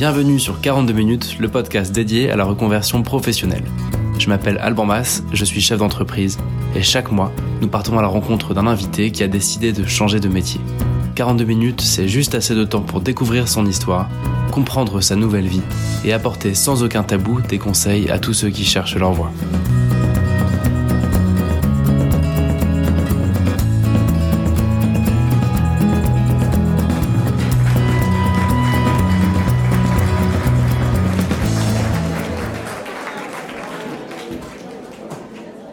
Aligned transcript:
Bienvenue 0.00 0.40
sur 0.40 0.62
42 0.62 0.94
minutes, 0.94 1.36
le 1.40 1.48
podcast 1.48 1.92
dédié 1.92 2.30
à 2.30 2.36
la 2.36 2.44
reconversion 2.44 3.02
professionnelle. 3.02 3.64
Je 4.18 4.30
m'appelle 4.30 4.56
Alban 4.56 4.86
Mas, 4.86 5.22
je 5.30 5.44
suis 5.44 5.60
chef 5.60 5.80
d'entreprise 5.80 6.38
et 6.74 6.82
chaque 6.82 7.12
mois, 7.12 7.30
nous 7.60 7.68
partons 7.68 7.98
à 7.98 8.00
la 8.00 8.08
rencontre 8.08 8.54
d'un 8.54 8.66
invité 8.66 9.10
qui 9.10 9.22
a 9.22 9.28
décidé 9.28 9.74
de 9.74 9.84
changer 9.84 10.18
de 10.18 10.28
métier. 10.28 10.58
42 11.16 11.44
minutes, 11.44 11.82
c'est 11.82 12.08
juste 12.08 12.34
assez 12.34 12.54
de 12.54 12.64
temps 12.64 12.80
pour 12.80 13.02
découvrir 13.02 13.46
son 13.46 13.66
histoire, 13.66 14.08
comprendre 14.50 15.02
sa 15.02 15.16
nouvelle 15.16 15.48
vie 15.48 15.60
et 16.02 16.14
apporter 16.14 16.54
sans 16.54 16.82
aucun 16.82 17.02
tabou 17.02 17.42
des 17.42 17.58
conseils 17.58 18.10
à 18.10 18.18
tous 18.18 18.32
ceux 18.32 18.48
qui 18.48 18.64
cherchent 18.64 18.96
leur 18.96 19.12
voie. 19.12 19.30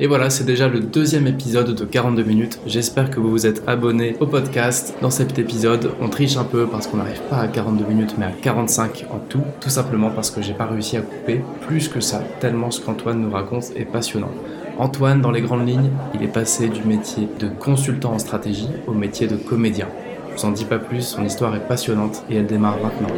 Et 0.08 0.10
voilà, 0.10 0.30
c'est 0.30 0.46
déjà 0.46 0.70
le 0.70 0.80
deuxième 0.80 1.28
épisode 1.28 1.76
de 1.76 1.84
42 1.84 2.24
minutes. 2.24 2.62
J'espère 2.66 3.12
que 3.12 3.20
vous 3.20 3.30
vous 3.30 3.46
êtes 3.46 3.68
abonnés 3.68 4.16
au 4.22 4.26
podcast. 4.26 4.96
Dans 5.02 5.10
cet 5.10 5.38
épisode, 5.38 5.92
on 6.00 6.08
triche 6.08 6.38
un 6.38 6.46
peu 6.46 6.66
parce 6.66 6.88
qu'on 6.88 6.96
n'arrive 6.96 7.20
pas 7.30 7.40
à 7.40 7.50
42 7.50 7.84
minutes, 7.84 8.16
mais 8.18 8.24
à 8.24 8.32
45 8.32 9.04
en 9.12 9.20
tout. 9.20 9.42
Tout 9.60 9.70
simplement 9.70 10.10
parce 10.10 10.32
que 10.32 10.42
j'ai 10.42 10.54
pas 10.54 10.66
réussi 10.66 10.96
à 10.96 11.02
couper 11.02 11.42
plus 11.68 11.90
que 11.90 12.00
ça, 12.00 12.24
tellement 12.40 12.72
ce 12.72 12.80
qu'Antoine 12.80 13.20
nous 13.20 13.32
raconte 13.32 13.74
est 13.76 13.84
passionnant. 13.84 14.32
Antoine, 14.78 15.20
dans 15.20 15.32
les 15.32 15.42
grandes 15.42 15.68
lignes, 15.68 15.92
il 16.16 16.24
est 16.24 16.32
passé 16.32 16.70
du 16.70 16.84
métier 16.84 17.28
de 17.42 17.50
consultant 17.50 18.14
en 18.14 18.20
stratégie 18.20 18.70
au 18.88 18.94
métier 18.94 19.28
de 19.28 19.36
comédien. 19.36 19.90
Je 20.30 20.40
vous 20.40 20.46
en 20.46 20.52
dis 20.52 20.64
pas 20.64 20.80
plus, 20.80 21.02
son 21.02 21.26
histoire 21.26 21.54
est 21.54 21.68
passionnante 21.68 22.24
et 22.30 22.38
elle 22.38 22.48
démarre 22.48 22.78
maintenant. 22.82 23.14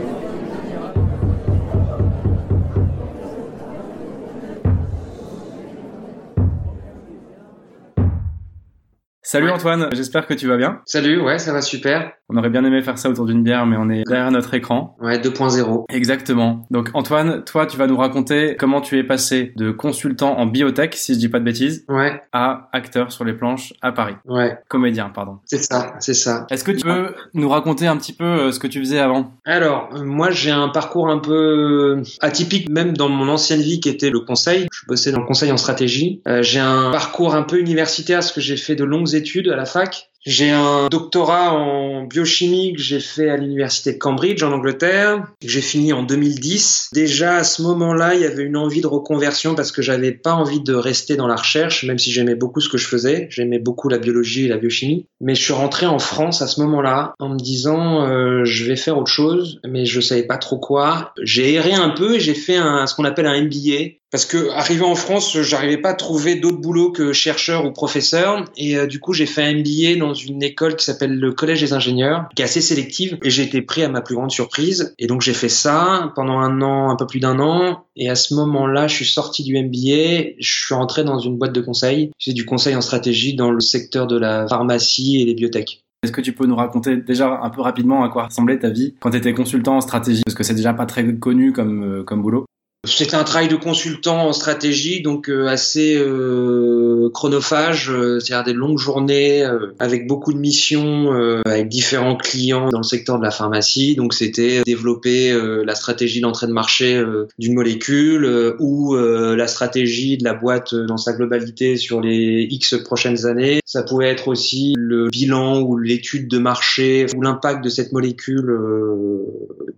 Salut 9.32 9.52
Antoine, 9.52 9.90
j'espère 9.92 10.26
que 10.26 10.34
tu 10.34 10.48
vas 10.48 10.58
bien. 10.58 10.82
Salut, 10.86 11.22
ouais, 11.22 11.38
ça 11.38 11.54
va 11.54 11.62
super. 11.62 12.14
On 12.32 12.38
aurait 12.38 12.50
bien 12.50 12.64
aimé 12.66 12.82
faire 12.82 12.98
ça 12.98 13.10
autour 13.10 13.26
d'une 13.28 13.44
bière, 13.44 13.68
mais 13.68 13.76
on 13.78 13.88
est 13.90 14.04
derrière 14.08 14.32
notre 14.32 14.56
écran. 14.56 14.96
Ouais, 15.00 15.20
2.0. 15.20 15.86
Exactement. 15.90 16.66
Donc 16.72 16.90
Antoine, 16.96 17.44
toi, 17.44 17.68
tu 17.68 17.78
vas 17.78 17.86
nous 17.86 17.98
raconter 17.98 18.56
comment 18.58 18.82
tu 18.82 18.98
es 18.98 19.04
passé 19.04 19.54
de 19.56 19.70
consultant 19.70 20.40
en 20.40 20.48
biotech, 20.48 20.96
si 20.96 21.14
je 21.14 21.20
dis 21.20 21.30
pas 21.30 21.38
de 21.40 21.44
bêtises, 21.44 21.86
Ouais, 21.90 22.20
à 22.34 22.70
acteur 22.74 23.12
sur 23.12 23.24
les 23.24 23.34
planches 23.34 23.74
à 23.84 23.92
Paris. 23.92 24.16
ouais, 24.26 24.58
Comédien, 24.68 25.10
pardon. 25.14 25.38
c'est 25.46 25.62
ça, 25.64 25.94
c'est 26.00 26.16
ça. 26.16 26.48
Est-ce 26.50 26.64
que 26.64 26.72
tu 26.72 26.84
peux 26.84 27.14
nous 27.36 27.50
raconter 27.50 27.86
un 27.86 27.98
petit 27.98 28.14
peu 28.14 28.24
euh, 28.26 28.52
ce 28.52 28.60
que 28.60 28.68
tu 28.68 28.80
faisais 28.80 29.00
avant? 29.00 29.34
Alors, 29.46 29.90
euh, 29.96 30.04
moi, 30.04 30.32
j'ai 30.32 30.52
un 30.52 30.70
parcours 30.70 31.08
un 31.08 31.20
peu 31.20 31.98
euh, 32.00 32.04
atypique, 32.22 32.68
même 32.70 32.98
dans 32.98 33.10
mon 33.10 33.28
ancienne 33.30 33.62
vie 33.62 33.80
qui 33.80 33.90
était 33.90 34.10
le 34.10 34.22
conseil. 34.22 34.66
Je 34.72 34.88
bossais 34.88 35.12
dans 35.12 35.20
le 35.20 35.28
conseil 35.28 35.52
en 35.52 35.58
stratégie. 35.58 36.22
Euh, 36.28 36.42
j'ai 36.42 36.60
un 36.60 36.90
parcours 36.92 37.36
un 37.36 37.44
peu 37.44 37.60
universitaire, 37.60 38.18
parce 38.20 38.32
que 38.32 38.42
j'ai 38.42 38.58
fait 38.58 38.76
de 38.76 38.84
longues 38.84 39.14
études 39.20 39.50
à 39.50 39.56
la 39.56 39.66
fac. 39.66 40.10
J'ai 40.26 40.50
un 40.50 40.90
doctorat 40.90 41.54
en 41.54 42.04
biochimie 42.04 42.74
que 42.74 42.82
j'ai 42.82 43.00
fait 43.00 43.30
à 43.30 43.38
l'université 43.38 43.94
de 43.94 43.98
Cambridge 43.98 44.44
en 44.44 44.52
Angleterre, 44.52 45.26
que 45.42 45.48
j'ai 45.48 45.62
fini 45.62 45.94
en 45.94 46.04
2010. 46.04 46.90
Déjà 46.94 47.38
à 47.38 47.44
ce 47.46 47.62
moment-là, 47.62 48.16
il 48.16 48.22
y 48.22 48.26
avait 48.26 48.44
une 48.44 48.58
envie 48.58 48.82
de 48.82 48.88
reconversion 48.88 49.56
parce 49.56 49.72
que 49.72 49.82
j'avais 49.82 50.12
pas 50.12 50.34
envie 50.34 50.60
de 50.60 50.74
rester 50.74 51.16
dans 51.16 51.28
la 51.28 51.38
recherche, 51.38 51.86
même 51.86 52.00
si 52.00 52.12
j'aimais 52.12 52.36
beaucoup 52.36 52.60
ce 52.60 52.68
que 52.68 52.78
je 52.78 52.88
faisais. 52.88 53.28
J'aimais 53.30 53.60
beaucoup 53.60 53.88
la 53.88 53.98
biologie 53.98 54.46
et 54.46 54.48
la 54.50 54.58
biochimie. 54.58 55.06
Mais 55.22 55.36
je 55.36 55.42
suis 55.42 55.54
rentré 55.54 55.86
en 55.86 56.00
France 56.00 56.42
à 56.42 56.48
ce 56.48 56.60
moment-là 56.62 57.14
en 57.20 57.30
me 57.30 57.38
disant 57.38 58.06
euh, 58.06 58.44
je 58.44 58.66
vais 58.66 58.76
faire 58.76 58.98
autre 58.98 59.12
chose, 59.12 59.62
mais 59.66 59.86
je 59.86 60.02
savais 60.02 60.24
pas 60.24 60.38
trop 60.38 60.58
quoi. 60.58 61.14
J'ai 61.22 61.54
erré 61.54 61.74
un 61.74 61.92
peu 61.92 62.16
et 62.16 62.20
j'ai 62.20 62.34
fait 62.34 62.58
ce 62.58 62.94
qu'on 62.94 63.06
appelle 63.06 63.26
un 63.26 63.42
MBA. 63.42 64.00
Parce 64.12 64.26
que 64.26 64.50
arrivé 64.52 64.84
en 64.84 64.96
France, 64.96 65.40
j'arrivais 65.42 65.78
pas 65.78 65.90
à 65.90 65.94
trouver 65.94 66.36
d'autres 66.36 66.58
boulots 66.58 66.92
que 66.92 67.14
chercheur 67.14 67.66
ou 67.66 67.72
professeur, 67.72 68.44
et 68.58 68.76
euh, 68.76 68.88
du 68.88 69.00
coup 69.00 69.14
j'ai 69.14 69.28
fait 69.28 69.44
un 69.44 69.54
MBA 69.54 70.00
dans 70.00 70.16
une 70.16 70.42
école 70.42 70.76
qui 70.76 70.86
s'appelle 70.86 71.20
le 71.20 71.32
Collège 71.32 71.62
des 71.62 71.74
ingénieurs, 71.74 72.28
qui 72.36 72.42
est 72.42 72.46
assez 72.46 72.62
sélective, 72.62 73.20
et 73.24 73.30
j'ai 73.30 73.44
été 73.44 73.62
pris 73.62 73.84
à 73.84 73.90
ma 73.90 74.02
plus 74.02 74.16
grande 74.16 74.32
surprise. 74.32 74.96
Et 74.98 75.06
donc 75.06 75.22
j'ai 75.22 75.34
fait 75.34 75.50
ça 75.50 76.12
pendant 76.16 76.40
un 76.40 76.62
an, 76.62 76.90
un 76.90 76.96
peu 76.96 77.06
plus 77.06 77.20
d'un 77.20 77.40
an, 77.40 77.86
et 77.96 78.10
à 78.10 78.16
ce 78.16 78.34
moment-là, 78.34 78.88
je 78.88 78.96
suis 78.96 79.06
sorti 79.06 79.44
du 79.44 79.54
MBA, 79.54 80.36
je 80.40 80.66
suis 80.66 80.74
rentré 80.74 81.04
dans 81.04 81.20
une 81.20 81.38
boîte 81.38 81.54
de 81.54 81.62
conseil. 81.62 82.12
C'est 82.18 82.34
du 82.34 82.46
conseil 82.46 82.76
en 82.76 82.82
stratégie 82.82 83.36
dans 83.36 83.52
le 83.52 83.60
secteur 83.60 84.08
de 84.08 84.18
la 84.18 84.48
pharmacie 84.48 85.22
et 85.22 85.26
les 85.26 85.36
biotech. 85.36 85.84
Est-ce 86.02 86.14
que 86.14 86.22
tu 86.22 86.34
peux 86.34 86.46
nous 86.46 86.56
raconter 86.56 86.96
déjà 86.96 87.42
un 87.44 87.50
peu 87.50 87.62
rapidement 87.62 88.04
à 88.04 88.10
quoi 88.10 88.28
ressemblait 88.28 88.58
ta 88.58 88.70
vie 88.70 88.96
quand 89.02 89.12
tu 89.12 89.18
étais 89.18 89.34
consultant 89.34 89.76
en 89.76 89.82
stratégie? 89.82 90.24
Parce 90.26 90.36
que 90.36 90.44
c'est 90.44 90.54
déjà 90.56 90.74
pas 90.74 90.86
très 90.86 91.06
connu 91.16 91.52
comme, 91.52 91.84
euh, 91.84 92.04
comme 92.04 92.22
boulot. 92.22 92.46
C'était 92.86 93.16
un 93.16 93.26
travail 93.26 93.50
de 93.50 93.58
consultant 93.58 94.28
en 94.30 94.32
stratégie, 94.32 95.02
donc 95.02 95.30
euh, 95.30 95.48
assez 95.48 95.98
euh, 95.98 97.10
chronophage, 97.14 97.92
euh, 97.92 98.22
c'est-à-dire 98.22 98.46
des 98.46 98.54
longues 98.54 98.78
journées 98.78 99.46
avec 99.80 100.08
beaucoup 100.08 100.32
de 100.32 100.38
missions, 100.38 101.14
euh, 101.14 101.42
avec 101.46 101.68
différents 101.68 102.16
clients 102.16 102.70
dans 102.70 102.78
le 102.78 102.84
secteur 102.86 103.18
de 103.18 103.24
la 103.24 103.32
pharmacie. 103.32 103.98
Donc 103.98 104.14
c'était 104.14 104.62
développer 104.66 105.38
la 105.66 105.76
stratégie 105.76 106.22
d'entrée 106.22 106.48
de 106.48 106.54
marché 106.54 107.04
d'une 107.38 107.54
molécule 107.54 108.56
ou 108.60 108.96
la 108.96 109.48
stratégie 109.48 110.18
de 110.18 110.24
la 110.24 110.34
boîte 110.34 110.74
dans 110.74 110.98
sa 110.98 111.12
globalité 111.12 111.76
sur 111.76 112.00
les 112.00 112.48
X 112.50 112.76
prochaines 112.84 113.26
années. 113.26 113.60
Ça 113.66 113.84
pouvait 113.84 114.08
être 114.08 114.30
aussi 114.30 114.74
le 114.78 115.10
bilan 115.10 115.62
ou 115.62 115.78
l'étude 115.78 116.30
de 116.30 116.38
marché 116.38 117.08
ou 117.16 117.22
l'impact 117.22 117.64
de 117.64 117.70
cette 117.70 117.92
molécule 117.92 118.58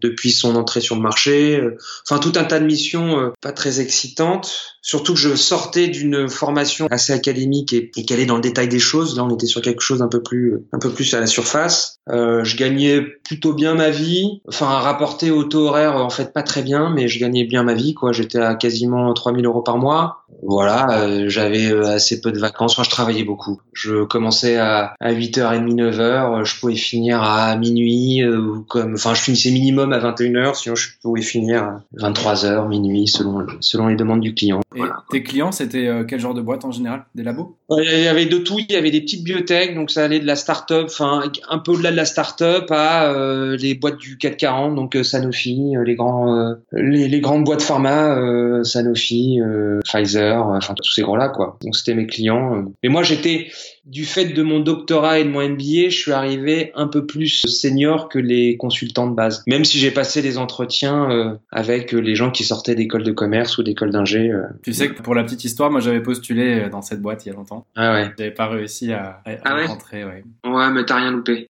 depuis 0.01 0.31
son 0.31 0.55
entrée 0.55 0.81
sur 0.81 0.95
le 0.95 1.01
marché. 1.01 1.61
Enfin, 2.07 2.19
tout 2.19 2.33
un 2.35 2.43
tas 2.43 2.59
de 2.59 2.65
missions 2.65 2.90
euh, 2.99 3.33
pas 3.41 3.53
très 3.53 3.79
excitantes. 3.79 4.77
Surtout 4.81 5.13
que 5.13 5.19
je 5.19 5.35
sortais 5.35 5.87
d'une 5.87 6.27
formation 6.27 6.87
assez 6.89 7.13
académique 7.13 7.73
et, 7.73 7.91
et 7.95 8.13
est 8.13 8.25
dans 8.25 8.35
le 8.35 8.41
détail 8.41 8.67
des 8.67 8.79
choses. 8.79 9.15
Là, 9.15 9.23
on 9.23 9.33
était 9.33 9.45
sur 9.45 9.61
quelque 9.61 9.81
chose 9.81 9.99
d'un 9.99 10.07
peu 10.07 10.23
plus, 10.23 10.59
un 10.73 10.79
peu 10.79 10.89
plus 10.89 11.13
à 11.13 11.19
la 11.19 11.27
surface. 11.27 11.99
Euh, 12.09 12.43
je 12.43 12.57
gagnais 12.57 13.01
plutôt 13.01 13.53
bien 13.53 13.75
ma 13.75 13.89
vie. 13.89 14.41
Enfin, 14.47 14.65
rapporté 14.65 15.29
au 15.31 15.43
taux 15.43 15.67
horaire, 15.67 15.95
en 15.95 16.09
fait, 16.09 16.33
pas 16.33 16.43
très 16.43 16.63
bien, 16.63 16.89
mais 16.89 17.07
je 17.07 17.19
gagnais 17.19 17.43
bien 17.43 17.63
ma 17.63 17.73
vie, 17.73 17.93
quoi. 17.93 18.11
J'étais 18.11 18.39
à 18.39 18.55
quasiment 18.55 19.13
3000 19.13 19.45
euros 19.45 19.61
par 19.61 19.77
mois. 19.77 20.25
Voilà, 20.43 21.01
euh, 21.01 21.25
j'avais 21.29 21.71
euh, 21.71 21.93
assez 21.93 22.19
peu 22.19 22.31
de 22.31 22.39
vacances. 22.39 22.73
Enfin, 22.73 22.83
je 22.83 22.89
travaillais 22.89 23.23
beaucoup. 23.23 23.61
Je 23.73 24.03
commençais 24.03 24.57
à, 24.57 24.95
à 24.99 25.13
8h30, 25.13 25.75
9h. 25.75 26.43
Je 26.43 26.59
pouvais 26.59 26.75
finir 26.75 27.21
à 27.21 27.55
minuit, 27.55 28.23
euh, 28.23 28.39
ou 28.39 28.63
comme, 28.63 28.95
enfin, 28.95 29.13
je 29.13 29.21
finissais 29.21 29.51
minimum 29.51 29.93
à 29.93 29.99
21h, 29.99 30.55
sinon 30.55 30.75
je 30.75 30.89
pouvais 31.01 31.21
finir 31.21 31.63
à 31.63 31.83
23h, 31.99 32.67
minuit, 32.67 33.07
selon, 33.07 33.45
selon 33.59 33.87
les 33.87 33.95
demandes 33.95 34.21
du 34.21 34.33
client. 34.33 34.61
Et 34.75 34.81
tes 35.09 35.21
clients, 35.23 35.51
c'était 35.51 35.87
euh, 35.87 36.03
quel 36.05 36.19
genre 36.19 36.33
de 36.33 36.41
boîte 36.41 36.63
en 36.63 36.71
général? 36.71 37.05
Des 37.13 37.23
labos? 37.23 37.57
Ouais, 37.69 37.83
Il 37.85 38.03
y 38.03 38.07
avait 38.07 38.25
de 38.25 38.37
tout. 38.37 38.57
Il 38.59 38.71
y 38.71 38.75
avait 38.77 38.91
des 38.91 39.01
petites 39.01 39.23
biotech, 39.23 39.75
donc 39.75 39.91
ça 39.91 40.03
allait 40.05 40.19
de 40.19 40.25
la 40.25 40.35
start-up, 40.37 40.85
enfin 40.89 41.23
un 41.49 41.59
peu 41.59 41.71
au-delà 41.71 41.91
de 41.91 41.97
la 41.97 42.05
start-up 42.05 42.67
à 42.71 43.05
euh, 43.11 43.57
les 43.57 43.75
boîtes 43.75 43.97
du 43.97 44.17
440, 44.17 44.75
donc 44.75 44.95
euh, 44.95 45.03
Sanofi, 45.03 45.75
euh, 45.75 45.83
les 45.83 45.95
grands, 45.95 46.33
euh, 46.37 46.53
les, 46.71 47.07
les 47.09 47.19
grandes 47.19 47.43
boîtes 47.43 47.61
pharma, 47.61 48.15
euh, 48.17 48.63
Sanofi, 48.63 49.41
euh, 49.41 49.79
Pfizer, 49.83 50.47
euh, 50.49 50.57
enfin 50.57 50.73
tous 50.81 50.91
ces 50.91 51.01
grands-là 51.01 51.29
quoi. 51.29 51.57
Donc 51.63 51.75
c'était 51.75 51.93
mes 51.95 52.07
clients. 52.07 52.55
euh. 52.55 52.61
Et 52.83 52.87
moi 52.89 53.03
j'étais 53.03 53.47
du 53.91 54.05
fait 54.05 54.25
de 54.25 54.41
mon 54.41 54.59
doctorat 54.59 55.19
et 55.19 55.23
de 55.23 55.29
mon 55.29 55.41
MBA, 55.47 55.89
je 55.89 55.97
suis 55.97 56.11
arrivé 56.11 56.71
un 56.75 56.87
peu 56.87 57.05
plus 57.05 57.41
senior 57.47 58.09
que 58.09 58.17
les 58.19 58.57
consultants 58.57 59.07
de 59.07 59.13
base. 59.13 59.43
Même 59.47 59.65
si 59.65 59.77
j'ai 59.79 59.91
passé 59.91 60.21
des 60.21 60.37
entretiens 60.37 61.11
euh, 61.11 61.35
avec 61.51 61.93
euh, 61.93 61.99
les 61.99 62.15
gens 62.15 62.31
qui 62.31 62.43
sortaient 62.43 62.75
d'école 62.75 63.03
de 63.03 63.11
commerce 63.11 63.57
ou 63.57 63.63
d'école 63.63 63.91
d'ingé. 63.91 64.31
euh. 64.31 64.43
Tu 64.63 64.73
sais 64.73 64.89
que 64.89 65.01
pour 65.01 65.13
la 65.13 65.23
petite 65.23 65.43
histoire, 65.43 65.69
moi 65.69 65.81
j'avais 65.81 66.01
postulé 66.01 66.69
dans 66.71 66.81
cette 66.81 67.01
boîte 67.01 67.25
il 67.25 67.29
y 67.29 67.31
a 67.31 67.35
longtemps. 67.35 67.65
Ah 67.75 67.93
ouais. 67.93 68.11
J'avais 68.17 68.31
pas 68.31 68.47
réussi 68.47 68.93
à, 68.93 69.21
à 69.25 69.31
Ah 69.43 69.55
ouais? 69.55 69.65
rentrer, 69.65 70.05
ouais. 70.05 70.23
Ouais, 70.45 70.69
mais 70.71 70.85
t'as 70.85 70.95
rien 70.95 71.11
loupé. 71.11 71.47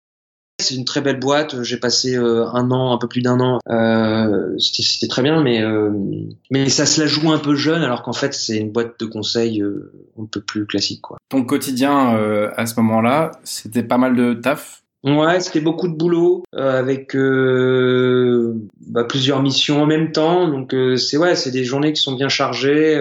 C'est 0.61 0.75
une 0.75 0.85
très 0.85 1.01
belle 1.01 1.19
boîte. 1.19 1.61
J'ai 1.63 1.77
passé 1.77 2.15
euh, 2.15 2.45
un 2.53 2.71
an, 2.71 2.93
un 2.93 2.97
peu 2.97 3.07
plus 3.07 3.21
d'un 3.21 3.39
an. 3.39 3.59
Euh, 3.69 4.57
C'était 4.57 5.07
très 5.07 5.21
bien, 5.21 5.41
mais 5.41 5.61
euh, 5.61 5.89
mais 6.49 6.69
ça 6.69 6.85
se 6.85 7.01
la 7.01 7.07
joue 7.07 7.31
un 7.31 7.39
peu 7.39 7.55
jeune, 7.55 7.83
alors 7.83 8.03
qu'en 8.03 8.13
fait 8.13 8.33
c'est 8.33 8.57
une 8.57 8.71
boîte 8.71 8.99
de 8.99 9.05
conseil 9.05 9.63
un 10.19 10.25
peu 10.25 10.41
plus 10.41 10.65
classique, 10.65 11.01
quoi. 11.01 11.17
Ton 11.29 11.43
quotidien 11.43 12.17
à 12.55 12.65
ce 12.65 12.79
moment-là, 12.79 13.31
c'était 13.43 13.83
pas 13.83 13.97
mal 13.97 14.15
de 14.15 14.33
taf? 14.33 14.81
Ouais, 15.03 15.39
c'était 15.39 15.61
beaucoup 15.61 15.87
de 15.87 15.95
boulot 15.95 16.43
euh, 16.53 16.77
avec 16.77 17.15
euh, 17.15 18.53
bah, 18.85 19.03
plusieurs 19.03 19.41
missions 19.41 19.81
en 19.81 19.87
même 19.87 20.11
temps. 20.11 20.47
Donc 20.47 20.75
euh, 20.75 20.95
c'est 20.95 21.17
ouais, 21.17 21.35
c'est 21.35 21.49
des 21.49 21.63
journées 21.63 21.91
qui 21.93 22.01
sont 22.01 22.13
bien 22.13 22.29
chargées. 22.29 22.95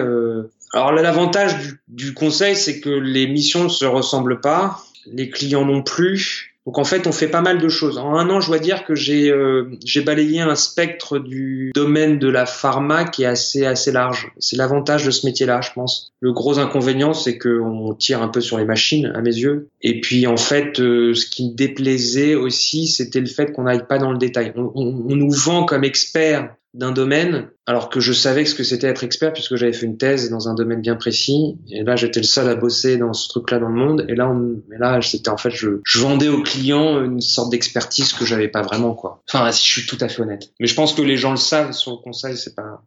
Alors 0.73 0.93
là, 0.93 1.01
l'avantage 1.01 1.59
du, 1.59 1.79
du 1.89 2.13
conseil, 2.13 2.55
c'est 2.55 2.79
que 2.79 2.89
les 2.89 3.27
missions 3.27 3.65
ne 3.65 3.69
se 3.69 3.85
ressemblent 3.85 4.39
pas, 4.41 4.79
les 5.05 5.29
clients 5.29 5.65
non 5.65 5.83
plus. 5.83 6.50
Donc 6.67 6.77
en 6.77 6.83
fait, 6.83 7.07
on 7.07 7.11
fait 7.11 7.27
pas 7.27 7.41
mal 7.41 7.59
de 7.59 7.69
choses. 7.69 7.97
En 7.97 8.15
un 8.15 8.29
an, 8.29 8.39
je 8.39 8.47
dois 8.47 8.59
dire 8.59 8.83
que 8.85 8.93
j'ai 8.93 9.31
euh, 9.31 9.65
j'ai 9.83 10.01
balayé 10.01 10.41
un 10.41 10.53
spectre 10.55 11.17
du 11.17 11.71
domaine 11.73 12.19
de 12.19 12.27
la 12.29 12.45
pharma 12.45 13.03
qui 13.05 13.23
est 13.23 13.25
assez 13.25 13.65
assez 13.65 13.91
large. 13.91 14.31
C'est 14.37 14.57
l'avantage 14.57 15.03
de 15.05 15.09
ce 15.11 15.25
métier-là, 15.25 15.61
je 15.61 15.71
pense. 15.73 16.13
Le 16.19 16.31
gros 16.33 16.59
inconvénient, 16.59 17.13
c'est 17.13 17.39
qu'on 17.39 17.95
tire 17.95 18.21
un 18.21 18.27
peu 18.27 18.41
sur 18.41 18.59
les 18.59 18.65
machines, 18.65 19.11
à 19.15 19.21
mes 19.21 19.35
yeux. 19.35 19.69
Et 19.81 20.01
puis 20.01 20.27
en 20.27 20.37
fait, 20.37 20.79
euh, 20.79 21.15
ce 21.15 21.25
qui 21.25 21.49
me 21.49 21.55
déplaisait 21.55 22.35
aussi, 22.35 22.85
c'était 22.87 23.21
le 23.21 23.25
fait 23.25 23.51
qu'on 23.51 23.63
n'aille 23.63 23.87
pas 23.87 23.97
dans 23.97 24.11
le 24.11 24.19
détail. 24.19 24.53
On, 24.55 24.71
on- 24.75 25.05
on 25.09 25.15
nous 25.15 25.31
vend 25.31 25.65
comme 25.65 25.83
experts 25.83 26.53
d'un 26.73 26.91
domaine, 26.91 27.49
alors 27.65 27.89
que 27.89 27.99
je 27.99 28.13
savais 28.13 28.45
ce 28.45 28.55
que 28.55 28.63
c'était 28.63 28.87
être 28.87 29.03
expert 29.03 29.33
puisque 29.33 29.55
j'avais 29.55 29.73
fait 29.73 29.85
une 29.85 29.97
thèse 29.97 30.29
dans 30.29 30.47
un 30.47 30.53
domaine 30.53 30.81
bien 30.81 30.95
précis. 30.95 31.57
Et 31.69 31.83
là, 31.83 31.95
j'étais 31.95 32.21
le 32.21 32.25
seul 32.25 32.47
à 32.49 32.55
bosser 32.55 32.97
dans 32.97 33.13
ce 33.13 33.27
truc-là 33.27 33.59
dans 33.59 33.67
le 33.67 33.75
monde. 33.75 34.05
Et 34.07 34.15
là, 34.15 34.29
on, 34.29 34.61
là, 34.69 35.01
c'était 35.01 35.29
en 35.29 35.37
fait, 35.37 35.49
je, 35.49 35.81
je 35.83 35.99
vendais 35.99 36.29
aux 36.29 36.43
clients 36.43 37.03
une 37.03 37.21
sorte 37.21 37.51
d'expertise 37.51 38.13
que 38.13 38.25
j'avais 38.25 38.47
pas 38.47 38.61
vraiment, 38.61 38.93
quoi. 38.93 39.21
Enfin, 39.27 39.51
si 39.51 39.65
je 39.67 39.79
suis 39.79 39.85
tout 39.85 39.97
à 39.99 40.07
fait 40.07 40.21
honnête. 40.21 40.51
Mais 40.59 40.67
je 40.67 40.75
pense 40.75 40.93
que 40.93 41.01
les 41.01 41.17
gens 41.17 41.31
le 41.31 41.37
savent 41.37 41.73
sur 41.73 41.91
le 41.91 41.97
conseil, 41.97 42.37
c'est 42.37 42.55
pas. 42.55 42.83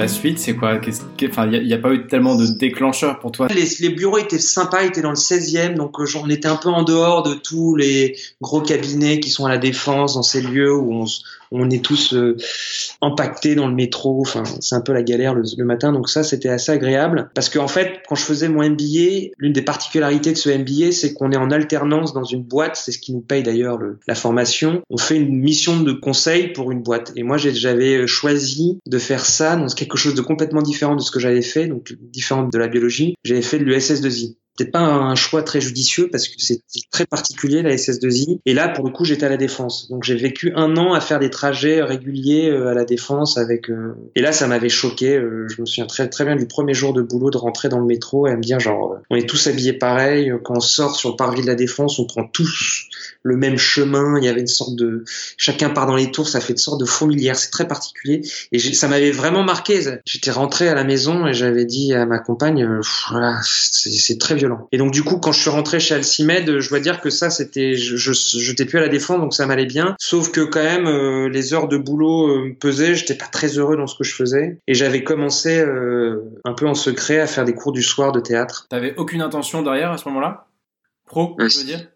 La 0.00 0.08
suite, 0.08 0.38
c'est 0.38 0.56
quoi? 0.56 0.80
Enfin, 1.28 1.48
il 1.50 1.66
n'y 1.66 1.72
a, 1.72 1.78
pas 1.78 1.92
eu 1.92 2.06
tellement 2.06 2.34
de 2.34 2.46
déclencheurs 2.46 3.18
pour 3.20 3.32
toi? 3.32 3.48
Les, 3.48 3.88
bureaux 3.90 4.18
étaient 4.18 4.38
sympas, 4.38 4.82
étaient 4.82 5.02
dans 5.02 5.10
le 5.10 5.16
16e, 5.16 5.74
donc 5.74 6.00
euh, 6.00 6.06
on 6.22 6.28
était 6.28 6.48
un 6.48 6.56
peu 6.56 6.68
en 6.68 6.82
dehors 6.82 7.22
de 7.22 7.34
tous 7.34 7.76
les 7.76 8.16
gros 8.40 8.60
cabinets 8.60 9.20
qui 9.20 9.30
sont 9.30 9.46
à 9.46 9.48
la 9.48 9.58
défense, 9.58 10.14
dans 10.14 10.22
ces 10.22 10.40
lieux 10.40 10.74
où 10.74 10.94
on, 10.94 11.04
on 11.50 11.70
est 11.70 11.84
tous 11.84 12.14
euh, 12.14 12.36
empaquetés 13.00 13.54
dans 13.54 13.66
le 13.66 13.74
métro. 13.74 14.20
Enfin, 14.20 14.42
c'est 14.60 14.74
un 14.74 14.80
peu 14.80 14.92
la 14.92 15.02
galère 15.02 15.34
le, 15.34 15.64
matin. 15.64 15.92
Donc 15.92 16.08
ça, 16.08 16.22
c'était 16.22 16.48
assez 16.48 16.72
agréable 16.72 17.30
parce 17.34 17.48
qu'en 17.48 17.64
en 17.64 17.68
fait, 17.68 18.02
quand 18.08 18.14
je 18.14 18.24
faisais 18.24 18.48
mon 18.48 18.68
MBA, 18.68 19.32
l'une 19.38 19.52
des 19.52 19.62
particularités 19.62 20.32
de 20.32 20.36
ce 20.36 20.50
MBA, 20.50 20.92
c'est 20.92 21.14
qu'on 21.14 21.32
est 21.32 21.36
en 21.36 21.50
alternance 21.50 22.12
dans 22.12 22.24
une 22.24 22.42
boîte. 22.42 22.76
C'est 22.76 22.92
ce 22.92 22.98
qui 22.98 23.12
nous 23.12 23.20
paye 23.20 23.42
d'ailleurs 23.42 23.78
la 24.06 24.14
formation. 24.14 24.82
On 24.90 24.98
fait 24.98 25.16
une 25.16 25.36
mission 25.36 25.80
de 25.80 25.92
conseil 25.92 26.48
pour 26.48 26.70
une 26.72 26.82
boîte. 26.82 27.12
Et 27.16 27.22
moi, 27.22 27.36
j'avais 27.36 28.06
choisi 28.06 28.78
de 28.86 28.98
faire 28.98 29.24
ça 29.24 29.56
dans 29.56 29.66
quelque 29.66 29.96
chose 29.96 30.14
de 30.14 30.22
complètement 30.22 30.62
différent 30.62 30.96
de 30.96 31.02
ce 31.02 31.10
que 31.10 31.20
j'avais 31.20 31.42
fait, 31.42 31.66
donc 31.66 31.94
différent 32.00 32.44
de 32.44 32.58
la 32.58 32.68
biologie. 32.68 33.14
J'avais 33.24 33.42
fait 33.42 33.58
de 33.58 33.64
l'USS2I 33.64 34.36
c'était 34.60 34.72
pas 34.72 34.80
un 34.80 35.14
choix 35.14 35.42
très 35.42 35.60
judicieux 35.60 36.10
parce 36.12 36.28
que 36.28 36.34
c'est 36.38 36.60
très 36.90 37.06
particulier 37.06 37.62
la 37.62 37.76
SS2I. 37.76 38.40
Et 38.44 38.52
là, 38.52 38.68
pour 38.68 38.84
le 38.84 38.92
coup, 38.92 39.06
j'étais 39.06 39.24
à 39.24 39.30
la 39.30 39.38
défense. 39.38 39.88
Donc 39.88 40.04
j'ai 40.04 40.16
vécu 40.16 40.52
un 40.54 40.76
an 40.76 40.92
à 40.92 41.00
faire 41.00 41.18
des 41.18 41.30
trajets 41.30 41.82
réguliers 41.82 42.50
euh, 42.50 42.68
à 42.68 42.74
la 42.74 42.84
défense 42.84 43.38
avec. 43.38 43.70
Euh, 43.70 43.94
et 44.14 44.20
là, 44.20 44.32
ça 44.32 44.46
m'avait 44.46 44.68
choqué. 44.68 45.16
Euh, 45.16 45.46
je 45.48 45.62
me 45.62 45.66
souviens 45.66 45.86
très 45.86 46.10
très 46.10 46.26
bien 46.26 46.36
du 46.36 46.46
premier 46.46 46.74
jour 46.74 46.92
de 46.92 47.00
boulot 47.00 47.30
de 47.30 47.38
rentrer 47.38 47.70
dans 47.70 47.78
le 47.78 47.86
métro 47.86 48.26
et 48.26 48.32
à 48.32 48.36
me 48.36 48.42
dire 48.42 48.60
genre, 48.60 48.98
on 49.08 49.16
est 49.16 49.26
tous 49.26 49.46
habillés 49.46 49.72
pareil. 49.72 50.30
Quand 50.44 50.58
on 50.58 50.60
sort 50.60 50.94
sur 50.94 51.10
le 51.10 51.16
parvis 51.16 51.40
de 51.40 51.46
la 51.46 51.54
défense, 51.54 51.98
on 51.98 52.04
prend 52.04 52.24
tous 52.24 52.90
le 53.22 53.36
même 53.36 53.56
chemin. 53.56 54.18
Il 54.18 54.24
y 54.24 54.28
avait 54.28 54.40
une 54.40 54.46
sorte 54.46 54.76
de, 54.76 55.04
chacun 55.38 55.70
part 55.70 55.86
dans 55.86 55.96
les 55.96 56.10
tours. 56.10 56.28
Ça 56.28 56.40
fait 56.40 56.52
une 56.52 56.58
sorte 56.58 56.80
de 56.80 56.86
fourmilière. 56.86 57.36
C'est 57.36 57.50
très 57.50 57.66
particulier. 57.66 58.20
Et 58.52 58.58
ça 58.58 58.88
m'avait 58.88 59.10
vraiment 59.10 59.42
marqué. 59.42 59.80
J'étais 60.04 60.30
rentré 60.30 60.68
à 60.68 60.74
la 60.74 60.84
maison 60.84 61.26
et 61.26 61.32
j'avais 61.32 61.64
dit 61.64 61.94
à 61.94 62.04
ma 62.04 62.18
compagne, 62.18 62.80
voilà, 63.10 63.40
c'est 63.42 64.18
très 64.18 64.34
violent 64.34 64.49
et 64.72 64.78
donc 64.78 64.92
du 64.92 65.02
coup, 65.02 65.18
quand 65.18 65.32
je 65.32 65.40
suis 65.40 65.50
rentré 65.50 65.80
chez 65.80 65.94
Alcimed, 65.94 66.60
je 66.60 66.68
dois 66.68 66.80
dire 66.80 67.00
que 67.00 67.10
ça, 67.10 67.30
c'était, 67.30 67.74
je, 67.74 67.96
je, 67.96 68.12
plus 68.64 68.78
à 68.78 68.82
la 68.82 68.88
défense, 68.88 69.20
donc 69.20 69.34
ça 69.34 69.46
m'allait 69.46 69.66
bien. 69.66 69.96
Sauf 69.98 70.30
que 70.30 70.40
quand 70.40 70.62
même, 70.62 70.86
euh, 70.86 71.28
les 71.28 71.54
heures 71.54 71.68
de 71.68 71.76
boulot 71.76 72.28
euh, 72.28 72.48
me 72.48 72.54
pesaient. 72.54 72.94
J'étais 72.94 73.14
pas 73.14 73.26
très 73.26 73.58
heureux 73.58 73.76
dans 73.76 73.86
ce 73.86 73.96
que 73.96 74.04
je 74.04 74.14
faisais. 74.14 74.58
Et 74.66 74.74
j'avais 74.74 75.04
commencé 75.04 75.58
euh, 75.58 76.22
un 76.44 76.52
peu 76.52 76.66
en 76.66 76.74
secret 76.74 77.20
à 77.20 77.26
faire 77.26 77.44
des 77.44 77.54
cours 77.54 77.72
du 77.72 77.82
soir 77.82 78.12
de 78.12 78.20
théâtre. 78.20 78.66
T'avais 78.70 78.94
aucune 78.96 79.22
intention 79.22 79.62
derrière 79.62 79.90
à 79.90 79.98
ce 79.98 80.08
moment-là? 80.08 80.46
Pro, 81.06 81.36
je 81.38 81.58
veux 81.58 81.64
dire? 81.64 81.88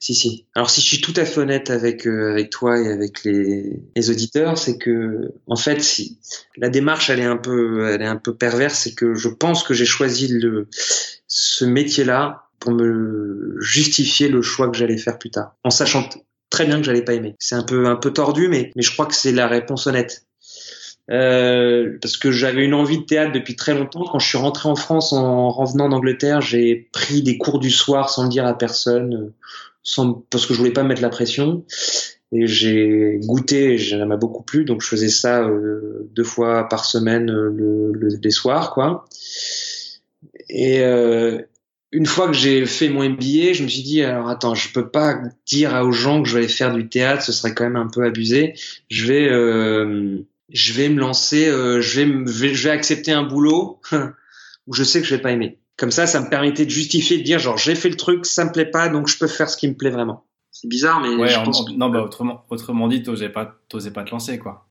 Si, 0.00 0.14
si. 0.14 0.46
Alors, 0.54 0.70
si 0.70 0.80
je 0.80 0.86
suis 0.86 1.00
tout 1.00 1.14
à 1.16 1.24
fait 1.24 1.40
honnête 1.40 1.70
avec 1.70 2.06
avec 2.06 2.50
toi 2.50 2.78
et 2.78 2.86
avec 2.86 3.24
les, 3.24 3.80
les 3.96 4.10
auditeurs, 4.10 4.56
c'est 4.56 4.78
que 4.78 5.32
en 5.48 5.56
fait, 5.56 5.82
si 5.82 6.18
la 6.56 6.68
démarche 6.68 7.10
elle 7.10 7.18
est 7.18 7.24
un 7.24 7.36
peu 7.36 7.88
elle 7.88 8.02
est 8.02 8.06
un 8.06 8.16
peu 8.16 8.32
perverse, 8.32 8.78
c'est 8.78 8.94
que 8.94 9.14
je 9.14 9.28
pense 9.28 9.64
que 9.64 9.74
j'ai 9.74 9.86
choisi 9.86 10.28
le 10.28 10.68
ce 11.28 11.64
métier-là 11.64 12.48
pour 12.58 12.72
me 12.72 13.56
justifier 13.60 14.28
le 14.28 14.42
choix 14.42 14.68
que 14.68 14.76
j'allais 14.76 14.96
faire 14.96 15.18
plus 15.18 15.30
tard, 15.30 15.54
en 15.62 15.70
sachant 15.70 16.08
très 16.50 16.66
bien 16.66 16.78
que 16.78 16.84
j'allais 16.84 17.04
pas 17.04 17.14
aimer. 17.14 17.36
C'est 17.38 17.54
un 17.54 17.62
peu 17.62 17.86
un 17.86 17.96
peu 17.96 18.12
tordu, 18.12 18.48
mais 18.48 18.72
mais 18.74 18.82
je 18.82 18.90
crois 18.90 19.06
que 19.06 19.14
c'est 19.14 19.32
la 19.32 19.46
réponse 19.46 19.86
honnête. 19.86 20.24
Euh, 21.10 21.96
parce 22.02 22.18
que 22.18 22.30
j'avais 22.30 22.64
une 22.64 22.74
envie 22.74 22.98
de 22.98 23.04
théâtre 23.04 23.32
depuis 23.32 23.56
très 23.56 23.74
longtemps. 23.74 24.04
Quand 24.04 24.18
je 24.18 24.28
suis 24.28 24.36
rentré 24.38 24.68
en 24.68 24.76
France 24.76 25.12
en 25.12 25.50
revenant 25.50 25.88
d'Angleterre, 25.88 26.40
j'ai 26.42 26.88
pris 26.92 27.22
des 27.22 27.38
cours 27.38 27.60
du 27.60 27.70
soir 27.70 28.10
sans 28.10 28.24
le 28.24 28.28
dire 28.28 28.44
à 28.44 28.56
personne, 28.56 29.32
sans, 29.82 30.12
parce 30.30 30.44
que 30.44 30.52
je 30.52 30.58
voulais 30.58 30.72
pas 30.72 30.82
mettre 30.82 31.00
la 31.00 31.08
pression. 31.08 31.64
Et 32.30 32.46
j'ai 32.46 33.20
goûté, 33.22 33.78
ça 33.78 34.04
m'a 34.04 34.18
beaucoup 34.18 34.42
plu, 34.42 34.66
donc 34.66 34.82
je 34.82 34.88
faisais 34.88 35.08
ça 35.08 35.44
euh, 35.44 36.10
deux 36.14 36.24
fois 36.24 36.68
par 36.68 36.84
semaine 36.84 37.30
euh, 37.30 37.48
le, 37.48 37.92
le, 37.92 38.08
les 38.22 38.30
soirs, 38.30 38.74
quoi. 38.74 39.06
Et 40.48 40.80
euh, 40.80 41.42
une 41.92 42.06
fois 42.06 42.26
que 42.26 42.34
j'ai 42.34 42.66
fait 42.66 42.88
mon 42.88 43.08
MBA, 43.08 43.52
je 43.52 43.62
me 43.62 43.68
suis 43.68 43.82
dit 43.82 44.02
alors 44.02 44.28
attends, 44.28 44.54
je 44.54 44.72
peux 44.72 44.88
pas 44.88 45.20
dire 45.46 45.72
aux 45.82 45.92
gens 45.92 46.22
que 46.22 46.28
je 46.28 46.34
vais 46.34 46.40
aller 46.40 46.48
faire 46.48 46.74
du 46.74 46.88
théâtre, 46.88 47.22
ce 47.22 47.32
serait 47.32 47.54
quand 47.54 47.64
même 47.64 47.76
un 47.76 47.88
peu 47.88 48.04
abusé. 48.04 48.54
Je 48.88 49.06
vais 49.06 49.28
euh, 49.28 50.18
je 50.50 50.72
vais 50.72 50.88
me 50.88 51.00
lancer, 51.00 51.48
euh, 51.48 51.80
je, 51.80 52.00
vais, 52.00 52.54
je 52.54 52.64
vais 52.64 52.70
accepter 52.70 53.12
un 53.12 53.22
boulot 53.22 53.80
où 54.66 54.74
je 54.74 54.84
sais 54.84 55.00
que 55.00 55.06
je 55.06 55.14
vais 55.14 55.20
pas 55.20 55.32
aimer. 55.32 55.58
Comme 55.76 55.90
ça, 55.90 56.06
ça 56.06 56.20
me 56.20 56.28
permettait 56.28 56.64
de 56.64 56.70
justifier, 56.70 57.18
de 57.18 57.22
dire 57.22 57.38
genre 57.38 57.56
j'ai 57.56 57.74
fait 57.74 57.88
le 57.88 57.96
truc, 57.96 58.26
ça 58.26 58.44
me 58.44 58.52
plaît 58.52 58.70
pas, 58.70 58.88
donc 58.88 59.08
je 59.08 59.18
peux 59.18 59.28
faire 59.28 59.48
ce 59.48 59.56
qui 59.56 59.68
me 59.68 59.74
plaît 59.74 59.90
vraiment. 59.90 60.24
C'est 60.50 60.68
bizarre, 60.68 61.00
mais 61.00 61.28
je 61.28 61.40
pense 61.40 61.70
non, 61.70 61.88
bah 61.88 62.02
autrement, 62.02 62.44
autrement 62.50 62.88
dit, 62.88 63.02
t'osais 63.02 63.28
pas, 63.28 63.58
t'osais 63.68 63.92
pas 63.92 64.02
te 64.02 64.10
lancer 64.10 64.38
quoi. 64.38 64.67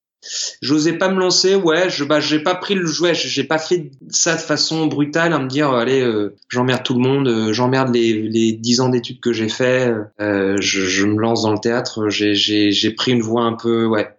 J'osais 0.62 0.94
pas 0.94 1.09
me 1.09 1.19
lancer, 1.19 1.56
ouais, 1.56 1.89
je 1.89 2.03
bah 2.03 2.19
j'ai 2.19 2.39
pas 2.39 2.56
pris 2.56 2.75
le 2.75 2.85
jouet, 2.85 3.13
j'ai 3.13 3.44
pas 3.44 3.57
fait 3.57 3.91
ça 4.09 4.35
de 4.35 4.41
façon 4.41 4.88
brutale 4.88 5.33
à 5.33 5.39
me 5.39 5.47
dire 5.47 5.71
allez 5.71 6.01
euh, 6.01 6.35
j'emmerde 6.50 6.83
tout 6.83 6.94
le 6.94 7.00
monde, 7.00 7.27
euh, 7.27 7.53
j'emmerde 7.53 7.94
les 7.94 8.13
les 8.13 8.51
dix 8.53 8.81
ans 8.81 8.89
d'études 8.89 9.19
que 9.19 9.33
j'ai 9.33 9.50
fait, 9.50 9.94
euh, 10.19 10.57
je, 10.59 10.81
je, 10.81 11.06
me 11.06 11.19
lance 11.21 11.44
dans 11.44 11.51
le 11.51 11.59
théâtre, 11.59 12.09
j'ai 12.09 12.35
j'ai 12.35 12.71
j'ai 12.71 12.91
pris 12.91 13.12
une 13.12 13.21
voie 13.21 13.44
un 13.44 13.53
peu 13.53 13.85
ouais. 13.85 14.09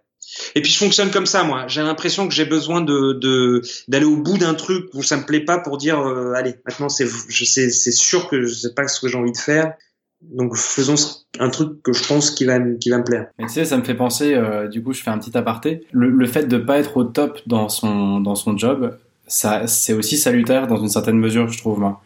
Et 0.55 0.61
puis 0.61 0.71
je 0.71 0.77
fonctionne 0.77 1.11
comme 1.11 1.25
ça 1.25 1.43
moi, 1.43 1.65
j'ai 1.67 1.81
l'impression 1.81 2.27
que 2.27 2.33
j'ai 2.33 2.45
besoin 2.45 2.81
de 2.81 3.13
de 3.13 3.61
d'aller 3.87 4.05
au 4.05 4.17
bout 4.17 4.37
d'un 4.37 4.53
truc 4.53 4.89
où 4.93 5.03
ça 5.03 5.17
me 5.17 5.23
plaît 5.23 5.43
pas 5.43 5.59
pour 5.59 5.77
dire 5.77 5.99
allez 6.35 6.55
maintenant 6.65 6.89
c'est 6.89 7.07
je 7.27 7.45
sais 7.45 7.69
c'est 7.69 7.91
sûr 7.91 8.27
que 8.27 8.43
je 8.43 8.53
sais 8.53 8.73
pas 8.73 8.87
ce 8.87 8.99
que 8.99 9.07
j'ai 9.07 9.17
envie 9.17 9.31
de 9.31 9.37
faire 9.37 9.73
donc 10.21 10.55
faisons 10.57 10.95
un 11.39 11.49
truc 11.49 11.81
que 11.81 11.93
je 11.93 12.05
pense 12.07 12.31
qui 12.31 12.45
va, 12.45 12.59
qui 12.59 12.89
va 12.89 12.97
me 12.97 13.03
plaire. 13.03 13.27
tu 13.39 13.49
sais, 13.49 13.65
ça 13.65 13.77
me 13.77 13.83
fait 13.83 13.95
penser, 13.95 14.33
euh, 14.33 14.67
du 14.67 14.83
coup 14.83 14.93
je 14.93 15.01
fais 15.01 15.09
un 15.09 15.17
petit 15.17 15.37
aparté, 15.37 15.85
le, 15.91 16.09
le, 16.09 16.27
fait 16.27 16.47
de 16.47 16.57
pas 16.57 16.77
être 16.77 16.97
au 16.97 17.03
top 17.03 17.39
dans 17.45 17.69
son, 17.69 18.19
dans 18.19 18.35
son 18.35 18.57
job, 18.57 18.97
ça, 19.27 19.67
c'est 19.67 19.93
aussi 19.93 20.17
salutaire 20.17 20.67
dans 20.67 20.77
une 20.77 20.89
certaine 20.89 21.17
mesure, 21.17 21.47
je 21.49 21.57
trouve, 21.57 21.79
moi. 21.79 22.01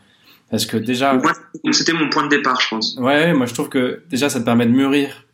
Parce 0.51 0.65
que 0.65 0.77
déjà... 0.77 1.19
c'était 1.71 1.93
mon 1.93 2.09
point 2.09 2.23
de 2.25 2.29
départ, 2.29 2.59
je 2.61 2.67
pense. 2.69 2.95
Ouais, 2.97 3.33
moi 3.33 3.47
je 3.47 3.53
trouve 3.53 3.69
que 3.69 4.03
déjà 4.09 4.29
ça 4.29 4.39
te 4.39 4.45
permet 4.45 4.67
de 4.67 4.71
mûrir 4.71 5.25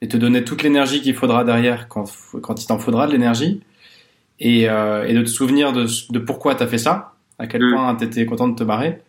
et 0.00 0.08
te 0.08 0.16
donner 0.16 0.42
toute 0.44 0.62
l'énergie 0.62 1.02
qu'il 1.02 1.14
faudra 1.14 1.44
derrière 1.44 1.88
quand, 1.88 2.10
quand 2.40 2.62
il 2.62 2.66
t'en 2.66 2.78
faudra 2.78 3.06
de 3.06 3.12
l'énergie 3.12 3.60
et, 4.40 4.70
euh, 4.70 5.06
et 5.06 5.12
de 5.12 5.22
te 5.22 5.28
souvenir 5.28 5.72
de, 5.72 5.86
de 6.10 6.18
pourquoi 6.18 6.54
t'as 6.54 6.66
fait 6.66 6.78
ça, 6.78 7.14
à 7.38 7.46
quel 7.46 7.62
mm. 7.62 7.72
point 7.72 7.94
t'étais 7.96 8.24
content 8.24 8.48
de 8.48 8.54
te 8.54 8.64
barrer 8.64 9.02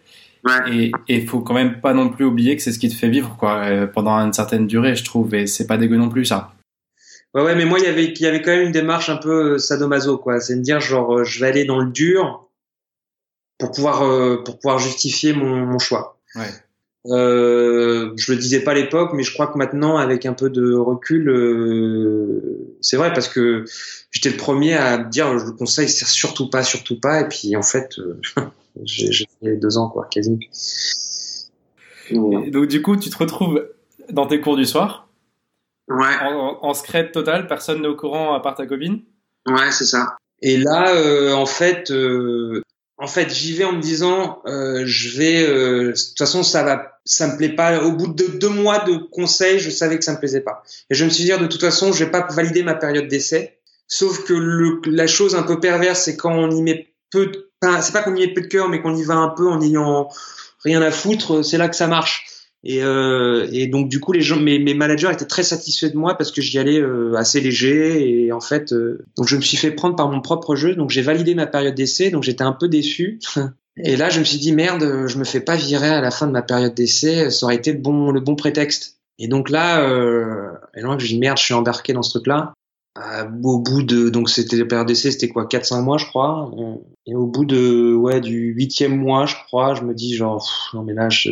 et 0.68 0.92
il 1.08 1.28
faut 1.28 1.40
quand 1.40 1.54
même 1.54 1.82
pas 1.82 1.94
non 1.94 2.10
plus 2.10 2.26
oublier 2.26 2.56
que 2.56 2.62
c'est 2.62 2.72
ce 2.72 2.80
qui 2.80 2.90
te 2.90 2.96
fait 2.96 3.10
vivre 3.10 3.36
quoi 3.40 3.64
euh, 3.66 3.88
pendant 3.88 4.14
une 4.18 4.34
certaine 4.34 4.68
durée, 4.68 4.96
je 4.96 5.04
trouve. 5.04 5.34
Et 5.34 5.48
c'est 5.48 5.68
pas 5.68 5.78
dégueu 5.78 5.98
non 5.98 6.10
plus 6.10 6.26
ça. 6.26 6.54
Ouais, 7.34 7.44
ouais, 7.44 7.56
mais 7.56 7.66
moi, 7.66 7.80
il 7.80 7.86
y 7.86 7.88
avait, 7.88 8.06
il 8.06 8.22
y 8.22 8.26
avait 8.26 8.42
quand 8.42 8.52
même 8.52 8.68
une 8.68 8.72
démarche 8.72 9.10
un 9.10 9.18
peu 9.18 9.54
euh, 9.54 9.58
sadomaso, 9.58 10.18
quoi. 10.18 10.40
C'est 10.40 10.56
de 10.56 10.62
dire, 10.62 10.80
genre, 10.80 11.20
euh, 11.20 11.24
je 11.24 11.40
vais 11.40 11.48
aller 11.48 11.66
dans 11.66 11.80
le 11.80 11.92
dur 11.92 12.48
pour 13.58 13.72
pouvoir, 13.72 14.44
pour 14.44 14.60
pouvoir 14.60 14.80
justifier 14.80 15.34
mon, 15.34 15.66
mon 15.66 15.80
choix. 15.80 16.20
Ouais. 16.36 16.52
Euh, 17.08 18.14
je 18.16 18.32
le 18.32 18.38
disais 18.38 18.62
pas 18.62 18.72
à 18.72 18.74
l'époque, 18.74 19.12
mais 19.14 19.24
je 19.24 19.32
crois 19.32 19.48
que 19.48 19.58
maintenant, 19.58 19.98
avec 19.98 20.26
un 20.26 20.34
peu 20.34 20.50
de 20.50 20.74
recul, 20.74 21.30
euh, 21.30 22.78
c'est 22.82 22.98
vrai 22.98 23.14
parce 23.14 23.28
que 23.28 23.66
j'étais 24.12 24.30
le 24.32 24.38
premier 24.38 24.74
à 24.74 24.98
dire 24.98 25.34
le 25.34 25.52
conseil 25.52 25.88
sert 25.88 26.08
surtout 26.08 26.50
pas, 26.50 26.64
surtout 26.64 27.00
pas, 27.00 27.22
et 27.22 27.28
puis 27.28 27.56
en 27.56 27.62
fait, 27.62 28.00
J'ai 28.84 29.28
fait 29.42 29.58
deux 29.58 29.78
ans, 29.78 29.90
quoi, 29.90 30.08
quasi. 30.12 30.38
donc, 32.12 32.68
du 32.68 32.82
coup, 32.82 32.96
tu 32.98 33.10
te 33.10 33.18
retrouves 33.18 33.68
dans 34.10 34.28
tes 34.28 34.42
cours 34.42 34.58
du 34.58 34.66
soir? 34.66 35.10
Ouais. 35.88 36.16
En, 36.22 36.60
en 36.62 36.74
secret 36.74 37.12
total, 37.12 37.48
personne 37.48 37.82
n'est 37.82 37.88
au 37.88 37.96
courant 37.96 38.34
à 38.34 38.40
part 38.40 38.56
ta 38.56 38.66
copine? 38.66 39.02
Ouais, 39.48 39.72
c'est 39.72 39.86
ça. 39.86 40.18
Et 40.42 40.58
là, 40.58 40.94
euh, 40.94 41.34
en 41.34 41.46
fait, 41.46 41.92
euh, 41.92 42.62
en 42.98 43.08
fait, 43.08 43.34
j'y 43.34 43.54
vais 43.54 43.66
en 43.66 43.74
me 43.74 43.82
disant, 43.82 44.42
euh, 44.46 44.84
je 44.86 45.18
vais, 45.18 45.44
euh, 45.48 45.88
de 45.88 45.92
toute 45.92 46.18
façon, 46.18 46.44
ça 46.44 46.64
va, 46.64 47.00
ça 47.04 47.28
me 47.28 47.38
plaît 47.38 47.56
pas. 47.56 47.84
Au 47.84 47.92
bout 47.92 48.08
de 48.08 48.26
deux 48.38 48.50
mois 48.50 48.80
de 48.80 48.96
conseils, 48.96 49.60
je 49.60 49.70
savais 49.70 49.98
que 49.98 50.04
ça 50.04 50.14
me 50.14 50.20
plaisait 50.20 50.42
pas. 50.42 50.64
Et 50.90 50.96
je 50.96 51.04
me 51.04 51.10
suis 51.10 51.26
dit, 51.26 51.32
de 51.32 51.48
toute 51.48 51.62
façon, 51.62 51.92
je 51.92 52.04
vais 52.04 52.12
pas 52.12 52.26
valider 52.32 52.64
ma 52.64 52.76
période 52.76 53.08
d'essai. 53.08 53.60
Sauf 53.88 54.24
que 54.24 54.34
le, 54.34 54.82
la 54.86 55.08
chose 55.08 55.36
un 55.36 55.44
peu 55.44 55.60
perverse, 55.60 56.04
c'est 56.04 56.16
quand 56.16 56.34
on 56.34 56.50
y 56.52 56.62
met 56.62 56.94
peu 57.12 57.28
de 57.28 57.52
c'est 57.82 57.94
pas 57.94 58.04
qu'on 58.04 58.16
y 58.16 58.24
ait 58.24 58.34
peu 58.34 58.42
de 58.42 58.48
cœur, 58.48 58.70
mais 58.70 58.82
qu'on 58.82 58.96
y 58.96 59.04
va 59.04 59.16
un 59.16 59.30
peu 59.30 59.48
en 59.50 59.62
ayant 59.62 60.10
rien 60.64 60.82
à 60.82 60.92
foutre, 60.92 61.44
c'est 61.44 61.58
là 61.58 61.70
que 61.70 61.76
ça 61.76 61.88
marche. 61.88 62.26
Et, 62.64 62.82
euh, 62.82 63.48
et 63.52 63.68
donc 63.68 63.90
du 63.90 64.00
coup, 64.00 64.12
les 64.12 64.22
gens, 64.22 64.40
mes, 64.40 64.58
mes, 64.58 64.74
managers 64.74 65.12
étaient 65.14 65.26
très 65.26 65.44
satisfaits 65.44 65.92
de 65.92 65.98
moi 65.98 66.18
parce 66.18 66.32
que 66.32 66.42
j'y 66.42 66.58
allais 66.58 66.80
euh, 66.80 67.14
assez 67.16 67.40
léger 67.40 68.26
et 68.26 68.32
en 68.32 68.42
fait, 68.42 68.74
euh, 68.74 69.06
donc 69.18 69.28
je 69.28 69.36
me 69.36 69.42
suis 69.42 69.56
fait 69.56 69.70
prendre 69.70 69.96
par 69.96 70.10
mon 70.10 70.20
propre 70.20 70.56
jeu. 70.56 70.74
Donc 70.74 70.90
j'ai 70.90 71.04
validé 71.04 71.36
ma 71.36 71.46
période 71.46 71.76
d'essai, 71.76 72.10
donc 72.10 72.24
j'étais 72.24 72.44
un 72.44 72.54
peu 72.54 72.68
déçu. 72.68 73.20
Et 73.78 73.98
là, 73.98 74.10
je 74.10 74.20
me 74.20 74.24
suis 74.24 74.38
dit 74.38 74.54
merde, 74.54 75.06
je 75.06 75.18
me 75.18 75.26
fais 75.26 75.42
pas 75.42 75.58
virer 75.58 75.90
à 75.90 76.00
la 76.00 76.10
fin 76.10 76.28
de 76.28 76.32
ma 76.32 76.42
période 76.42 76.74
d'essai, 76.74 77.30
ça 77.30 77.46
aurait 77.46 77.58
été 77.58 77.74
le 77.74 77.80
bon, 77.80 78.10
le 78.10 78.22
bon 78.22 78.36
prétexte. 78.36 78.96
Et 79.20 79.28
donc 79.28 79.50
là, 79.50 79.82
euh, 79.82 80.52
et 80.76 80.82
là, 80.82 80.96
je 80.98 81.08
dis 81.08 81.20
merde, 81.20 81.38
je 81.38 81.44
suis 81.44 81.54
embarqué 81.54 81.94
dans 81.94 82.02
ce 82.02 82.12
truc-là. 82.12 82.54
Euh, 82.98 83.26
au 83.44 83.60
bout 83.60 83.84
de 83.84 84.10
donc 84.10 84.30
c'était 84.30 84.56
la 84.56 84.66
période 84.66 84.88
d'essai, 84.88 85.12
c'était 85.12 85.28
quoi 85.28 85.46
4-5 85.46 85.82
mois, 85.84 85.98
je 85.98 86.06
crois. 86.06 86.50
Et 87.06 87.14
au 87.14 87.28
bout 87.28 87.44
de 87.44 87.94
ouais 87.94 88.22
du 88.22 88.54
huitième 88.54 88.96
mois, 88.96 89.26
je 89.26 89.36
crois, 89.48 89.76
je 89.76 89.82
me 89.82 89.94
dis 89.94 90.16
genre 90.16 90.48
non 90.74 90.84
mais 90.84 90.94
là 90.94 91.10
je, 91.10 91.30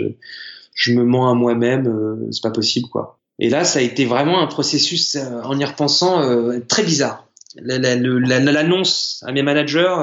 je 0.75 0.93
me 0.93 1.03
mens 1.03 1.29
à 1.29 1.33
moi-même, 1.33 1.87
euh, 1.87 2.27
c'est 2.31 2.43
pas 2.43 2.51
possible 2.51 2.89
quoi. 2.89 3.19
Et 3.39 3.49
là, 3.49 3.63
ça 3.63 3.79
a 3.79 3.81
été 3.81 4.05
vraiment 4.05 4.41
un 4.41 4.47
processus 4.47 5.15
euh, 5.15 5.41
en 5.41 5.57
y 5.57 5.65
repensant 5.65 6.21
euh, 6.21 6.59
très 6.67 6.83
bizarre. 6.83 7.27
L'annonce 7.55 9.23
à 9.25 9.31
mes 9.31 9.43
managers, 9.43 9.95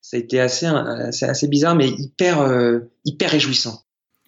ça 0.00 0.16
a 0.16 0.20
été 0.20 0.40
assez, 0.40 0.66
assez, 0.66 1.24
assez 1.24 1.46
bizarre, 1.46 1.76
mais 1.76 1.88
hyper, 1.88 2.44
hyper 3.04 3.30
réjouissant. 3.30 3.82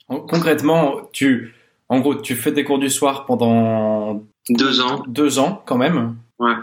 Concrètement, 0.06 1.08
tu, 1.12 1.52
en 1.88 1.98
gros, 1.98 2.14
tu 2.14 2.36
fais 2.36 2.52
des 2.52 2.62
cours 2.62 2.78
du 2.78 2.90
soir 2.90 3.26
pendant 3.26 4.24
deux 4.48 4.80
ans. 4.80 5.04
Deux 5.08 5.38
ans, 5.38 5.62
quand 5.66 5.78
même. 5.78 6.16
Ouais. 6.38 6.54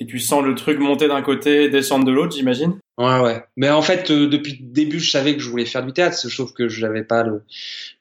Et 0.00 0.06
tu 0.06 0.18
sens 0.18 0.44
le 0.44 0.54
truc 0.54 0.80
monter 0.80 1.06
d'un 1.06 1.22
côté, 1.22 1.68
descendre 1.68 2.04
de 2.04 2.10
l'autre, 2.10 2.34
j'imagine. 2.34 2.78
Ouais, 2.98 3.20
ouais. 3.20 3.44
Mais 3.56 3.70
en 3.70 3.82
fait, 3.82 4.10
euh, 4.10 4.28
depuis 4.28 4.58
le 4.60 4.66
début, 4.66 4.98
je 4.98 5.10
savais 5.10 5.34
que 5.34 5.40
je 5.40 5.48
voulais 5.48 5.66
faire 5.66 5.84
du 5.84 5.92
théâtre, 5.92 6.16
sauf 6.16 6.52
que 6.52 6.68
j'avais 6.68 7.04
pas 7.04 7.22
le, 7.22 7.42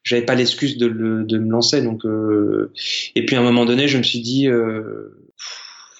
j'avais 0.03 0.23
pas 0.23 0.35
l'excuse 0.35 0.77
de, 0.77 0.87
de 0.87 1.37
me 1.37 1.51
lancer. 1.51 1.81
Donc, 1.81 2.03
euh... 2.05 2.71
et 3.15 3.25
puis 3.25 3.35
à 3.35 3.39
un 3.39 3.43
moment 3.43 3.65
donné, 3.65 3.87
je 3.87 3.97
me 3.97 4.03
suis 4.03 4.21
dit, 4.21 4.47
euh, 4.47 5.15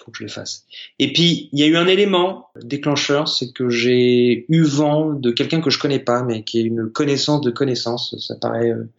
faut 0.03 0.11
que 0.11 0.17
je 0.17 0.23
le 0.23 0.29
fasse. 0.29 0.65
Et 0.99 1.13
puis 1.13 1.49
il 1.51 1.59
y 1.59 1.63
a 1.63 1.67
eu 1.67 1.77
un 1.77 1.87
élément 1.87 2.49
déclencheur, 2.61 3.27
c'est 3.27 3.51
que 3.51 3.69
j'ai 3.69 4.45
eu 4.49 4.63
vent 4.63 5.13
de 5.13 5.31
quelqu'un 5.31 5.61
que 5.61 5.69
je 5.69 5.79
connais 5.79 5.99
pas, 5.99 6.23
mais 6.23 6.43
qui 6.43 6.59
est 6.59 6.63
une 6.63 6.89
connaissance 6.89 7.41
de 7.41 7.51
connaissance. 7.51 8.15
Ça 8.19 8.35
paraît 8.35 8.71
euh, 8.71 8.89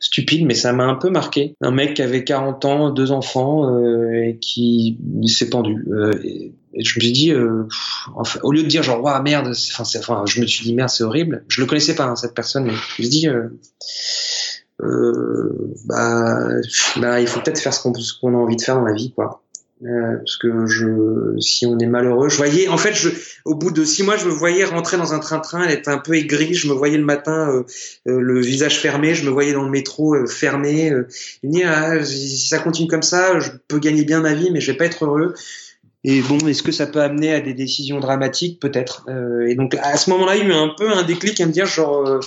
stupide, 0.00 0.46
mais 0.46 0.54
ça 0.54 0.72
m'a 0.72 0.84
un 0.84 0.94
peu 0.94 1.10
marqué. 1.10 1.54
Un 1.60 1.70
mec 1.70 1.94
qui 1.94 2.02
avait 2.02 2.24
40 2.24 2.64
ans, 2.64 2.90
deux 2.90 3.12
enfants, 3.12 3.70
euh, 3.70 4.24
et 4.24 4.38
qui 4.40 4.98
s'est 5.26 5.50
pendu. 5.50 5.86
Euh, 5.90 6.12
et, 6.24 6.52
je 6.76 6.98
me 6.98 7.02
suis 7.02 7.12
dit, 7.12 7.32
enfin, 8.16 8.40
au 8.42 8.50
lieu 8.50 8.64
de 8.64 8.66
dire 8.66 8.82
genre 8.82 9.00
waouh 9.00 9.22
merde, 9.22 9.46
enfin, 9.46 9.84
enfin, 9.96 10.24
je 10.26 10.40
me 10.40 10.46
suis 10.46 10.64
dit 10.64 10.74
merde, 10.74 10.88
c'est 10.88 11.04
horrible. 11.04 11.44
Je 11.46 11.60
le 11.60 11.68
connaissais 11.68 11.94
pas 11.94 12.06
hein, 12.06 12.16
cette 12.16 12.34
personne, 12.34 12.64
mais 12.64 12.72
je 12.72 12.74
me 12.74 13.08
suis 13.08 13.08
dit. 13.08 13.28
bah, 14.80 16.48
bah, 16.96 17.20
il 17.20 17.28
faut 17.28 17.38
peut-être 17.38 17.60
faire 17.60 17.72
ce 17.72 17.80
qu'on 17.80 18.34
a 18.34 18.36
envie 18.36 18.56
de 18.56 18.60
faire 18.60 18.74
dans 18.74 18.84
la 18.84 18.92
vie, 18.92 19.12
quoi. 19.12 19.43
Euh, 19.84 20.16
parce 20.16 20.36
que 20.36 20.66
je, 20.66 21.38
si 21.40 21.66
on 21.66 21.78
est 21.78 21.86
malheureux, 21.86 22.30
je 22.30 22.38
voyais, 22.38 22.68
en 22.68 22.78
fait, 22.78 22.94
je, 22.94 23.10
au 23.44 23.54
bout 23.54 23.70
de 23.70 23.84
six 23.84 24.02
mois, 24.02 24.16
je 24.16 24.24
me 24.24 24.30
voyais 24.30 24.64
rentrer 24.64 24.96
dans 24.96 25.12
un 25.12 25.18
train-train, 25.18 25.64
elle 25.64 25.72
était 25.72 25.90
un 25.90 25.98
peu 25.98 26.14
aigrie, 26.14 26.54
je 26.54 26.68
me 26.68 26.72
voyais 26.72 26.96
le 26.96 27.04
matin, 27.04 27.50
euh, 27.50 27.64
euh, 28.08 28.18
le 28.18 28.40
visage 28.40 28.80
fermé, 28.80 29.14
je 29.14 29.26
me 29.26 29.30
voyais 29.30 29.52
dans 29.52 29.64
le 29.64 29.70
métro 29.70 30.26
fermé. 30.26 30.90
il 31.42 31.50
me 31.50 31.66
ah, 31.66 32.02
si 32.02 32.38
ça 32.48 32.60
continue 32.60 32.88
comme 32.88 33.02
ça, 33.02 33.38
je 33.40 33.50
peux 33.68 33.78
gagner 33.78 34.04
bien 34.04 34.20
ma 34.20 34.32
vie, 34.32 34.50
mais 34.50 34.60
je 34.60 34.70
vais 34.70 34.76
pas 34.78 34.86
être 34.86 35.04
heureux. 35.04 35.34
Et 36.02 36.22
bon, 36.22 36.38
est-ce 36.46 36.62
que 36.62 36.72
ça 36.72 36.86
peut 36.86 37.00
amener 37.00 37.34
à 37.34 37.40
des 37.40 37.54
décisions 37.54 38.00
dramatiques? 38.00 38.60
Peut-être. 38.60 39.06
et 39.46 39.54
donc, 39.54 39.74
à 39.82 39.96
ce 39.96 40.10
moment-là, 40.10 40.36
il 40.36 40.42
y 40.42 40.44
a 40.44 40.48
eu 40.48 40.52
un 40.52 40.74
peu 40.76 40.90
un 40.90 41.02
déclic 41.02 41.40
à 41.40 41.46
me 41.46 41.52
dire, 41.52 41.66
genre, 41.66 42.20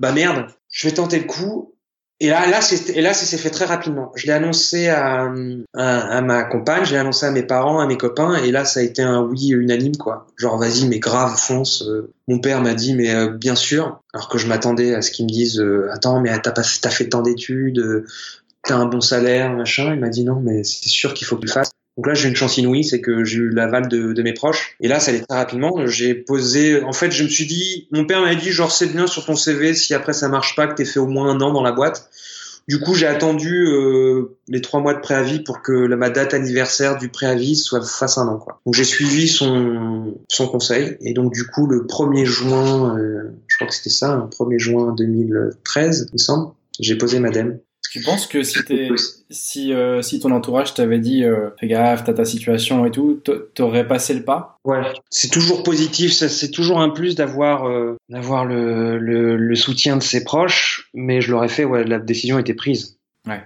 bah 0.00 0.12
merde, 0.12 0.46
je 0.70 0.88
vais 0.88 0.94
tenter 0.94 1.18
le 1.18 1.26
coup. 1.26 1.73
Et 2.20 2.28
là, 2.28 2.46
là, 2.46 2.60
et 2.94 3.00
là, 3.00 3.12
ça 3.12 3.26
s'est 3.26 3.38
fait 3.38 3.50
très 3.50 3.64
rapidement. 3.64 4.12
Je 4.14 4.26
l'ai 4.26 4.32
annoncé 4.32 4.88
à, 4.88 5.28
ma 5.74 6.44
compagne, 6.44 6.84
j'ai 6.84 6.96
annoncé 6.96 7.26
à 7.26 7.32
mes 7.32 7.42
parents, 7.42 7.80
à 7.80 7.86
mes 7.86 7.96
copains, 7.96 8.36
et 8.36 8.52
là, 8.52 8.64
ça 8.64 8.80
a 8.80 8.82
été 8.84 9.02
un 9.02 9.22
oui 9.22 9.48
unanime, 9.48 9.96
quoi. 9.96 10.26
Genre, 10.36 10.56
vas-y, 10.56 10.86
mais 10.86 11.00
grave, 11.00 11.36
fonce. 11.36 11.82
Euh. 11.82 12.12
Mon 12.28 12.38
père 12.38 12.62
m'a 12.62 12.74
dit, 12.74 12.94
mais 12.94 13.12
euh, 13.12 13.28
bien 13.30 13.56
sûr, 13.56 14.00
alors 14.12 14.28
que 14.28 14.38
je 14.38 14.46
m'attendais 14.46 14.94
à 14.94 15.02
ce 15.02 15.10
qu'ils 15.10 15.26
me 15.26 15.30
disent, 15.30 15.60
euh, 15.60 15.88
attends, 15.92 16.20
mais 16.20 16.30
t'as 16.40 16.52
pas, 16.52 16.62
t'as 16.80 16.90
fait 16.90 17.08
tant 17.08 17.20
d'études, 17.20 18.04
t'as 18.62 18.76
un 18.76 18.86
bon 18.86 19.00
salaire, 19.00 19.52
machin. 19.52 19.92
Il 19.92 20.00
m'a 20.00 20.08
dit 20.08 20.24
non, 20.24 20.40
mais 20.40 20.62
c'est 20.62 20.88
sûr 20.88 21.14
qu'il 21.14 21.26
faut 21.26 21.36
que 21.36 21.46
tu 21.46 21.58
le. 21.58 21.64
Donc 21.96 22.08
là, 22.08 22.14
j'ai 22.14 22.28
une 22.28 22.34
chance 22.34 22.58
inouïe, 22.58 22.82
c'est 22.82 23.00
que 23.00 23.24
j'ai 23.24 23.38
eu 23.38 23.50
l'aval 23.50 23.88
de, 23.88 24.12
de, 24.12 24.22
mes 24.22 24.32
proches. 24.32 24.76
Et 24.80 24.88
là, 24.88 24.98
ça 24.98 25.10
allait 25.10 25.20
très 25.20 25.36
rapidement. 25.36 25.86
J'ai 25.86 26.14
posé, 26.14 26.82
en 26.82 26.92
fait, 26.92 27.12
je 27.12 27.22
me 27.22 27.28
suis 27.28 27.46
dit, 27.46 27.86
mon 27.92 28.04
père 28.04 28.20
m'a 28.20 28.34
dit, 28.34 28.50
genre, 28.50 28.72
c'est 28.72 28.88
bien 28.88 29.06
sur 29.06 29.24
ton 29.24 29.36
CV, 29.36 29.74
si 29.74 29.94
après 29.94 30.12
ça 30.12 30.28
marche 30.28 30.56
pas, 30.56 30.66
que 30.66 30.74
t'aies 30.74 30.84
fait 30.84 30.98
au 30.98 31.06
moins 31.06 31.30
un 31.30 31.40
an 31.40 31.52
dans 31.52 31.62
la 31.62 31.72
boîte. 31.72 32.10
Du 32.66 32.80
coup, 32.80 32.94
j'ai 32.94 33.06
attendu 33.06 33.66
euh, 33.66 34.38
les 34.48 34.62
trois 34.62 34.80
mois 34.80 34.94
de 34.94 35.00
préavis 35.00 35.40
pour 35.40 35.60
que 35.60 35.72
la, 35.72 35.96
ma 35.96 36.08
date 36.08 36.32
anniversaire 36.32 36.96
du 36.96 37.10
préavis 37.10 37.56
soit 37.56 37.82
face 37.82 38.16
un 38.16 38.26
an. 38.26 38.38
Quoi. 38.38 38.60
Donc 38.64 38.74
j'ai 38.74 38.84
suivi 38.84 39.28
son, 39.28 40.14
son 40.28 40.48
conseil 40.48 40.96
et 41.02 41.12
donc 41.12 41.32
du 41.34 41.46
coup 41.46 41.66
le 41.66 41.82
1er 41.82 42.24
juin, 42.24 42.96
euh, 42.98 43.34
je 43.48 43.56
crois 43.56 43.68
que 43.68 43.74
c'était 43.74 43.90
ça, 43.90 44.16
le 44.16 44.22
1er 44.30 44.58
juin 44.58 44.94
2013, 44.96 46.06
il 46.08 46.14
me 46.14 46.18
semble, 46.18 46.52
j'ai 46.80 46.96
posé 46.96 47.20
ma 47.20 47.28
dème. 47.28 47.58
Tu 47.90 48.00
penses 48.00 48.26
que 48.26 48.42
si, 48.42 48.58
si, 49.30 49.72
euh, 49.72 50.02
si 50.02 50.18
ton 50.18 50.32
entourage 50.32 50.74
t'avait 50.74 50.98
dit 50.98 51.24
euh, 51.24 51.50
fais 51.60 51.68
gaffe, 51.68 52.04
t'as 52.04 52.14
ta 52.14 52.24
situation 52.24 52.84
et 52.86 52.90
tout, 52.90 53.22
t'aurais 53.54 53.86
passé 53.86 54.14
le 54.14 54.24
pas? 54.24 54.58
Ouais, 54.64 54.82
c'est 55.10 55.30
toujours 55.30 55.62
positif, 55.62 56.12
c'est 56.12 56.50
toujours 56.50 56.80
un 56.80 56.90
plus 56.90 57.14
d'avoir 57.14 57.68
euh, 57.68 57.96
d'avoir 58.08 58.46
le, 58.46 58.98
le, 58.98 59.36
le, 59.36 59.54
soutien 59.54 59.96
de 59.96 60.02
ses 60.02 60.24
proches, 60.24 60.90
mais 60.92 61.20
je 61.20 61.30
l'aurais 61.30 61.48
fait, 61.48 61.64
ouais, 61.64 61.84
la 61.84 62.00
décision 62.00 62.38
était 62.38 62.54
prise. 62.54 62.98
Ouais. 63.28 63.42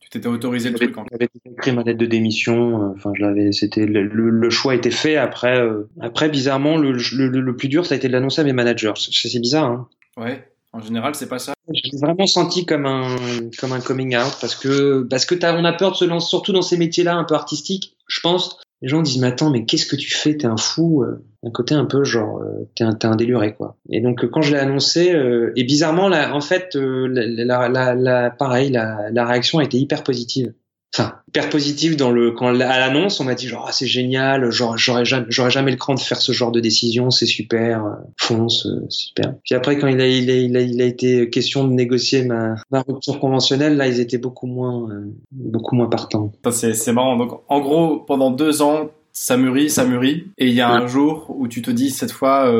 Tu 0.00 0.08
t'étais 0.08 0.28
autorisé 0.28 0.70
le 0.70 0.76
truc. 0.76 0.94
J'avais 1.10 1.28
écrit 1.44 1.72
ma 1.72 1.82
lettre 1.82 1.98
de 1.98 2.06
démission. 2.06 2.94
Enfin, 2.96 3.12
je 3.14 3.22
l'avais. 3.22 3.52
C'était 3.52 3.84
le, 3.84 4.02
le, 4.02 4.50
choix 4.50 4.74
était 4.74 4.90
fait. 4.90 5.16
Après, 5.16 5.62
après, 6.00 6.30
bizarrement, 6.30 6.78
le, 6.78 6.92
le, 6.92 7.56
plus 7.56 7.68
dur, 7.68 7.84
ça 7.84 7.94
a 7.94 7.98
été 7.98 8.08
de 8.08 8.12
l'annoncer 8.12 8.40
à 8.40 8.44
mes 8.44 8.52
managers. 8.52 8.94
C'est 8.96 9.40
bizarre. 9.40 9.70
Hein. 9.70 9.88
Ouais. 10.16 10.50
En 10.72 10.80
général, 10.80 11.14
c'est 11.14 11.28
pas 11.28 11.38
ça. 11.38 11.52
Je 11.72 11.80
l'ai 11.90 11.98
vraiment 11.98 12.26
senti 12.26 12.66
comme 12.66 12.86
un 12.86 13.16
comme 13.58 13.72
un 13.72 13.80
coming 13.80 14.16
out 14.16 14.36
parce 14.40 14.54
que 14.54 15.02
parce 15.02 15.24
que 15.24 15.34
t'as 15.34 15.56
on 15.56 15.64
a 15.64 15.72
peur 15.72 15.92
de 15.92 15.96
se 15.96 16.04
lancer 16.04 16.28
surtout 16.28 16.52
dans 16.52 16.62
ces 16.62 16.76
métiers-là 16.76 17.14
un 17.16 17.24
peu 17.24 17.34
artistiques. 17.34 17.96
Je 18.08 18.20
pense 18.20 18.58
les 18.82 18.88
gens 18.88 19.02
disent 19.02 19.18
mais 19.18 19.28
attends 19.28 19.50
mais 19.50 19.64
qu'est-ce 19.64 19.86
que 19.86 19.96
tu 19.96 20.10
fais? 20.10 20.36
T'es 20.36 20.46
un 20.46 20.56
fou. 20.56 21.02
Euh, 21.02 21.24
d'un 21.42 21.50
côté 21.50 21.74
un 21.74 21.86
peu 21.86 22.04
genre 22.04 22.42
euh, 22.42 22.68
t'es 22.74 22.84
un 22.84 22.96
un 23.02 23.16
déluré 23.16 23.54
quoi. 23.54 23.76
Et 23.88 24.00
donc 24.00 24.28
quand 24.30 24.42
je 24.42 24.52
l'ai 24.52 24.58
annoncé 24.58 25.12
euh, 25.12 25.52
et 25.56 25.64
bizarrement 25.64 26.08
là 26.08 26.34
en 26.34 26.40
fait 26.40 26.76
euh, 26.76 27.06
la, 27.08 27.68
la, 27.68 27.94
la, 27.94 28.30
pareil 28.30 28.70
la, 28.70 29.10
la 29.10 29.26
réaction 29.26 29.58
a 29.58 29.64
été 29.64 29.78
hyper 29.78 30.02
positive 30.02 30.52
enfin 30.94 31.14
hyper 31.28 31.48
positif 31.50 31.96
dans 31.96 32.10
le 32.10 32.32
quand 32.32 32.48
à 32.48 32.52
l'annonce 32.54 33.20
on 33.20 33.24
m'a 33.24 33.34
dit 33.34 33.46
genre 33.46 33.66
ah, 33.68 33.72
c'est 33.72 33.86
génial 33.86 34.50
genre 34.50 34.76
j'aurais 34.76 35.04
jamais 35.04 35.26
j'aurais 35.28 35.50
jamais 35.50 35.70
le 35.70 35.76
cran 35.76 35.94
de 35.94 36.00
faire 36.00 36.20
ce 36.20 36.32
genre 36.32 36.50
de 36.50 36.60
décision 36.60 37.10
c'est 37.10 37.26
super 37.26 37.84
euh, 37.84 37.90
fonce 38.16 38.66
euh, 38.66 38.84
super. 38.88 39.34
Puis 39.44 39.54
après 39.54 39.78
quand 39.78 39.86
il 39.86 40.00
a, 40.00 40.06
il 40.06 40.30
a, 40.30 40.34
il 40.34 40.56
a 40.56 40.60
il 40.60 40.82
a 40.82 40.84
été 40.84 41.30
question 41.30 41.66
de 41.66 41.72
négocier 41.72 42.24
ma, 42.24 42.56
ma 42.70 42.82
rupture 42.82 43.20
conventionnelle 43.20 43.76
là 43.76 43.86
ils 43.86 44.00
étaient 44.00 44.18
beaucoup 44.18 44.46
moins 44.46 44.90
euh, 44.90 45.12
beaucoup 45.30 45.76
moins 45.76 45.88
partants. 45.88 46.32
C'est 46.50 46.74
c'est 46.74 46.92
marrant. 46.92 47.16
Donc 47.16 47.40
en 47.48 47.60
gros 47.60 47.98
pendant 47.98 48.30
deux 48.30 48.62
ans 48.62 48.90
ça 49.12 49.36
mûrit 49.36 49.70
ça 49.70 49.84
mûrit 49.84 50.26
et 50.38 50.48
il 50.48 50.54
y 50.54 50.60
a 50.60 50.70
un 50.70 50.86
jour 50.86 51.26
où 51.28 51.46
tu 51.46 51.62
te 51.62 51.70
dis 51.70 51.90
cette 51.90 52.12
fois 52.12 52.52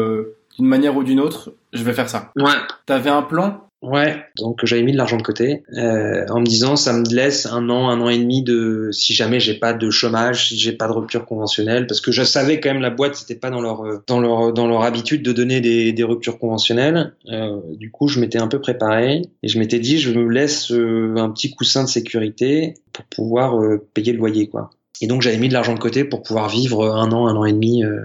d'une 0.56 0.66
manière 0.66 0.96
ou 0.96 1.02
d'une 1.02 1.20
autre 1.20 1.52
je 1.72 1.82
vais 1.82 1.92
faire 1.92 2.08
ça. 2.08 2.32
Ouais. 2.36 2.52
T'avais 2.86 3.10
un 3.10 3.22
plan? 3.22 3.60
Ouais, 3.82 4.14
donc 4.36 4.62
j'avais 4.66 4.82
mis 4.82 4.92
de 4.92 4.98
l'argent 4.98 5.16
de 5.16 5.22
côté 5.22 5.62
euh, 5.72 6.26
en 6.28 6.40
me 6.40 6.44
disant 6.44 6.76
ça 6.76 6.92
me 6.92 7.02
laisse 7.08 7.46
un 7.46 7.70
an, 7.70 7.88
un 7.88 7.98
an 8.02 8.10
et 8.10 8.18
demi 8.18 8.42
de 8.42 8.90
si 8.92 9.14
jamais 9.14 9.40
j'ai 9.40 9.54
pas 9.54 9.72
de 9.72 9.88
chômage, 9.88 10.48
si 10.48 10.58
j'ai 10.58 10.72
pas 10.72 10.86
de 10.86 10.92
rupture 10.92 11.24
conventionnelle, 11.24 11.86
parce 11.86 12.02
que 12.02 12.12
je 12.12 12.22
savais 12.22 12.60
quand 12.60 12.74
même 12.74 12.82
la 12.82 12.90
boîte 12.90 13.14
c'était 13.14 13.36
pas 13.36 13.48
dans 13.48 13.62
leur 13.62 14.02
dans 14.06 14.20
leur 14.20 14.52
dans 14.52 14.66
leur 14.66 14.82
habitude 14.82 15.22
de 15.22 15.32
donner 15.32 15.62
des, 15.62 15.94
des 15.94 16.04
ruptures 16.04 16.38
conventionnelles. 16.38 17.14
Euh, 17.30 17.58
du 17.78 17.90
coup, 17.90 18.06
je 18.06 18.20
m'étais 18.20 18.38
un 18.38 18.48
peu 18.48 18.60
préparé 18.60 19.22
et 19.42 19.48
je 19.48 19.58
m'étais 19.58 19.78
dit 19.78 19.98
je 19.98 20.12
me 20.12 20.28
laisse 20.28 20.70
euh, 20.72 21.14
un 21.16 21.30
petit 21.30 21.50
coussin 21.50 21.84
de 21.84 21.88
sécurité 21.88 22.74
pour 22.92 23.06
pouvoir 23.06 23.58
euh, 23.58 23.88
payer 23.94 24.12
le 24.12 24.18
loyer 24.18 24.46
quoi. 24.48 24.68
Et 25.00 25.06
donc 25.06 25.22
j'avais 25.22 25.38
mis 25.38 25.48
de 25.48 25.54
l'argent 25.54 25.72
de 25.72 25.78
côté 25.78 26.04
pour 26.04 26.22
pouvoir 26.22 26.50
vivre 26.50 26.94
un 26.94 27.10
an, 27.12 27.28
un 27.28 27.34
an 27.34 27.46
et 27.46 27.52
demi 27.52 27.82
euh, 27.82 28.02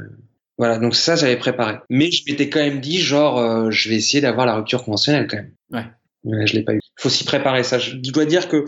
voilà, 0.57 0.77
donc 0.77 0.95
ça, 0.95 1.15
j'avais 1.15 1.37
préparé. 1.37 1.75
Mais 1.89 2.11
je 2.11 2.23
m'étais 2.27 2.49
quand 2.49 2.59
même 2.59 2.79
dit, 2.79 2.99
genre, 2.99 3.39
euh, 3.39 3.71
je 3.71 3.89
vais 3.89 3.95
essayer 3.95 4.21
d'avoir 4.21 4.45
la 4.45 4.55
rupture 4.55 4.83
conventionnelle 4.83 5.27
quand 5.29 5.37
même. 5.37 5.51
Ouais. 5.71 5.85
Mais 6.23 6.47
je 6.47 6.53
l'ai 6.53 6.63
pas 6.63 6.73
eu. 6.73 6.79
Faut 6.97 7.09
s'y 7.09 7.25
préparer, 7.25 7.63
ça. 7.63 7.77
Je 7.77 7.97
dois 7.97 8.25
dire 8.25 8.47
que 8.47 8.65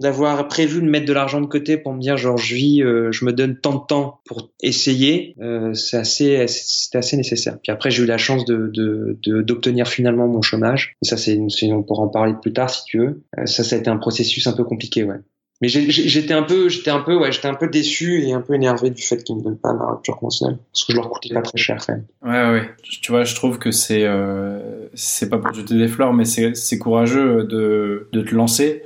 d'avoir 0.00 0.48
prévu 0.48 0.82
de 0.82 0.86
mettre 0.86 1.06
de 1.06 1.12
l'argent 1.12 1.40
de 1.40 1.46
côté 1.46 1.76
pour 1.76 1.92
me 1.94 2.00
dire, 2.00 2.16
genre, 2.16 2.36
je 2.36 2.54
vis, 2.54 2.82
euh, 2.82 3.12
je 3.12 3.24
me 3.24 3.32
donne 3.32 3.58
tant 3.58 3.74
de 3.74 3.86
temps 3.86 4.20
pour 4.26 4.50
essayer, 4.62 5.34
euh, 5.40 5.72
c'est 5.74 5.96
assez, 5.96 6.46
c'était 6.48 6.98
assez 6.98 7.16
nécessaire. 7.16 7.58
Puis 7.62 7.72
après, 7.72 7.90
j'ai 7.90 8.02
eu 8.02 8.06
la 8.06 8.18
chance 8.18 8.44
de, 8.44 8.70
de, 8.72 9.42
d'obtenir 9.42 9.88
finalement 9.88 10.26
mon 10.26 10.42
chômage. 10.42 10.96
Et 11.02 11.06
ça, 11.06 11.16
c'est, 11.16 11.38
on 11.70 11.82
pourra 11.82 12.04
en 12.04 12.08
parler 12.08 12.34
plus 12.40 12.52
tard 12.52 12.70
si 12.70 12.84
tu 12.84 12.98
veux. 12.98 13.22
ça, 13.44 13.62
ça 13.62 13.76
a 13.76 13.78
été 13.78 13.88
un 13.88 13.98
processus 13.98 14.46
un 14.46 14.52
peu 14.52 14.64
compliqué, 14.64 15.04
ouais. 15.04 15.20
Mais 15.62 15.68
j'étais 15.68 16.34
un 16.34 16.42
peu, 16.42 16.68
j'étais 16.68 16.90
un 16.90 17.00
peu, 17.00 17.16
ouais, 17.16 17.32
j'étais 17.32 17.48
un 17.48 17.54
peu 17.54 17.68
déçu 17.68 18.22
et 18.22 18.32
un 18.34 18.42
peu 18.42 18.54
énervé 18.54 18.90
du 18.90 19.02
fait 19.02 19.22
qu'ils 19.22 19.36
me 19.36 19.42
donnent 19.42 19.58
pas 19.58 19.72
ma 19.72 19.92
rupture 19.92 20.16
conventionnelle 20.18 20.58
parce 20.72 20.84
que 20.84 20.92
je 20.92 20.98
leur 20.98 21.08
coûtais 21.08 21.32
pas 21.32 21.40
très 21.40 21.56
cher 21.56 21.78
quand 21.84 21.94
même. 21.94 22.04
Ouais, 22.22 22.52
ouais. 22.52 22.70
Tu 22.82 23.10
vois, 23.10 23.24
je 23.24 23.34
trouve 23.34 23.58
que 23.58 23.70
c'est, 23.70 24.04
euh, 24.04 24.88
c'est 24.92 25.30
pas 25.30 25.38
pour 25.38 25.54
jeter 25.54 25.74
des 25.74 25.88
fleurs, 25.88 26.12
mais 26.12 26.26
c'est, 26.26 26.54
c'est 26.54 26.78
courageux 26.78 27.44
de, 27.44 28.08
de 28.12 28.20
te 28.20 28.34
lancer. 28.34 28.82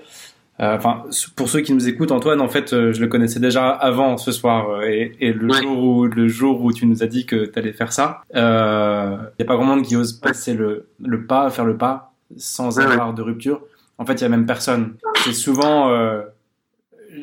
enfin, 0.61 1.03
pour 1.35 1.49
ceux 1.49 1.61
qui 1.61 1.75
nous 1.75 1.89
écoutent, 1.89 2.13
Antoine, 2.13 2.41
en 2.41 2.49
fait, 2.49 2.71
je 2.71 3.01
le 3.01 3.09
connaissais 3.09 3.41
déjà 3.41 3.71
avant 3.71 4.17
ce 4.17 4.31
soir 4.31 4.85
et, 4.85 5.17
le 5.21 5.53
jour 5.53 5.83
où 5.83 6.05
le 6.05 6.29
jour 6.29 6.63
où 6.63 6.73
tu 6.73 6.87
nous 6.87 7.03
as 7.03 7.09
dit 7.09 7.27
que 7.27 7.47
tu 7.47 7.59
allais 7.59 7.73
faire 7.73 7.93
ça, 7.93 8.23
il 8.33 8.39
n'y 8.39 8.41
a 8.43 9.45
pas 9.45 9.57
grand 9.57 9.65
monde 9.65 9.83
qui 9.83 9.97
ose 9.97 10.13
passer 10.13 10.55
le, 10.55 10.87
le 11.05 11.27
pas, 11.27 11.51
faire 11.51 11.65
le 11.65 11.77
pas 11.77 12.13
sans 12.37 12.79
avoir 12.79 13.13
de 13.13 13.23
rupture. 13.23 13.61
En 13.99 14.07
fait, 14.07 14.15
il 14.15 14.21
y 14.23 14.25
a 14.25 14.29
même 14.29 14.47
personne. 14.47 14.95
C'est 15.25 15.33
souvent 15.33 15.91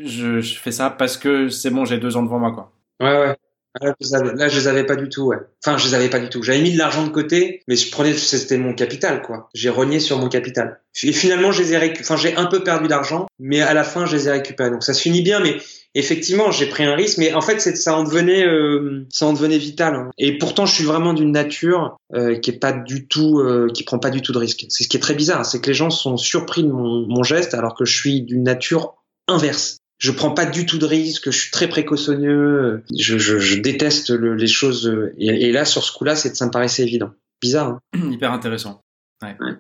je, 0.06 0.42
je, 0.42 0.60
fais 0.60 0.72
ça 0.72 0.90
parce 0.90 1.18
que 1.18 1.50
c'est 1.50 1.70
bon, 1.70 1.86
j'ai 1.86 1.98
deux 1.98 2.18
ans 2.18 2.24
devant 2.24 2.40
moi, 2.40 2.52
quoi. 2.52 2.72
Ouais, 3.00 3.20
ouais. 3.20 3.36
Là 3.82 4.48
je, 4.48 4.58
les 4.58 4.68
avais 4.68 4.86
pas 4.86 4.96
du 4.96 5.10
tout, 5.10 5.24
ouais. 5.26 5.38
Enfin, 5.64 5.78
je 5.78 5.88
les 5.88 5.94
avais 5.94 6.10
pas 6.10 6.20
du 6.20 6.30
tout. 6.30 6.42
J'avais 6.42 6.62
mis 6.62 6.74
de 6.74 6.78
l'argent 6.78 7.06
de 7.06 7.10
côté, 7.10 7.62
mais 7.68 7.76
je 7.76 7.92
prenais, 7.92 8.14
c'était 8.14 8.58
mon 8.58 8.74
capital, 8.74 9.22
quoi. 9.22 9.50
J'ai 9.54 9.70
renié 9.70 10.00
sur 10.00 10.18
mon 10.18 10.30
capital. 10.30 10.80
Et 11.04 11.12
finalement, 11.12 11.52
je 11.52 11.62
les 11.62 11.74
ai 11.74 11.94
enfin, 12.00 12.16
j'ai 12.16 12.36
un 12.36 12.46
peu 12.46 12.64
perdu 12.64 12.88
d'argent, 12.88 13.28
mais 13.40 13.62
à 13.62 13.74
la 13.74 13.84
fin, 13.84 14.06
je 14.06 14.16
les 14.16 14.28
ai 14.28 14.32
récupérés. 14.32 14.72
Donc, 14.72 14.84
ça 14.84 14.94
se 14.94 15.02
finit 15.02 15.22
bien, 15.22 15.40
mais 15.40 15.58
effectivement, 15.94 16.52
j'ai 16.52 16.68
pris 16.68 16.86
un 16.86 16.96
risque, 16.96 17.18
mais 17.18 17.34
en 17.34 17.42
fait, 17.42 17.60
ça 17.60 17.96
en 17.96 18.04
devenait, 18.04 18.46
euh, 18.46 19.06
ça 19.10 19.28
en 19.28 19.34
devenait 19.34 19.58
vital. 19.58 19.96
Hein. 19.96 20.10
Et 20.18 20.38
pourtant, 20.38 20.66
je 20.66 20.74
suis 20.74 20.86
vraiment 20.86 21.14
d'une 21.14 21.32
nature 21.32 21.98
euh, 22.16 22.38
qui 22.40 22.52
est 22.52 22.60
pas 22.60 22.72
du 22.72 23.08
tout, 23.08 23.40
euh, 23.40 23.68
qui 23.74 23.84
prend 23.84 24.00
pas 24.00 24.10
du 24.10 24.22
tout 24.22 24.32
de 24.32 24.40
risque. 24.40 24.66
C'est 24.70 24.84
ce 24.84 24.90
qui 24.90 24.98
est 24.98 25.02
très 25.02 25.16
bizarre, 25.16 25.46
c'est 25.46 25.62
que 25.62 25.68
les 25.68 25.76
gens 25.76 25.90
sont 25.90 26.18
surpris 26.18 26.64
de 26.64 26.72
mon, 26.72 27.06
mon 27.08 27.24
geste, 27.24 27.54
alors 27.54 27.76
que 27.76 27.86
je 27.86 27.96
suis 27.96 28.22
d'une 28.22 28.44
nature 28.44 28.96
inverse 29.28 29.78
je 29.98 30.12
prends 30.12 30.32
pas 30.32 30.46
du 30.46 30.66
tout 30.66 30.78
de 30.78 30.86
risques, 30.86 31.32
je 31.32 31.38
suis 31.38 31.52
très 31.52 31.68
précautionneux, 31.68 32.84
je, 32.98 33.18
je, 33.18 33.40
je 33.40 33.60
déteste 33.60 34.12
le, 34.12 34.36
les 34.36 34.48
choses. 34.48 34.96
Et, 35.18 35.48
et, 35.48 35.52
là, 35.52 35.66
sur 35.66 35.84
ce 35.84 35.92
coup-là, 35.92 36.16
ça 36.16 36.46
me 36.46 36.52
paraissait 36.52 36.84
évident. 36.84 37.12
Bizarre. 37.42 37.80
Hein 37.94 38.12
Hyper 38.12 38.32
intéressant. 38.32 38.84
Ouais. 39.24 39.36
ouais. 39.40 39.54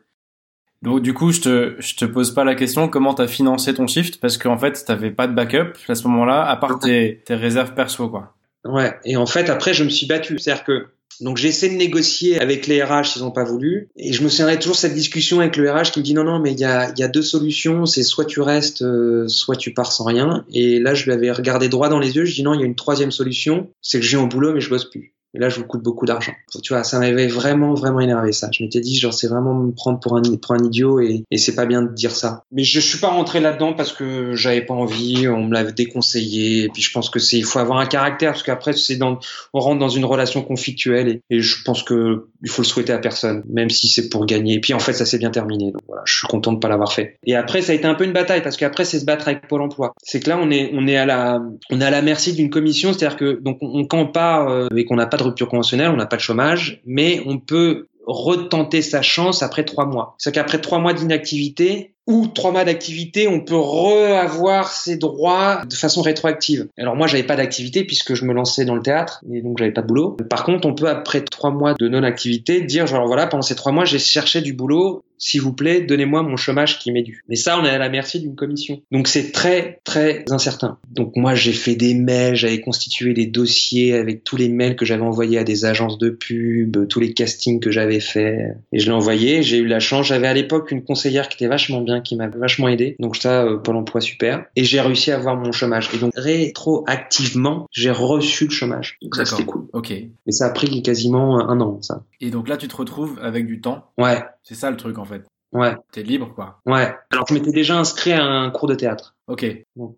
Donc 0.84 1.01
du 1.01 1.13
coup, 1.13 1.32
je 1.32 1.41
te, 1.41 1.75
je 1.79 1.96
te 1.96 2.06
pose 2.06 2.32
pas 2.32 2.44
la 2.44 2.53
question 2.53 2.88
comment 2.88 3.15
tu 3.15 3.24
as 3.24 3.27
financé 3.27 3.74
ton 3.74 3.88
shift? 3.88 4.20
Parce 4.20 4.38
qu'en 4.38 4.58
fait, 4.58 4.84
t'avais 4.86 5.12
pas 5.12 5.27
de 5.27 5.34
backup 5.34 5.74
à 5.88 5.96
ce 5.96 6.08
moment-là, 6.08 6.48
à 6.48 6.56
part 6.56 6.79
tes, 6.79 7.24
tes 7.25 7.36
réserves 7.36 7.74
perso, 7.74 8.10
quoi. 8.10 8.36
Ouais. 8.63 8.96
Et 9.06 9.17
en 9.17 9.25
fait, 9.25 9.50
après, 9.50 9.74
je 9.74 9.84
me 9.84 9.89
suis 9.89 10.06
battu. 10.06 10.38
C'est-à-dire 10.38 10.63
que 10.63 10.88
donc 11.22 11.38
j'ai 11.38 11.48
essayé 11.48 11.72
de 11.72 11.78
négocier 11.78 12.40
avec 12.40 12.68
les 12.68 12.84
RH 12.84 13.06
s'ils 13.06 13.22
n'ont 13.22 13.32
pas 13.32 13.44
voulu. 13.44 13.90
Et 13.96 14.14
je 14.14 14.24
me 14.24 14.30
souviendrai 14.30 14.60
toujours 14.60 14.76
cette 14.76 14.94
discussion 14.94 15.40
avec 15.40 15.58
le 15.58 15.72
RH 15.72 15.92
qui 15.92 16.00
me 16.00 16.04
dit 16.04 16.14
non, 16.14 16.24
non, 16.24 16.40
mais 16.40 16.52
il 16.52 16.60
y 16.60 16.66
a, 16.66 16.94
y 16.98 17.04
a 17.04 17.08
deux 17.08 17.22
solutions, 17.22 17.86
c'est 17.86 18.04
soit 18.04 18.26
tu 18.26 18.42
restes, 18.42 18.82
euh, 18.82 19.28
soit 19.28 19.56
tu 19.56 19.74
pars 19.74 19.92
sans 19.92 20.06
rien. 20.06 20.46
Et 20.54 20.80
là, 20.80 20.94
je 20.94 21.06
lui 21.06 21.12
avais 21.12 21.32
regardé 21.32 21.70
droit 21.70 21.90
dans 21.90 22.00
les 22.00 22.16
yeux, 22.16 22.26
je 22.26 22.36
dis 22.36 22.44
non, 22.44 22.54
il 22.54 22.60
y 22.60 22.64
a 22.64 22.66
une 22.66 22.76
troisième 22.76 23.12
solution, 23.12 23.70
c'est 23.82 24.00
que 24.00 24.06
j'ai 24.06 24.18
un 24.18 24.28
boulot 24.28 24.54
mais 24.54 24.62
je 24.62 24.70
bosse 24.70 24.90
plus. 24.90 25.17
Et 25.34 25.39
là, 25.39 25.50
je 25.50 25.60
vous 25.60 25.65
coûte 25.65 25.84
beaucoup 25.84 26.05
d'argent. 26.05 26.34
Tu 26.63 26.74
vois, 26.74 26.84
ça 26.84 27.00
m'avait 27.00 27.27
vraiment, 27.27 27.74
vraiment 27.74 28.00
énervé 28.00 28.31
ça. 28.31 28.50
Je 28.51 28.63
m'étais 28.63 28.79
dit, 28.79 28.98
genre, 28.98 29.13
c'est 29.13 29.27
vraiment 29.27 29.53
me 29.53 29.72
prendre 29.72 30.00
pour 30.00 30.15
un, 30.17 30.22
pour 30.22 30.53
un 30.53 30.63
idiot 30.63 31.00
et, 31.00 31.24
et 31.29 31.38
c'est 31.38 31.55
pas 31.55 31.65
bien 31.65 31.81
de 31.81 31.93
dire 31.93 32.15
ça. 32.15 32.43
Mais 32.51 32.63
je 32.63 32.79
suis 32.79 33.00
pas 33.00 33.10
rentré 33.10 33.39
là-dedans 33.39 33.74
parce 33.74 33.93
que 33.93 34.34
j'avais 34.36 34.62
pas 34.62 34.74
envie, 34.74 35.27
on 35.27 35.46
me 35.46 35.53
l'avait 35.53 35.74
déconseillé. 35.74 36.63
Et 36.63 36.69
puis 36.69 36.81
je 36.81 36.91
pense 36.91 37.10
que 37.10 37.19
c'est, 37.19 37.38
il 37.38 37.46
faut 37.46 37.60
avoir 37.60 37.79
un 37.79 37.86
caractère 37.86 38.31
parce 38.31 38.43
qu'après, 38.43 38.74
c'est 38.74 38.96
dans, 38.96 39.19
on 39.53 39.60
rentre 39.60 39.79
dans 39.79 39.89
une 39.89 40.05
relation 40.05 40.41
conflictuelle 40.41 41.07
et, 41.07 41.22
et 41.29 41.39
je 41.41 41.63
pense 41.63 41.84
que 41.84 42.27
il 42.43 42.50
faut 42.50 42.62
le 42.62 42.67
souhaiter 42.67 42.93
à 42.93 43.00
personne, 43.00 43.43
même 43.50 43.69
si 43.69 43.88
c'est 43.88 44.10
pour 44.10 44.25
gagner. 44.25 44.55
Et 44.55 44.60
puis 44.60 44.74
en 44.74 44.79
fait, 44.79 44.93
ça 44.93 45.05
s'est 45.05 45.17
bien 45.17 45.31
terminé. 45.31 45.72
Donc 45.72 45.81
voilà, 45.88 46.03
je 46.05 46.17
suis 46.17 46.27
content 46.27 46.53
de 46.53 46.60
pas 46.60 46.69
l'avoir 46.69 46.93
fait. 46.93 47.17
Et 47.25 47.36
après, 47.36 47.62
ça 47.62 47.72
a 47.72 47.75
été 47.75 47.86
un 47.86 47.96
peu 47.96 48.03
une 48.03 48.13
bataille 48.13 48.41
parce 48.41 48.57
qu'après, 48.57 48.86
c'est 48.86 49.00
se 49.00 49.05
battre 49.05 49.27
avec 49.27 49.48
Pôle 49.48 49.62
Emploi. 49.62 49.93
C'est 50.03 50.19
que 50.19 50.29
là, 50.29 50.39
on 50.41 50.50
est, 50.51 50.72
on 50.74 50.88
est 50.88 50.98
à 50.98 51.05
la, 51.05 51.41
on 51.72 51.81
est 51.81 51.86
à 51.86 51.89
la 51.89 52.01
merci 52.01 52.34
d'une 52.34 52.50
commission, 52.50 52.93
c'est-à-dire 52.93 53.17
que 53.17 53.39
donc 53.41 53.57
on, 53.62 53.86
quand 53.86 54.00
on 54.00 54.07
part 54.07 54.50
euh, 54.50 54.67
et 54.75 54.86
qu'on 54.86 54.96
n'a 54.96 55.07
pas 55.07 55.17
de 55.18 55.24
rupture 55.24 55.50
conventionnelle, 55.50 55.90
on 55.90 55.98
n'a 55.98 56.06
pas 56.06 56.18
de 56.18 56.22
chômage, 56.22 56.82
mais 56.86 57.22
on 57.26 57.40
peut 57.40 57.88
retenter 58.06 58.82
sa 58.82 59.02
chance 59.02 59.44
après 59.44 59.66
trois 59.66 59.86
mois. 59.86 60.16
C'est-à-dire 60.18 60.44
qu'après 60.44 60.62
trois 60.62 60.80
mois 60.80 60.94
d'inactivité, 60.94 61.94
ou 62.08 62.28
trois 62.28 62.52
mois 62.52 62.64
d'activité, 62.64 63.28
on 63.28 63.42
peut 63.42 63.58
reavoir 63.58 64.72
ses 64.72 64.96
droits 64.96 65.66
de 65.66 65.76
façon 65.76 66.02
rétroactive. 66.02 66.68
Alors 66.78 66.96
moi, 66.96 67.06
j'avais 67.06 67.24
pas 67.24 67.36
d'activité 67.36 67.84
puisque 67.84 68.14
je 68.14 68.24
me 68.24 68.34
lançais 68.34 68.64
dans 68.64 68.76
le 68.76 68.82
théâtre 68.82 69.22
et 69.30 69.42
donc 69.42 69.58
j'avais 69.58 69.74
pas 69.74 69.82
de 69.82 69.88
boulot. 69.88 70.18
Par 70.30 70.46
contre, 70.46 70.68
on 70.68 70.74
peut 70.74 70.88
après 70.88 71.22
trois 71.22 71.52
mois 71.52 71.74
de 71.74 71.88
non-activité 71.90 72.62
dire 72.62 72.88
genre 72.88 73.06
voilà, 73.06 73.28
pendant 73.28 73.42
ces 73.42 73.56
trois 73.56 73.74
mois, 73.74 73.84
j'ai 73.84 74.00
cherché 74.00 74.42
du 74.42 74.54
boulot. 74.54 75.03
S'il 75.18 75.42
vous 75.42 75.53
plaît, 75.53 75.82
donnez-moi 75.82 76.24
mon 76.24 76.38
chômage 76.38 76.80
qui 76.80 76.92
m'est 76.92 77.03
dû. 77.03 77.24
Mais 77.30 77.36
ça, 77.36 77.60
on 77.60 77.66
est 77.66 77.70
à 77.70 77.77
la 77.77 77.90
merci 77.90 78.20
d'une 78.20 78.36
commission. 78.36 78.82
Donc 78.92 79.08
c'est 79.08 79.32
très 79.32 79.82
très 79.84 80.25
incertain. 80.30 80.77
Donc 80.90 81.16
moi, 81.16 81.36
j'ai 81.36 81.53
fait 81.53 81.75
des 81.75 81.94
mails, 81.94 82.36
j'avais 82.36 82.62
constitué 82.62 83.14
des 83.14 83.25
dossiers 83.25 83.94
avec 83.94 84.24
tous 84.24 84.36
les 84.36 84.50
mails 84.50 84.75
que 84.75 84.86
j'avais 84.86 85.03
envoyés 85.03 85.38
à 85.38 85.44
des 85.44 85.66
agences 85.66 85.98
de 85.98 86.10
pub, 86.10 86.88
tous 86.88 87.00
les 87.00 87.14
castings 87.14 87.60
que 87.60 87.72
j'avais 87.72 88.00
fait 88.00 88.38
et 88.72 88.80
je 88.80 88.86
l'ai 88.86 88.96
envoyé. 88.96 89.44
J'ai 89.44 89.58
eu 89.58 89.68
la 89.68 89.80
chance. 89.80 90.08
J'avais 90.08 90.27
à 90.27 90.34
l'époque 90.34 90.72
une 90.72 90.84
conseillère 90.84 91.30
qui 91.30 91.36
était 91.36 91.48
vachement 91.48 91.82
bien 91.82 92.01
qui 92.01 92.16
m'a 92.16 92.27
vachement 92.27 92.68
aidé. 92.68 92.96
Donc 93.00 93.16
ça, 93.16 93.44
euh, 93.44 93.58
Pôle 93.58 93.75
emploi 93.75 94.01
super. 94.01 94.46
Et 94.56 94.64
j'ai 94.64 94.82
réussi 94.82 95.12
à 95.12 95.16
avoir 95.16 95.36
mon 95.36 95.51
chômage. 95.51 95.90
Et 95.94 95.98
donc 95.98 96.12
rétroactivement, 96.16 97.68
j'ai 97.72 97.92
reçu 97.92 98.46
le 98.46 98.51
chômage. 98.51 98.98
Donc 99.01 99.16
ça, 99.16 99.25
c'était 99.25 99.46
cool. 99.46 99.68
Ok. 99.74 99.92
Et 99.92 100.32
ça 100.32 100.48
a 100.48 100.50
pris 100.50 100.82
quasiment 100.82 101.40
un 101.50 101.60
an, 101.62 101.82
ça. 101.82 102.03
Et 102.22 102.30
donc 102.30 102.48
là, 102.48 102.58
tu 102.58 102.68
te 102.68 102.75
retrouves 102.75 103.20
avec 103.22 103.46
du 103.46 103.62
temps. 103.62 103.86
Ouais. 103.98 104.24
C'est 104.48 104.55
ça 104.55 104.72
le 104.72 104.77
truc, 104.77 104.98
en 104.98 105.03
fait. 105.03 105.25
Ouais. 105.51 105.75
T'es 105.92 106.03
libre, 106.03 106.31
quoi. 106.33 106.60
Ouais. 106.66 106.94
Alors, 107.12 107.25
je 107.27 107.33
m'étais 107.33 107.51
déjà 107.51 107.77
inscrit 107.77 108.14
à 108.14 108.24
un 108.24 108.50
cours 108.50 108.70
de 108.70 108.75
théâtre. 108.75 109.14
Ok. 109.27 109.46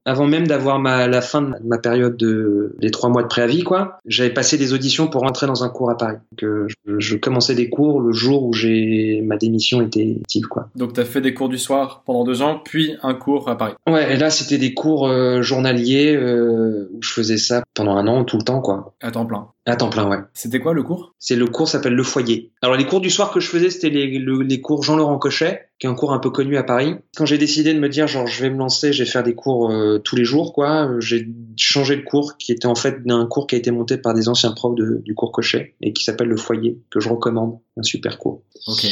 avant 0.05 0.25
même 0.25 0.47
d'avoir 0.47 0.79
ma, 0.79 1.07
la 1.07 1.21
fin 1.21 1.43
de 1.43 1.53
ma 1.63 1.77
période 1.77 2.17
de, 2.17 2.75
des 2.79 2.89
trois 2.89 3.11
mois 3.11 3.21
de 3.21 3.27
préavis, 3.27 3.61
quoi, 3.61 3.99
j'avais 4.07 4.31
passé 4.31 4.57
des 4.57 4.73
auditions 4.73 5.07
pour 5.07 5.21
rentrer 5.21 5.45
dans 5.45 5.63
un 5.63 5.69
cours 5.69 5.91
à 5.91 5.97
Paris. 5.97 6.17
Que 6.35 6.65
je, 6.67 6.97
je, 6.97 7.15
commençais 7.15 7.53
des 7.53 7.69
cours 7.69 8.01
le 8.01 8.11
jour 8.11 8.43
où 8.43 8.53
j'ai 8.53 9.21
ma 9.23 9.37
démission 9.37 9.81
était 9.81 10.17
active, 10.21 10.47
quoi. 10.47 10.69
Donc, 10.75 10.93
t'as 10.93 11.05
fait 11.05 11.21
des 11.21 11.35
cours 11.35 11.47
du 11.47 11.59
soir 11.59 12.01
pendant 12.07 12.23
deux 12.23 12.41
ans, 12.41 12.59
puis 12.63 12.95
un 13.03 13.13
cours 13.13 13.49
à 13.49 13.55
Paris. 13.55 13.73
Ouais, 13.87 14.15
et 14.15 14.17
là, 14.17 14.31
c'était 14.31 14.57
des 14.57 14.73
cours 14.73 15.07
euh, 15.07 15.43
journaliers 15.43 16.15
euh, 16.15 16.89
où 16.91 16.97
je 17.03 17.13
faisais 17.13 17.37
ça 17.37 17.61
pendant 17.75 17.97
un 17.97 18.07
an, 18.07 18.23
tout 18.23 18.37
le 18.37 18.43
temps, 18.43 18.61
quoi. 18.61 18.95
À 18.99 19.11
temps 19.11 19.27
plein. 19.27 19.49
À 19.69 19.75
temps 19.75 19.89
plein, 19.89 20.09
ouais. 20.09 20.17
C'était 20.33 20.59
quoi 20.59 20.73
le 20.73 20.81
cours? 20.81 21.13
C'est 21.19 21.35
le 21.35 21.45
cours 21.45 21.67
s'appelle 21.67 21.93
le 21.93 22.01
foyer. 22.01 22.51
Alors 22.63 22.75
les 22.75 22.87
cours 22.87 23.01
du 23.01 23.11
soir 23.11 23.29
que 23.29 23.39
je 23.39 23.47
faisais, 23.47 23.69
c'était 23.69 23.91
les, 23.91 24.07
les 24.17 24.61
cours 24.61 24.81
Jean-Laurent 24.81 25.19
Cochet, 25.19 25.69
qui 25.77 25.85
est 25.85 25.89
un 25.89 25.93
cours 25.93 26.11
un 26.11 26.17
peu 26.17 26.31
connu 26.31 26.57
à 26.57 26.63
Paris. 26.63 26.95
Quand 27.15 27.27
j'ai 27.27 27.37
décidé 27.37 27.71
de 27.75 27.79
me 27.79 27.87
dire 27.87 28.07
genre 28.07 28.25
je 28.25 28.41
vais 28.41 28.49
me 28.49 28.57
lancer, 28.57 28.93
je 28.93 29.03
vais 29.03 29.09
faire 29.09 29.21
des 29.21 29.35
cours 29.35 29.69
euh, 29.69 29.99
tous 29.99 30.15
les 30.15 30.25
jours, 30.25 30.53
quoi, 30.53 30.89
j'ai 30.97 31.29
changé 31.55 31.97
de 31.97 32.01
cours 32.01 32.35
qui 32.37 32.51
était 32.51 32.65
en 32.65 32.73
fait 32.73 32.97
un 33.07 33.27
cours 33.27 33.45
qui 33.45 33.53
a 33.53 33.57
été 33.59 33.69
monté 33.69 33.99
par 33.99 34.15
des 34.15 34.27
anciens 34.27 34.53
profs 34.53 34.73
de, 34.73 35.03
du 35.05 35.13
cours 35.13 35.31
Cochet 35.31 35.75
et 35.81 35.93
qui 35.93 36.03
s'appelle 36.03 36.29
le 36.29 36.37
foyer, 36.37 36.79
que 36.89 36.99
je 36.99 37.07
recommande, 37.09 37.59
un 37.77 37.83
super 37.83 38.17
cours. 38.17 38.41
Ok. 38.65 38.87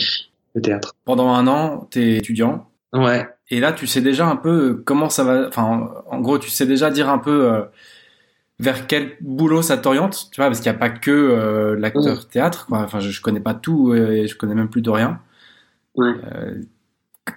Le 0.53 0.61
théâtre. 0.61 0.95
Pendant 1.05 1.29
un 1.29 1.47
an, 1.47 1.87
t'es 1.89 2.17
étudiant. 2.17 2.67
Ouais. 2.93 3.27
Et 3.49 3.59
là, 3.59 3.71
tu 3.73 3.87
sais 3.87 4.01
déjà 4.01 4.27
un 4.27 4.35
peu 4.35 4.83
comment 4.85 5.09
ça 5.09 5.23
va. 5.23 5.47
Enfin, 5.47 5.89
en 6.05 6.19
gros, 6.19 6.37
tu 6.37 6.51
sais 6.51 6.67
déjà 6.67 6.91
dire 6.91 7.09
un 7.09 7.17
peu. 7.17 7.51
Euh 7.51 7.61
vers 8.59 8.87
quel 8.87 9.17
boulot 9.21 9.61
ça 9.61 9.77
t'oriente 9.77 10.29
tu 10.31 10.41
vois 10.41 10.47
parce 10.47 10.59
qu'il 10.59 10.71
n'y 10.71 10.75
a 10.75 10.79
pas 10.79 10.89
que 10.89 11.11
euh, 11.11 11.75
l'acteur 11.77 12.27
théâtre 12.27 12.65
quoi. 12.65 12.79
enfin 12.79 12.99
je, 12.99 13.11
je, 13.11 13.21
connais 13.21 13.39
pas 13.39 13.53
tout 13.53 13.93
et 13.93 14.27
je 14.27 14.35
connais 14.35 14.55
même 14.55 14.69
plus 14.69 14.81
de 14.81 14.89
rien 14.89 15.19
ouais. 15.95 16.13
euh, 16.33 16.61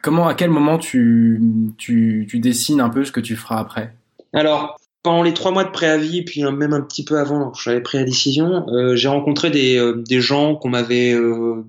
comment 0.02 0.28
à 0.28 0.34
quel 0.34 0.50
moment 0.50 0.78
tu, 0.78 1.40
tu 1.78 2.26
tu 2.28 2.38
dessines 2.38 2.80
un 2.80 2.88
peu 2.88 3.04
ce 3.04 3.12
que 3.12 3.20
tu 3.20 3.36
feras 3.36 3.58
après? 3.58 3.94
Alors 4.32 4.79
pendant 5.02 5.22
les 5.22 5.34
trois 5.34 5.50
mois 5.50 5.64
de 5.64 5.70
préavis, 5.70 6.22
puis 6.22 6.42
même 6.42 6.72
un 6.72 6.80
petit 6.82 7.04
peu 7.04 7.18
avant, 7.18 7.52
j'avais 7.54 7.80
pris 7.80 7.98
la 7.98 8.04
décision, 8.04 8.66
euh, 8.68 8.96
j'ai 8.96 9.08
rencontré 9.08 9.50
des, 9.50 9.76
euh, 9.76 10.02
des 10.06 10.20
gens 10.20 10.56
qu'on 10.56 10.68
m'avait 10.68 11.12
euh, 11.12 11.64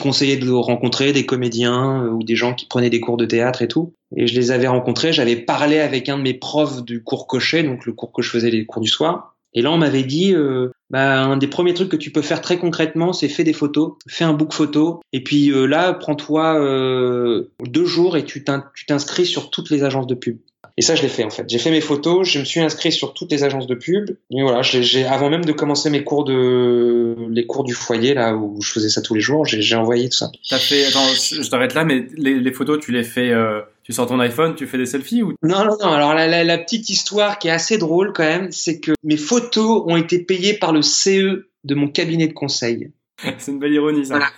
conseillé 0.00 0.36
de 0.36 0.50
rencontrer, 0.50 1.12
des 1.12 1.26
comédiens 1.26 2.06
ou 2.06 2.22
des 2.22 2.36
gens 2.36 2.54
qui 2.54 2.66
prenaient 2.66 2.90
des 2.90 3.00
cours 3.00 3.16
de 3.16 3.26
théâtre 3.26 3.62
et 3.62 3.68
tout. 3.68 3.94
Et 4.16 4.26
je 4.26 4.34
les 4.34 4.50
avais 4.50 4.68
rencontrés, 4.68 5.12
j'avais 5.12 5.36
parlé 5.36 5.78
avec 5.78 6.08
un 6.08 6.18
de 6.18 6.22
mes 6.22 6.34
profs 6.34 6.84
du 6.84 7.02
cours 7.02 7.26
Cochet, 7.26 7.64
donc 7.64 7.86
le 7.86 7.92
cours 7.92 8.12
que 8.12 8.22
je 8.22 8.30
faisais 8.30 8.50
les 8.50 8.64
cours 8.64 8.82
du 8.82 8.88
soir. 8.88 9.36
Et 9.56 9.62
là, 9.62 9.72
on 9.72 9.78
m'avait 9.78 10.02
dit, 10.02 10.34
euh, 10.34 10.70
bah, 10.90 11.22
un 11.22 11.38
des 11.38 11.46
premiers 11.46 11.72
trucs 11.72 11.88
que 11.88 11.96
tu 11.96 12.12
peux 12.12 12.20
faire 12.20 12.42
très 12.42 12.58
concrètement, 12.58 13.14
c'est 13.14 13.28
faire 13.28 13.46
des 13.46 13.54
photos, 13.54 13.94
fais 14.06 14.24
un 14.24 14.34
book 14.34 14.52
photo, 14.52 15.00
et 15.14 15.24
puis 15.24 15.50
euh, 15.50 15.64
là, 15.64 15.94
prends-toi 15.94 16.60
euh, 16.60 17.50
deux 17.64 17.86
jours 17.86 18.18
et 18.18 18.24
tu 18.26 18.44
t'inscris 18.44 19.24
sur 19.24 19.50
toutes 19.50 19.70
les 19.70 19.82
agences 19.82 20.06
de 20.06 20.14
pub. 20.14 20.38
Et 20.78 20.82
ça, 20.82 20.94
je 20.94 21.02
l'ai 21.02 21.08
fait 21.08 21.24
en 21.24 21.30
fait. 21.30 21.44
J'ai 21.48 21.58
fait 21.58 21.70
mes 21.70 21.80
photos, 21.80 22.28
je 22.28 22.38
me 22.38 22.44
suis 22.44 22.60
inscrit 22.60 22.92
sur 22.92 23.14
toutes 23.14 23.32
les 23.32 23.44
agences 23.44 23.66
de 23.66 23.74
pub. 23.74 24.10
Et 24.30 24.42
voilà, 24.42 24.60
j'ai 24.62 25.04
avant 25.06 25.30
même 25.30 25.44
de 25.44 25.52
commencer 25.52 25.88
mes 25.88 26.04
cours 26.04 26.24
de 26.24 27.16
les 27.30 27.46
cours 27.46 27.64
du 27.64 27.72
foyer 27.72 28.12
là 28.12 28.34
où 28.36 28.60
je 28.60 28.72
faisais 28.72 28.90
ça 28.90 29.00
tous 29.00 29.14
les 29.14 29.20
jours, 29.20 29.46
j'ai 29.46 29.74
envoyé 29.74 30.08
tout 30.08 30.16
ça. 30.18 30.30
T'as 30.50 30.58
fait 30.58 30.84
attends, 30.84 31.06
je 31.14 31.48
t'arrête 31.48 31.74
là, 31.74 31.84
mais 31.84 32.06
les, 32.16 32.38
les, 32.38 32.52
photos, 32.52 32.78
tu 32.78 32.92
les 32.92 33.04
fais, 33.04 33.30
euh, 33.30 33.62
tu 33.84 33.92
sors 33.92 34.06
ton 34.06 34.20
iPhone, 34.20 34.54
tu 34.54 34.66
fais 34.66 34.76
des 34.76 34.86
selfies 34.86 35.22
ou? 35.22 35.32
Non 35.42 35.64
non 35.64 35.76
non. 35.80 35.92
Alors 35.92 36.12
la, 36.12 36.26
la, 36.26 36.44
la 36.44 36.58
petite 36.58 36.90
histoire 36.90 37.38
qui 37.38 37.48
est 37.48 37.52
assez 37.52 37.78
drôle 37.78 38.12
quand 38.12 38.24
même, 38.24 38.52
c'est 38.52 38.78
que 38.78 38.92
mes 39.02 39.16
photos 39.16 39.82
ont 39.86 39.96
été 39.96 40.18
payées 40.18 40.54
par 40.54 40.72
le 40.72 40.82
CE 40.82 41.48
de 41.64 41.74
mon 41.74 41.88
cabinet 41.88 42.28
de 42.28 42.34
conseil. 42.34 42.90
c'est 43.38 43.50
une 43.50 43.58
belle 43.58 43.72
ironie 43.72 44.04
ça. 44.04 44.14
Voilà. 44.14 44.30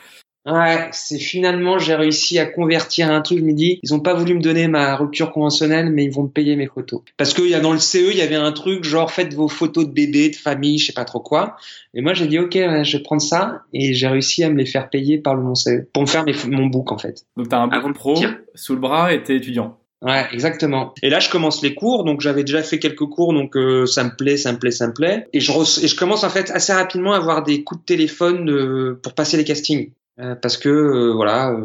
Ouais, 0.48 0.88
c'est 0.92 1.18
finalement 1.18 1.78
j'ai 1.78 1.94
réussi 1.94 2.38
à 2.38 2.46
convertir 2.46 3.10
un 3.10 3.20
truc. 3.20 3.38
Je 3.38 3.44
me 3.44 3.52
dis, 3.52 3.80
ils 3.82 3.92
ont 3.92 4.00
pas 4.00 4.14
voulu 4.14 4.34
me 4.34 4.40
donner 4.40 4.66
ma 4.66 4.96
rupture 4.96 5.30
conventionnelle, 5.30 5.90
mais 5.90 6.04
ils 6.04 6.10
vont 6.10 6.22
me 6.22 6.28
payer 6.28 6.56
mes 6.56 6.66
photos. 6.66 7.02
Parce 7.18 7.34
qu'il 7.34 7.48
y 7.48 7.54
a 7.54 7.60
dans 7.60 7.72
le 7.72 7.78
CE, 7.78 8.10
il 8.10 8.16
y 8.16 8.22
avait 8.22 8.36
un 8.36 8.52
truc 8.52 8.82
genre 8.82 9.12
faites 9.12 9.34
vos 9.34 9.48
photos 9.48 9.86
de 9.86 9.92
bébé, 9.92 10.30
de 10.30 10.36
famille, 10.36 10.78
je 10.78 10.86
sais 10.86 10.92
pas 10.92 11.04
trop 11.04 11.20
quoi. 11.20 11.56
Et 11.92 12.00
moi 12.00 12.14
j'ai 12.14 12.26
dit 12.26 12.38
ok, 12.38 12.54
je 12.54 12.96
vais 12.96 13.02
prendre 13.02 13.20
ça 13.20 13.62
et 13.74 13.92
j'ai 13.92 14.08
réussi 14.08 14.42
à 14.42 14.48
me 14.48 14.56
les 14.56 14.66
faire 14.66 14.88
payer 14.88 15.18
par 15.18 15.34
le 15.34 15.42
mon 15.42 15.54
CE 15.54 15.86
pour 15.92 16.02
me 16.02 16.08
faire 16.08 16.24
mes, 16.24 16.34
mon 16.46 16.66
book 16.66 16.92
en 16.92 16.98
fait. 16.98 17.26
Donc 17.36 17.48
t'as 17.50 17.58
un 17.58 17.68
book 17.68 17.94
pro 17.94 18.14
sous 18.54 18.74
le 18.74 18.80
bras 18.80 19.12
et 19.12 19.22
t'es 19.22 19.36
étudiant. 19.36 19.76
Ouais, 20.00 20.26
exactement. 20.32 20.94
Et 21.02 21.10
là, 21.10 21.18
je 21.18 21.28
commence 21.28 21.60
les 21.60 21.74
cours, 21.74 22.04
donc 22.04 22.20
j'avais 22.20 22.44
déjà 22.44 22.62
fait 22.62 22.78
quelques 22.78 23.06
cours, 23.06 23.32
donc 23.32 23.56
euh, 23.56 23.84
ça 23.84 24.04
me 24.04 24.10
plaît, 24.10 24.36
ça 24.36 24.52
me 24.52 24.58
plaît, 24.58 24.70
ça 24.70 24.86
me 24.86 24.92
plaît. 24.92 25.26
Et 25.32 25.40
je, 25.40 25.50
et 25.84 25.88
je 25.88 25.96
commence 25.96 26.22
en 26.22 26.30
fait 26.30 26.52
assez 26.52 26.72
rapidement 26.72 27.14
à 27.14 27.16
avoir 27.16 27.42
des 27.42 27.64
coups 27.64 27.80
de 27.80 27.84
téléphone 27.84 28.48
euh, 28.48 29.00
pour 29.02 29.14
passer 29.14 29.36
les 29.36 29.44
castings. 29.44 29.90
Euh, 30.20 30.34
parce 30.34 30.56
que 30.56 31.12
voilà, 31.12 31.56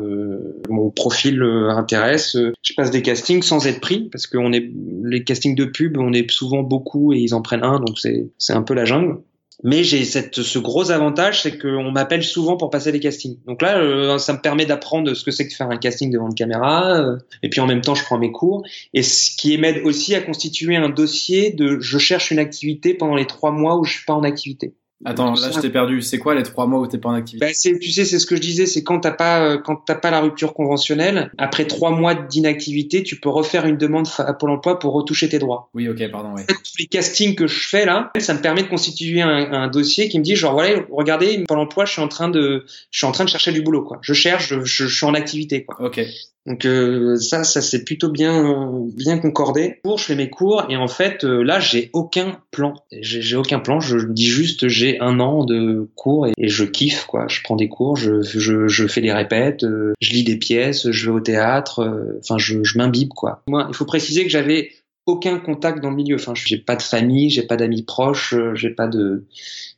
mon 0.69 0.91
profil 0.91 1.41
intéresse. 1.41 2.37
je 2.61 2.73
passe 2.75 2.91
des 2.91 3.01
castings 3.01 3.41
sans 3.41 3.65
être 3.67 3.81
pris, 3.81 4.09
parce 4.11 4.27
que 4.27 4.37
on 4.37 4.51
est 4.53 4.69
les 5.03 5.23
castings 5.23 5.55
de 5.55 5.65
pub, 5.65 5.97
on 5.97 6.13
est 6.13 6.29
souvent 6.29 6.61
beaucoup 6.61 7.13
et 7.13 7.17
ils 7.17 7.33
en 7.33 7.41
prennent 7.41 7.63
un, 7.63 7.79
donc 7.79 7.97
c'est 7.97 8.29
c'est 8.37 8.53
un 8.53 8.61
peu 8.61 8.73
la 8.73 8.85
jungle. 8.85 9.17
Mais 9.63 9.83
j'ai 9.85 10.03
cette, 10.03 10.41
ce 10.41 10.59
gros 10.59 10.91
avantage, 10.91 11.41
c'est 11.41 11.57
qu'on 11.57 11.89
m'appelle 11.91 12.23
souvent 12.23 12.57
pour 12.57 12.69
passer 12.69 12.91
les 12.91 12.99
castings. 12.99 13.37
Donc 13.45 13.61
là, 13.61 13.77
euh, 13.77 14.17
ça 14.17 14.33
me 14.33 14.39
permet 14.39 14.65
d'apprendre 14.65 15.13
ce 15.13 15.23
que 15.23 15.31
c'est 15.31 15.47
que 15.47 15.55
faire 15.55 15.69
un 15.69 15.77
casting 15.77 16.11
devant 16.11 16.27
une 16.27 16.35
caméra. 16.35 16.99
Euh, 16.99 17.17
et 17.43 17.49
puis 17.49 17.61
en 17.61 17.65
même 17.65 17.79
temps, 17.79 17.95
je 17.95 18.03
prends 18.03 18.17
mes 18.17 18.31
cours. 18.31 18.63
Et 18.93 19.03
ce 19.03 19.35
qui 19.35 19.57
m'aide 19.57 19.81
aussi 19.85 20.15
à 20.15 20.21
constituer 20.21 20.75
un 20.75 20.89
dossier 20.89 21.51
de 21.51 21.79
je 21.79 21.97
cherche 21.97 22.31
une 22.31 22.39
activité 22.39 22.93
pendant 22.93 23.15
les 23.15 23.25
trois 23.25 23.51
mois 23.51 23.77
où 23.77 23.85
je 23.85 23.93
suis 23.93 24.05
pas 24.05 24.13
en 24.13 24.23
activité. 24.23 24.73
Attends, 25.05 25.33
là 25.33 25.51
je 25.53 25.59
t'ai 25.59 25.69
perdu. 25.69 26.01
C'est 26.01 26.17
quoi 26.17 26.35
les 26.35 26.43
trois 26.43 26.67
mois 26.67 26.79
où 26.79 26.87
t'es 26.87 26.97
pas 26.97 27.09
en 27.09 27.13
activité 27.13 27.45
bah, 27.45 27.51
Tu 27.51 27.91
sais, 27.91 28.05
c'est 28.05 28.19
ce 28.19 28.25
que 28.25 28.35
je 28.35 28.41
disais, 28.41 28.65
c'est 28.65 28.83
quand 28.83 28.99
t'as 28.99 29.11
pas 29.11 29.41
euh, 29.41 29.57
quand 29.57 29.75
t'as 29.75 29.95
pas 29.95 30.11
la 30.11 30.21
rupture 30.21 30.53
conventionnelle, 30.53 31.31
après 31.37 31.65
trois 31.65 31.91
mois 31.91 32.15
d'inactivité, 32.15 33.03
tu 33.03 33.19
peux 33.19 33.29
refaire 33.29 33.65
une 33.65 33.77
demande 33.77 34.07
à 34.17 34.33
Pôle 34.33 34.51
Emploi 34.51 34.79
pour 34.79 34.93
retoucher 34.93 35.29
tes 35.29 35.39
droits. 35.39 35.69
Oui, 35.73 35.87
ok, 35.89 36.09
pardon. 36.11 36.33
Oui. 36.35 36.43
Tous 36.47 36.77
les 36.79 36.87
castings 36.87 37.35
que 37.35 37.47
je 37.47 37.67
fais 37.67 37.85
là, 37.85 38.11
ça 38.19 38.33
me 38.33 38.41
permet 38.41 38.63
de 38.63 38.67
constituer 38.69 39.21
un, 39.21 39.51
un 39.51 39.67
dossier 39.67 40.09
qui 40.09 40.19
me 40.19 40.23
dit 40.23 40.35
genre 40.35 40.53
voilà, 40.53 40.81
regardez, 40.91 41.43
Pôle 41.47 41.59
Emploi, 41.59 41.85
je 41.85 41.91
suis 41.93 42.01
en 42.01 42.07
train 42.07 42.29
de 42.29 42.65
je 42.91 42.97
suis 42.97 43.07
en 43.07 43.11
train 43.11 43.25
de 43.25 43.29
chercher 43.29 43.51
du 43.51 43.61
boulot 43.61 43.83
quoi. 43.83 43.99
Je 44.01 44.13
cherche, 44.13 44.49
je, 44.49 44.63
je, 44.63 44.87
je 44.87 44.95
suis 44.95 45.05
en 45.05 45.13
activité 45.13 45.63
quoi. 45.65 45.77
Ok. 45.85 46.01
Donc 46.45 46.65
euh, 46.65 47.15
ça, 47.15 47.45
ça 47.45 47.61
c'est 47.61 47.85
plutôt 47.85 48.09
bien 48.09 49.17
concordé. 49.21 49.79
Pour 49.83 49.97
je 49.97 50.05
fais 50.05 50.15
mes 50.15 50.29
cours 50.29 50.65
et 50.69 50.75
en 50.75 50.89
fait 50.89 51.23
euh, 51.23 51.41
là 51.41 51.59
j'ai 51.61 51.89
aucun 51.93 52.41
plan. 52.51 52.73
J'ai 52.91 53.37
aucun 53.37 53.59
plan. 53.59 53.79
Je 53.79 53.97
dis 53.99 54.27
juste 54.27 54.67
j'ai 54.67 54.99
un 54.99 55.19
an 55.21 55.45
de 55.45 55.89
cours 55.95 56.27
et, 56.27 56.33
je 56.37 56.65
kiffe 56.65 57.05
quoi. 57.05 57.27
Je 57.29 57.41
prends 57.43 57.55
des 57.55 57.69
cours, 57.69 57.95
je 57.95 58.87
fais 58.87 59.01
des 59.01 59.13
répètes, 59.13 59.63
euh, 59.63 59.93
je 60.01 60.11
lis 60.11 60.23
des 60.23 60.37
pièces, 60.37 60.91
je 60.91 61.05
vais 61.05 61.15
au 61.15 61.21
théâtre. 61.21 62.17
Enfin 62.19 62.37
je, 62.37 62.61
je 62.63 62.77
m'imbibe 62.77 63.09
quoi. 63.09 63.41
Moi 63.47 63.65
il 63.69 63.75
faut 63.75 63.85
préciser 63.85 64.23
que 64.23 64.29
j'avais 64.29 64.71
aucun 65.05 65.39
contact 65.39 65.81
dans 65.81 65.91
le 65.91 65.95
milieu. 65.95 66.15
Enfin 66.15 66.33
j'ai 66.35 66.57
pas 66.57 66.75
de 66.75 66.81
famille, 66.81 67.29
j'ai 67.29 67.43
pas 67.43 67.55
d'amis 67.55 67.83
proches, 67.83 68.35
j'ai 68.55 68.69
pas 68.69 68.87
de 68.87 69.23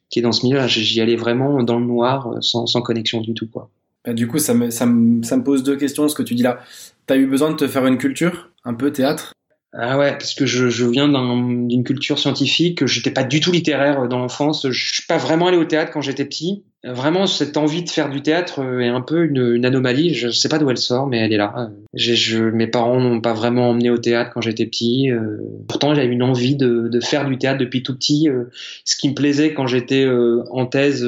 qui 0.10 0.18
est 0.18 0.24
dans 0.24 0.32
ce 0.32 0.44
milieu. 0.44 0.66
J'y 0.68 1.00
allais 1.00 1.16
vraiment 1.16 1.62
dans 1.62 1.78
le 1.78 1.86
noir 1.86 2.38
sans, 2.42 2.66
sans 2.66 2.82
connexion 2.82 3.22
du 3.22 3.36
tout 3.36 3.48
quoi. 3.48 3.70
Du 4.08 4.28
coup, 4.28 4.40
ça 4.40 4.54
me, 4.54 4.70
ça, 4.70 4.86
me, 4.86 5.24
ça 5.24 5.38
me 5.38 5.44
pose 5.44 5.64
deux 5.64 5.78
questions, 5.78 6.08
ce 6.08 6.16
que 6.16 6.24
tu 6.24 6.36
dis 6.36 6.44
là. 6.44 6.60
T'as 7.08 7.18
eu 7.18 7.26
besoin 7.26 7.52
de 7.52 7.56
te 7.56 7.68
faire 7.68 7.86
une 7.86 7.98
culture, 7.98 8.52
un 8.64 8.74
peu 8.74 8.92
théâtre? 8.92 9.34
Ah 9.78 9.98
ouais, 9.98 10.12
parce 10.14 10.34
que 10.34 10.46
je, 10.46 10.70
je 10.70 10.86
viens 10.86 11.10
d'une 11.10 11.84
culture 11.84 12.18
scientifique, 12.18 12.86
j'étais 12.86 13.12
pas 13.12 13.24
du 13.26 13.42
tout 13.42 13.52
littéraire 13.52 14.08
dans 14.08 14.20
l'enfance, 14.20 14.70
je 14.70 14.94
suis 14.94 15.06
pas 15.06 15.18
vraiment 15.18 15.48
allé 15.48 15.58
au 15.58 15.66
théâtre 15.66 15.92
quand 15.92 16.00
j'étais 16.00 16.24
petit, 16.24 16.64
Vraiment, 16.86 17.26
cette 17.26 17.58
envie 17.58 17.82
de 17.84 17.90
faire 17.90 18.12
du 18.12 18.22
théâtre 18.22 18.60
euh, 18.60 18.80
est 18.80 18.88
un 18.88 19.02
peu 19.02 19.26
une, 19.26 19.56
une 19.56 19.66
anomalie. 19.66 20.14
Je 20.14 20.30
sais 20.30 20.50
pas 20.50 20.60
d'où 20.60 20.70
elle 20.70 20.78
sort, 20.78 21.08
mais 21.08 21.18
elle 21.18 21.34
est 21.34 21.38
là. 21.38 21.72
Je, 21.96 22.44
mes 22.44 22.68
parents 22.68 23.00
m'ont 23.00 23.22
pas 23.22 23.34
vraiment 23.34 23.72
emmené 23.72 23.90
au 23.90 23.98
théâtre 23.98 24.30
quand 24.32 24.42
j'étais 24.42 24.68
petit. 24.68 25.10
Euh, 25.10 25.38
pourtant, 25.68 25.96
j'avais 25.96 26.08
une 26.08 26.22
envie 26.22 26.56
de, 26.56 26.88
de, 26.88 27.00
faire 27.00 27.28
du 27.28 27.40
théâtre 27.40 27.58
depuis 27.58 27.82
tout 27.82 27.96
petit. 27.96 28.30
Euh, 28.30 28.44
ce 28.84 28.96
qui 28.96 29.10
me 29.10 29.16
plaisait 29.16 29.56
quand 29.56 29.66
j'étais 29.66 30.06
en 30.52 30.66
thèse 30.68 31.08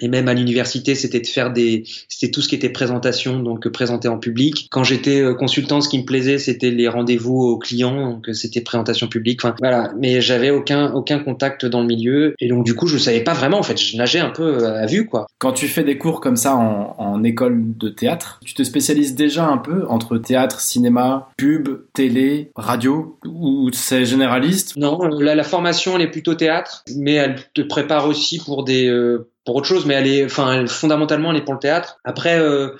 et 0.00 0.08
même 0.08 0.28
à 0.28 0.34
l'université, 0.34 0.94
c'était 0.94 1.20
de 1.20 1.26
faire 1.26 1.52
des, 1.52 1.84
c'était 2.08 2.30
tout 2.30 2.42
ce 2.42 2.48
qui 2.48 2.54
était 2.54 2.68
présentation, 2.68 3.40
donc 3.40 3.66
présenter 3.68 4.08
en 4.08 4.18
public. 4.18 4.68
Quand 4.70 4.84
j'étais 4.84 5.22
consultant, 5.38 5.80
ce 5.80 5.88
qui 5.88 5.98
me 5.98 6.04
plaisait, 6.04 6.38
c'était 6.38 6.70
les 6.70 6.88
rendez-vous 6.88 7.40
aux 7.40 7.58
clients, 7.58 8.10
donc 8.10 8.28
c'était 8.34 8.60
présentation 8.60 9.06
publique. 9.06 9.40
Enfin, 9.42 9.54
voilà. 9.58 9.92
Mais 9.98 10.20
j'avais 10.20 10.50
aucun 10.50 10.92
aucun 10.92 11.18
contact 11.18 11.64
dans 11.64 11.80
le 11.80 11.86
milieu 11.86 12.34
et 12.40 12.48
donc 12.48 12.64
du 12.64 12.74
coup, 12.74 12.86
je 12.86 12.98
savais 12.98 13.20
pas 13.20 13.34
vraiment. 13.34 13.58
En 13.58 13.62
fait, 13.62 13.80
je 13.80 13.96
nageais 13.96 14.20
un 14.20 14.30
peu 14.30 14.66
à 14.66 14.86
vue. 14.86 15.08
Quand 15.38 15.52
tu 15.52 15.68
fais 15.68 15.84
des 15.84 15.98
cours 15.98 16.20
comme 16.20 16.36
ça 16.36 16.56
en, 16.56 17.22
école 17.24 17.62
de 17.78 17.88
théâtre, 17.88 18.40
tu 18.44 18.54
te 18.54 18.62
spécialises 18.62 19.14
déjà 19.14 19.46
un 19.46 19.56
peu 19.56 19.86
entre 19.88 20.18
théâtre, 20.18 20.60
cinéma, 20.60 21.30
pub, 21.38 21.68
télé, 21.94 22.50
radio, 22.54 23.18
ou 23.24 23.70
c'est 23.72 24.04
généraliste? 24.04 24.76
Non, 24.76 24.98
la, 25.04 25.34
la 25.34 25.44
formation 25.44 25.96
elle 25.96 26.02
est 26.02 26.10
plutôt 26.10 26.34
théâtre, 26.34 26.84
mais 26.96 27.14
elle 27.14 27.36
te 27.54 27.62
prépare 27.62 28.06
aussi 28.06 28.38
pour 28.38 28.64
des 28.64 28.88
euh, 28.88 29.30
pour 29.46 29.56
autre 29.56 29.66
chose, 29.66 29.86
mais 29.86 29.94
elle 29.94 30.06
est, 30.06 30.24
enfin, 30.24 30.66
fondamentalement 30.66 31.30
elle 31.30 31.38
est 31.38 31.44
pour 31.44 31.54
le 31.54 31.60
théâtre. 31.60 31.98
Après. 32.04 32.38
Euh, 32.38 32.70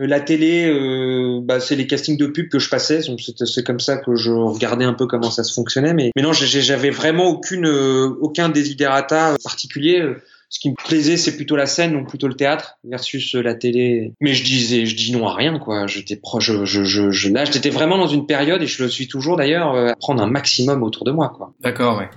la 0.00 0.20
télé, 0.20 0.70
euh, 0.70 1.40
bah, 1.42 1.58
c'est 1.58 1.74
les 1.74 1.88
castings 1.88 2.16
de 2.16 2.28
pub 2.28 2.48
que 2.48 2.60
je 2.60 2.70
passais. 2.70 3.00
C'est 3.02 3.66
comme 3.66 3.80
ça 3.80 3.96
que 3.96 4.14
je 4.14 4.30
regardais 4.30 4.84
un 4.84 4.94
peu 4.94 5.08
comment 5.08 5.28
ça 5.32 5.42
se 5.42 5.52
fonctionnait. 5.52 5.92
Mais, 5.92 6.12
mais 6.14 6.22
non, 6.22 6.32
j'avais 6.32 6.90
vraiment 6.90 7.26
aucune, 7.26 7.66
aucun 7.66 8.48
desiderata 8.48 9.34
particulier 9.42 10.14
ce 10.48 10.60
qui 10.60 10.70
me 10.70 10.74
plaisait, 10.74 11.16
c'est 11.16 11.36
plutôt 11.36 11.56
la 11.56 11.66
scène, 11.66 11.92
donc 11.92 12.08
plutôt 12.08 12.28
le 12.28 12.34
théâtre 12.34 12.78
versus 12.84 13.34
euh, 13.34 13.42
la 13.42 13.54
télé. 13.54 14.12
Mais 14.20 14.34
je 14.34 14.44
disais, 14.44 14.86
je 14.86 14.96
dis 14.96 15.12
non 15.12 15.26
à 15.26 15.34
rien, 15.34 15.58
quoi. 15.58 15.86
J'étais 15.86 16.16
proche, 16.16 16.50
je, 16.64 16.84
je, 16.84 17.28
là, 17.28 17.44
j'étais 17.44 17.70
vraiment 17.70 17.98
dans 17.98 18.06
une 18.06 18.26
période 18.26 18.62
et 18.62 18.66
je 18.66 18.82
le 18.82 18.88
suis 18.88 19.08
toujours 19.08 19.36
d'ailleurs, 19.36 19.74
euh, 19.74 19.88
à 19.88 19.96
prendre 19.96 20.22
un 20.22 20.28
maximum 20.28 20.82
autour 20.82 21.04
de 21.04 21.10
moi, 21.10 21.32
quoi. 21.36 21.52
D'accord, 21.60 21.98
ouais. 21.98 22.08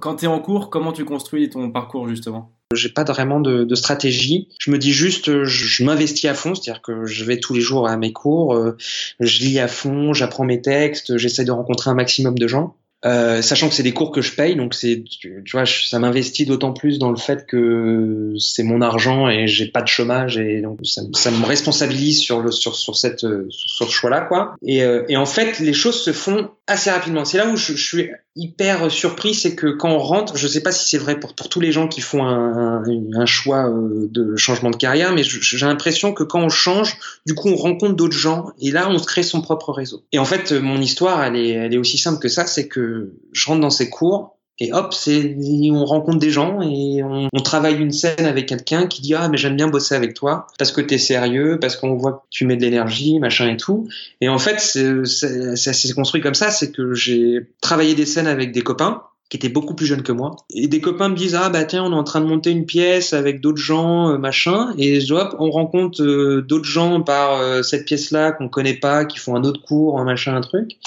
Quand 0.00 0.16
tu 0.16 0.24
es 0.24 0.28
en 0.28 0.40
cours, 0.40 0.70
comment 0.70 0.92
tu 0.92 1.04
construis 1.04 1.48
ton 1.50 1.70
parcours 1.70 2.08
justement? 2.08 2.52
J'ai 2.74 2.88
pas 2.88 3.04
vraiment 3.04 3.40
de, 3.40 3.74
stratégie. 3.74 4.48
Je 4.60 4.70
me 4.70 4.78
dis 4.78 4.92
juste, 4.92 5.44
je, 5.44 5.84
m'investis 5.84 6.30
à 6.30 6.34
fond, 6.34 6.54
c'est-à-dire 6.54 6.82
que 6.82 7.04
je 7.04 7.24
vais 7.24 7.38
tous 7.38 7.52
les 7.52 7.60
jours 7.60 7.88
à 7.88 7.96
mes 7.96 8.12
cours, 8.12 8.54
euh, 8.54 8.76
je 9.18 9.40
lis 9.40 9.58
à 9.58 9.66
fond, 9.66 10.12
j'apprends 10.12 10.44
mes 10.44 10.62
textes, 10.62 11.16
j'essaie 11.16 11.44
de 11.44 11.50
rencontrer 11.50 11.90
un 11.90 11.94
maximum 11.94 12.38
de 12.38 12.46
gens. 12.46 12.76
Euh, 13.06 13.40
sachant 13.40 13.70
que 13.70 13.74
c'est 13.74 13.82
des 13.82 13.94
cours 13.94 14.10
que 14.10 14.20
je 14.20 14.34
paye, 14.34 14.56
donc 14.56 14.74
c'est, 14.74 15.02
tu, 15.02 15.42
vois, 15.52 15.64
ça 15.64 15.98
m'investit 15.98 16.44
d'autant 16.44 16.74
plus 16.74 16.98
dans 16.98 17.10
le 17.10 17.16
fait 17.16 17.46
que 17.46 18.34
c'est 18.38 18.62
mon 18.62 18.82
argent 18.82 19.26
et 19.26 19.46
j'ai 19.46 19.68
pas 19.68 19.80
de 19.80 19.88
chômage 19.88 20.36
et 20.36 20.60
donc 20.60 20.78
ça, 20.84 21.30
me 21.30 21.46
responsabilise 21.46 22.18
sur 22.18 22.40
le 22.40 22.50
sur 22.50 22.76
sur 22.76 22.96
cette 22.96 23.20
sur, 23.20 23.88
ce 23.88 23.90
choix-là 23.90 24.20
quoi. 24.20 24.54
Et, 24.62 24.82
euh, 24.82 25.04
et 25.08 25.16
en 25.16 25.24
fait, 25.24 25.60
les 25.60 25.72
choses 25.72 26.02
se 26.02 26.12
font 26.12 26.50
assez 26.66 26.90
rapidement. 26.90 27.24
C'est 27.24 27.38
là 27.38 27.48
où 27.48 27.56
je 27.56 27.72
suis 27.72 28.10
hyper 28.36 28.90
surpris, 28.90 29.34
c'est 29.34 29.54
que 29.54 29.66
quand 29.66 29.90
on 29.90 29.98
rentre, 29.98 30.36
je 30.36 30.46
sais 30.46 30.62
pas 30.62 30.72
si 30.72 30.88
c'est 30.88 30.98
vrai 30.98 31.18
pour 31.18 31.34
tous 31.34 31.60
les 31.60 31.72
gens 31.72 31.88
qui 31.88 32.00
font 32.00 32.24
un, 32.24 33.26
choix 33.26 33.68
euh, 33.68 34.08
de 34.10 34.36
changement 34.36 34.70
de 34.70 34.76
carrière, 34.76 35.12
mais 35.12 35.22
j'ai 35.22 35.66
l'impression 35.66 36.12
que 36.12 36.22
quand 36.22 36.40
on 36.40 36.48
change, 36.48 36.96
du 37.26 37.34
coup, 37.34 37.48
on 37.48 37.56
rencontre 37.56 37.94
d'autres 37.94 38.16
gens 38.16 38.52
et 38.58 38.70
là, 38.70 38.88
on 38.88 38.98
se 38.98 39.06
crée 39.06 39.22
son 39.22 39.42
propre 39.42 39.72
réseau. 39.72 40.04
Et 40.12 40.18
en 40.18 40.24
fait, 40.24 40.52
mon 40.52 40.80
histoire, 40.80 41.22
elle 41.22 41.36
est 41.36 41.78
aussi 41.78 41.98
simple 41.98 42.20
que 42.20 42.28
ça, 42.28 42.46
c'est 42.46 42.68
que 42.68 43.12
je 43.32 43.46
rentre 43.46 43.60
dans 43.60 43.70
ces 43.70 43.90
cours 43.90 44.36
et 44.60 44.72
hop, 44.74 44.92
c'est 44.92 45.36
on 45.72 45.84
rencontre 45.86 46.18
des 46.18 46.30
gens 46.30 46.60
et 46.60 47.02
on, 47.02 47.28
travaille 47.40 47.80
une 47.80 47.92
scène 47.92 48.26
avec 48.26 48.46
quelqu'un 48.46 48.86
qui 48.86 49.00
dit 49.00 49.14
ah 49.14 49.28
mais 49.28 49.38
j'aime 49.38 49.56
bien 49.56 49.68
bosser 49.68 49.94
avec 49.94 50.14
toi 50.14 50.46
parce 50.58 50.70
que 50.70 50.82
t'es 50.82 50.98
sérieux, 50.98 51.58
parce 51.58 51.76
qu'on 51.76 51.94
voit 51.94 52.12
que 52.12 52.22
tu 52.30 52.46
mets 52.46 52.56
de 52.56 52.62
l'énergie, 52.62 53.18
machin 53.18 53.48
et 53.48 53.56
tout. 53.56 53.88
Et 54.20 54.28
en 54.28 54.38
fait, 54.38 54.60
ça 54.60 55.72
s'est 55.72 55.92
construit 55.94 56.20
comme 56.20 56.34
ça, 56.34 56.50
c'est 56.50 56.70
que 56.70 56.94
j'ai 56.94 57.46
travaillé 57.60 57.94
des 57.94 58.06
scènes 58.06 58.26
avec 58.26 58.52
des 58.52 58.60
copains 58.60 59.02
qui 59.30 59.36
étaient 59.36 59.48
beaucoup 59.48 59.74
plus 59.74 59.86
jeunes 59.86 60.02
que 60.02 60.12
moi. 60.12 60.36
Et 60.50 60.66
des 60.66 60.80
copains 60.80 61.08
me 61.08 61.14
disent 61.14 61.36
ah 61.36 61.48
bah 61.48 61.64
tiens 61.64 61.84
on 61.84 61.92
est 61.92 61.96
en 61.96 62.04
train 62.04 62.20
de 62.20 62.26
monter 62.26 62.50
une 62.50 62.66
pièce 62.66 63.12
avec 63.12 63.40
d'autres 63.40 63.62
gens 63.62 64.10
euh, 64.10 64.18
machin 64.18 64.74
et 64.76 65.00
hop 65.10 65.36
on 65.38 65.50
rencontre 65.50 66.02
euh, 66.02 66.42
d'autres 66.42 66.64
gens 66.64 67.00
par 67.00 67.40
euh, 67.40 67.62
cette 67.62 67.84
pièce 67.84 68.10
là 68.10 68.32
qu'on 68.32 68.48
connaît 68.48 68.74
pas 68.74 69.04
qui 69.04 69.18
font 69.18 69.36
un 69.36 69.44
autre 69.44 69.62
cours 69.62 70.00
un 70.00 70.04
machin 70.04 70.34
un 70.34 70.40
truc 70.40 70.78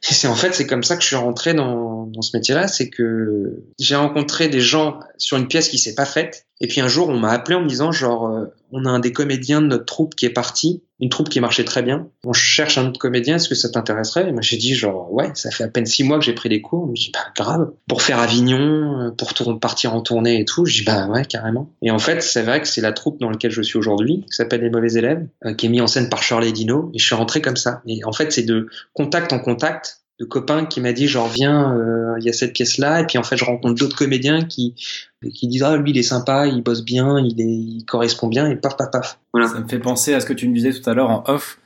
c'est 0.00 0.28
en 0.28 0.34
fait 0.34 0.54
c'est 0.54 0.66
comme 0.66 0.82
ça 0.82 0.96
que 0.96 1.02
je 1.02 1.08
suis 1.08 1.16
rentré 1.16 1.54
dans, 1.54 2.06
dans 2.06 2.22
ce 2.22 2.36
métier-là, 2.36 2.68
c'est 2.68 2.88
que 2.88 3.64
j'ai 3.78 3.96
rencontré 3.96 4.48
des 4.48 4.60
gens 4.60 5.00
sur 5.18 5.36
une 5.36 5.48
pièce 5.48 5.68
qui 5.68 5.78
s'est 5.78 5.94
pas 5.94 6.06
faite, 6.06 6.47
et 6.60 6.66
puis 6.66 6.80
un 6.80 6.88
jour 6.88 7.08
on 7.08 7.18
m'a 7.18 7.30
appelé 7.30 7.56
en 7.56 7.62
me 7.62 7.68
disant 7.68 7.92
genre 7.92 8.26
euh, 8.26 8.46
on 8.72 8.84
a 8.84 8.90
un 8.90 8.98
des 8.98 9.12
comédiens 9.12 9.62
de 9.62 9.66
notre 9.66 9.86
troupe 9.86 10.14
qui 10.14 10.26
est 10.26 10.30
parti, 10.30 10.82
une 11.00 11.08
troupe 11.08 11.28
qui 11.28 11.40
marchait 11.40 11.64
très 11.64 11.82
bien, 11.82 12.08
on 12.24 12.32
cherche 12.32 12.76
un 12.76 12.86
autre 12.86 12.98
comédien, 12.98 13.36
est-ce 13.36 13.48
que 13.48 13.54
ça 13.54 13.70
t'intéresserait? 13.70 14.28
Et 14.28 14.32
moi 14.32 14.42
j'ai 14.42 14.56
dit 14.56 14.74
genre 14.74 15.12
ouais, 15.12 15.30
ça 15.34 15.50
fait 15.50 15.64
à 15.64 15.68
peine 15.68 15.86
six 15.86 16.04
mois 16.04 16.18
que 16.18 16.24
j'ai 16.24 16.34
pris 16.34 16.48
des 16.48 16.60
cours, 16.60 16.90
je 16.94 17.04
dis 17.04 17.10
bah 17.12 17.20
grave, 17.36 17.70
pour 17.88 18.02
faire 18.02 18.18
Avignon, 18.18 19.00
euh, 19.00 19.10
pour 19.10 19.58
partir 19.60 19.94
en 19.94 20.02
tournée 20.02 20.40
et 20.40 20.44
tout, 20.44 20.66
je 20.66 20.78
dis 20.78 20.84
bah 20.84 21.06
ouais 21.06 21.24
carrément. 21.24 21.70
Et 21.82 21.90
en 21.90 21.98
fait 21.98 22.22
c'est 22.22 22.42
vrai 22.42 22.60
que 22.60 22.68
c'est 22.68 22.80
la 22.80 22.92
troupe 22.92 23.20
dans 23.20 23.30
laquelle 23.30 23.52
je 23.52 23.62
suis 23.62 23.78
aujourd'hui, 23.78 24.24
qui 24.28 24.36
s'appelle 24.36 24.60
Les 24.60 24.70
Mauvais 24.70 24.94
Élèves, 24.94 25.26
euh, 25.44 25.54
qui 25.54 25.66
est 25.66 25.70
mis 25.70 25.80
en 25.80 25.86
scène 25.86 26.08
par 26.08 26.22
Shirley 26.22 26.52
Dino, 26.52 26.90
et 26.94 26.98
je 26.98 27.04
suis 27.04 27.14
rentré 27.14 27.40
comme 27.40 27.56
ça. 27.56 27.82
Et 27.86 28.04
en 28.04 28.12
fait 28.12 28.32
c'est 28.32 28.44
de 28.44 28.68
contact 28.92 29.32
en 29.32 29.38
contact 29.38 30.02
de 30.18 30.24
copains 30.24 30.66
qui 30.66 30.80
m'a 30.80 30.92
dit 30.92 31.06
genre 31.06 31.28
viens 31.28 31.76
euh, 31.76 32.16
il 32.18 32.26
y 32.26 32.28
a 32.28 32.32
cette 32.32 32.52
pièce 32.52 32.78
là 32.78 33.00
et 33.00 33.06
puis 33.06 33.18
en 33.18 33.22
fait 33.22 33.36
je 33.36 33.44
rencontre 33.44 33.74
d'autres 33.74 33.96
comédiens 33.96 34.44
qui 34.44 34.74
qui 35.34 35.46
disent 35.46 35.62
ah 35.62 35.76
lui 35.76 35.92
il 35.92 35.98
est 35.98 36.02
sympa 36.02 36.46
il 36.46 36.62
bosse 36.62 36.84
bien 36.84 37.18
il 37.20 37.40
est 37.40 37.44
il 37.44 37.84
correspond 37.84 38.26
bien 38.26 38.50
et 38.50 38.56
paf 38.56 38.76
paf 38.76 38.90
paf. 38.90 39.20
Voilà. 39.32 39.48
Ça 39.48 39.60
me 39.60 39.68
fait 39.68 39.78
penser 39.78 40.14
à 40.14 40.20
ce 40.20 40.26
que 40.26 40.32
tu 40.32 40.48
me 40.48 40.54
disais 40.54 40.72
tout 40.72 40.88
à 40.88 40.94
l'heure 40.94 41.10
en 41.10 41.22
off. 41.26 41.58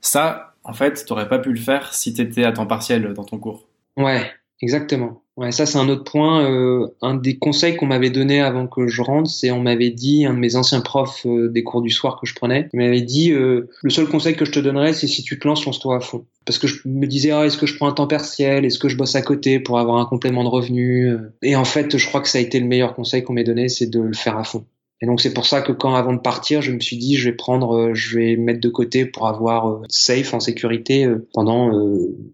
Ça 0.00 0.54
en 0.64 0.72
fait 0.72 1.04
t'aurais 1.06 1.28
pas 1.28 1.38
pu 1.38 1.52
le 1.52 1.60
faire 1.60 1.94
si 1.94 2.12
t'étais 2.12 2.44
à 2.44 2.52
temps 2.52 2.66
partiel 2.66 3.14
dans 3.14 3.24
ton 3.24 3.38
cours. 3.38 3.66
Ouais 3.96 4.30
exactement 4.60 5.21
Ouais, 5.38 5.50
ça 5.50 5.64
c'est 5.64 5.78
un 5.78 5.88
autre 5.88 6.04
point. 6.04 6.44
Euh, 6.44 6.88
un 7.00 7.14
des 7.14 7.38
conseils 7.38 7.76
qu'on 7.76 7.86
m'avait 7.86 8.10
donné 8.10 8.42
avant 8.42 8.66
que 8.66 8.86
je 8.86 9.00
rentre, 9.00 9.30
c'est 9.30 9.50
on 9.50 9.62
m'avait 9.62 9.90
dit, 9.90 10.26
un 10.26 10.34
de 10.34 10.38
mes 10.38 10.56
anciens 10.56 10.82
profs 10.82 11.24
euh, 11.24 11.48
des 11.48 11.62
cours 11.62 11.80
du 11.80 11.88
soir 11.90 12.20
que 12.20 12.26
je 12.26 12.34
prenais, 12.34 12.68
il 12.74 12.78
m'avait 12.78 13.00
dit 13.00 13.32
euh, 13.32 13.70
le 13.82 13.90
seul 13.90 14.06
conseil 14.06 14.36
que 14.36 14.44
je 14.44 14.52
te 14.52 14.60
donnerais, 14.60 14.92
c'est 14.92 15.06
si 15.06 15.22
tu 15.22 15.38
te 15.38 15.48
lances, 15.48 15.64
lance-toi 15.64 15.96
à 15.96 16.00
fond. 16.00 16.26
Parce 16.44 16.58
que 16.58 16.66
je 16.66 16.86
me 16.86 17.06
disais, 17.06 17.30
ah, 17.30 17.46
est-ce 17.46 17.56
que 17.56 17.66
je 17.66 17.76
prends 17.76 17.88
un 17.88 17.92
temps 17.92 18.06
partiel, 18.06 18.66
est-ce 18.66 18.78
que 18.78 18.90
je 18.90 18.96
bosse 18.96 19.14
à 19.14 19.22
côté 19.22 19.58
pour 19.58 19.78
avoir 19.78 19.96
un 19.96 20.04
complément 20.04 20.44
de 20.44 20.50
revenu? 20.50 21.16
Et 21.40 21.56
en 21.56 21.64
fait, 21.64 21.96
je 21.96 22.06
crois 22.06 22.20
que 22.20 22.28
ça 22.28 22.36
a 22.36 22.40
été 22.42 22.60
le 22.60 22.66
meilleur 22.66 22.94
conseil 22.94 23.22
qu'on 23.22 23.32
m'ait 23.32 23.44
donné, 23.44 23.70
c'est 23.70 23.86
de 23.86 24.00
le 24.00 24.12
faire 24.12 24.36
à 24.36 24.44
fond. 24.44 24.66
Et 25.02 25.06
donc 25.06 25.20
c'est 25.20 25.34
pour 25.34 25.46
ça 25.46 25.62
que 25.62 25.72
quand 25.72 25.96
avant 25.96 26.12
de 26.12 26.20
partir, 26.20 26.62
je 26.62 26.70
me 26.70 26.78
suis 26.78 26.96
dit 26.96 27.16
je 27.16 27.28
vais 27.28 27.34
prendre, 27.34 27.76
euh, 27.76 27.90
je 27.94 28.16
vais 28.16 28.36
mettre 28.36 28.60
de 28.60 28.68
côté 28.68 29.04
pour 29.04 29.26
avoir 29.26 29.68
euh, 29.68 29.82
safe 29.88 30.32
en 30.32 30.38
sécurité 30.38 31.04
euh, 31.04 31.26
pendant 31.34 31.72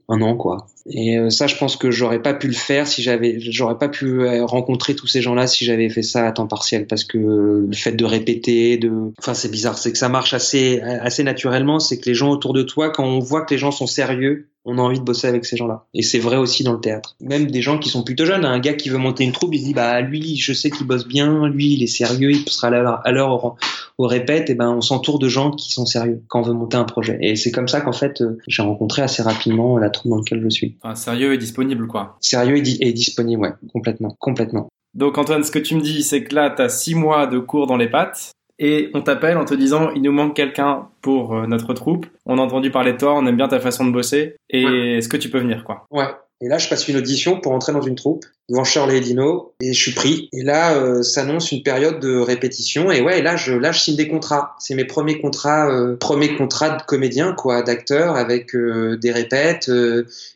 un 0.08 0.20
an 0.20 0.36
quoi. 0.36 0.66
Et 0.90 1.18
ça, 1.28 1.46
je 1.46 1.56
pense 1.56 1.76
que 1.76 1.90
j'aurais 1.90 2.22
pas 2.22 2.32
pu 2.32 2.46
le 2.46 2.54
faire 2.54 2.86
si 2.86 3.02
j'avais, 3.02 3.38
j'aurais 3.40 3.76
pas 3.76 3.88
pu 3.88 4.26
rencontrer 4.44 4.94
tous 4.94 5.06
ces 5.06 5.20
gens-là 5.20 5.46
si 5.46 5.66
j'avais 5.66 5.90
fait 5.90 6.02
ça 6.02 6.26
à 6.26 6.32
temps 6.32 6.46
partiel, 6.46 6.86
parce 6.86 7.04
que 7.04 7.18
le 7.18 7.74
fait 7.74 7.92
de 7.92 8.06
répéter, 8.06 8.78
de, 8.78 8.90
enfin 9.18 9.34
c'est 9.34 9.50
bizarre, 9.50 9.76
c'est 9.76 9.92
que 9.92 9.98
ça 9.98 10.08
marche 10.08 10.32
assez 10.32 10.80
assez 10.80 11.24
naturellement, 11.24 11.78
c'est 11.78 11.98
que 11.98 12.08
les 12.08 12.14
gens 12.14 12.30
autour 12.30 12.54
de 12.54 12.62
toi, 12.62 12.88
quand 12.88 13.04
on 13.04 13.18
voit 13.18 13.42
que 13.42 13.52
les 13.52 13.58
gens 13.58 13.70
sont 13.70 13.86
sérieux, 13.86 14.48
on 14.68 14.78
a 14.78 14.82
envie 14.82 15.00
de 15.00 15.04
bosser 15.04 15.26
avec 15.26 15.44
ces 15.44 15.56
gens-là. 15.56 15.86
Et 15.94 16.02
c'est 16.02 16.18
vrai 16.18 16.36
aussi 16.36 16.62
dans 16.62 16.74
le 16.74 16.80
théâtre. 16.80 17.16
Même 17.20 17.50
des 17.50 17.62
gens 17.62 17.78
qui 17.78 17.88
sont 17.88 18.04
plutôt 18.04 18.24
jeunes, 18.24 18.44
un 18.44 18.58
gars 18.58 18.74
qui 18.74 18.90
veut 18.90 18.98
monter 18.98 19.24
une 19.24 19.32
troupe, 19.32 19.54
il 19.54 19.60
se 19.60 19.64
dit 19.64 19.74
bah 19.74 20.00
lui, 20.00 20.36
je 20.36 20.52
sais 20.52 20.70
qu'il 20.70 20.86
bosse 20.86 21.08
bien, 21.08 21.48
lui, 21.48 21.72
il 21.74 21.82
est 21.82 21.86
sérieux, 21.86 22.30
il 22.30 22.48
sera 22.48 22.68
à 22.68 23.10
l'heure 23.12 23.44
au, 23.44 23.56
au 23.98 24.06
répète, 24.06 24.50
et 24.50 24.54
ben 24.54 24.70
on 24.70 24.80
s'entoure 24.80 25.18
de 25.18 25.28
gens 25.28 25.50
qui 25.50 25.72
sont 25.72 25.86
sérieux 25.86 26.22
quand 26.28 26.40
on 26.40 26.42
veut 26.42 26.52
monter 26.52 26.76
un 26.76 26.84
projet. 26.84 27.18
Et 27.20 27.36
c'est 27.36 27.50
comme 27.50 27.68
ça 27.68 27.80
qu'en 27.80 27.92
fait 27.92 28.20
euh, 28.20 28.38
j'ai 28.46 28.62
rencontré 28.62 29.02
assez 29.02 29.22
rapidement 29.22 29.78
la 29.78 29.90
troupe 29.90 30.10
dans 30.10 30.18
laquelle 30.18 30.42
je 30.42 30.50
suis. 30.50 30.76
sérieux 30.94 31.32
et 31.32 31.38
disponible 31.38 31.86
quoi. 31.86 32.16
Sérieux 32.20 32.56
et, 32.58 32.92
disponible, 32.92 33.42
ouais, 33.42 33.52
complètement, 33.72 34.16
complètement. 34.18 34.68
Donc 34.94 35.18
Antoine, 35.18 35.44
ce 35.44 35.50
que 35.50 35.58
tu 35.58 35.74
me 35.74 35.80
dis, 35.80 36.02
c'est 36.02 36.24
que 36.24 36.34
là, 36.34 36.50
tu 36.54 36.62
as 36.62 36.68
six 36.68 36.94
mois 36.94 37.26
de 37.26 37.38
cours 37.38 37.66
dans 37.66 37.76
les 37.76 37.88
pattes 37.88 38.32
et 38.58 38.90
on 38.94 39.02
t'appelle 39.02 39.36
en 39.36 39.44
te 39.44 39.54
disant 39.54 39.90
il 39.94 40.02
nous 40.02 40.12
manque 40.12 40.34
quelqu'un 40.34 40.88
pour 41.00 41.34
euh, 41.34 41.46
notre 41.46 41.74
troupe. 41.74 42.06
On 42.26 42.38
a 42.38 42.42
entendu 42.42 42.70
parler 42.70 42.92
de 42.92 42.98
toi, 42.98 43.14
on 43.14 43.26
aime 43.26 43.36
bien 43.36 43.48
ta 43.48 43.60
façon 43.60 43.86
de 43.86 43.92
bosser 43.92 44.36
et 44.50 44.96
est-ce 44.98 45.08
que 45.08 45.16
tu 45.16 45.30
peux 45.30 45.38
venir 45.38 45.64
quoi? 45.64 45.86
Ouais. 45.90 46.06
Et 46.40 46.46
là, 46.46 46.58
je 46.58 46.68
passe 46.68 46.86
une 46.86 46.96
audition 46.96 47.40
pour 47.40 47.50
entrer 47.52 47.72
dans 47.72 47.82
une 47.82 47.96
troupe 47.96 48.24
devant 48.48 48.62
Shirley 48.62 48.98
et 48.98 49.00
Dino 49.00 49.54
et 49.60 49.72
je 49.72 49.82
suis 49.82 49.92
pris. 49.92 50.28
Et 50.32 50.42
là, 50.42 50.76
euh, 50.76 51.02
s'annonce 51.02 51.50
une 51.50 51.64
période 51.64 51.98
de 51.98 52.16
répétition 52.16 52.92
et 52.92 53.02
ouais, 53.02 53.22
là, 53.22 53.34
je 53.34 53.54
là, 53.54 53.72
je 53.72 53.80
signe 53.80 53.96
des 53.96 54.06
contrats. 54.06 54.54
C'est 54.60 54.76
mes 54.76 54.84
premiers 54.84 55.20
contrats, 55.20 55.68
euh, 55.68 55.96
premiers 55.96 56.36
contrats 56.36 56.76
de 56.76 56.82
comédien 56.84 57.34
quoi, 57.36 57.62
d'acteur 57.62 58.14
avec 58.14 58.54
euh, 58.54 58.96
des 58.96 59.10
répètes. 59.10 59.68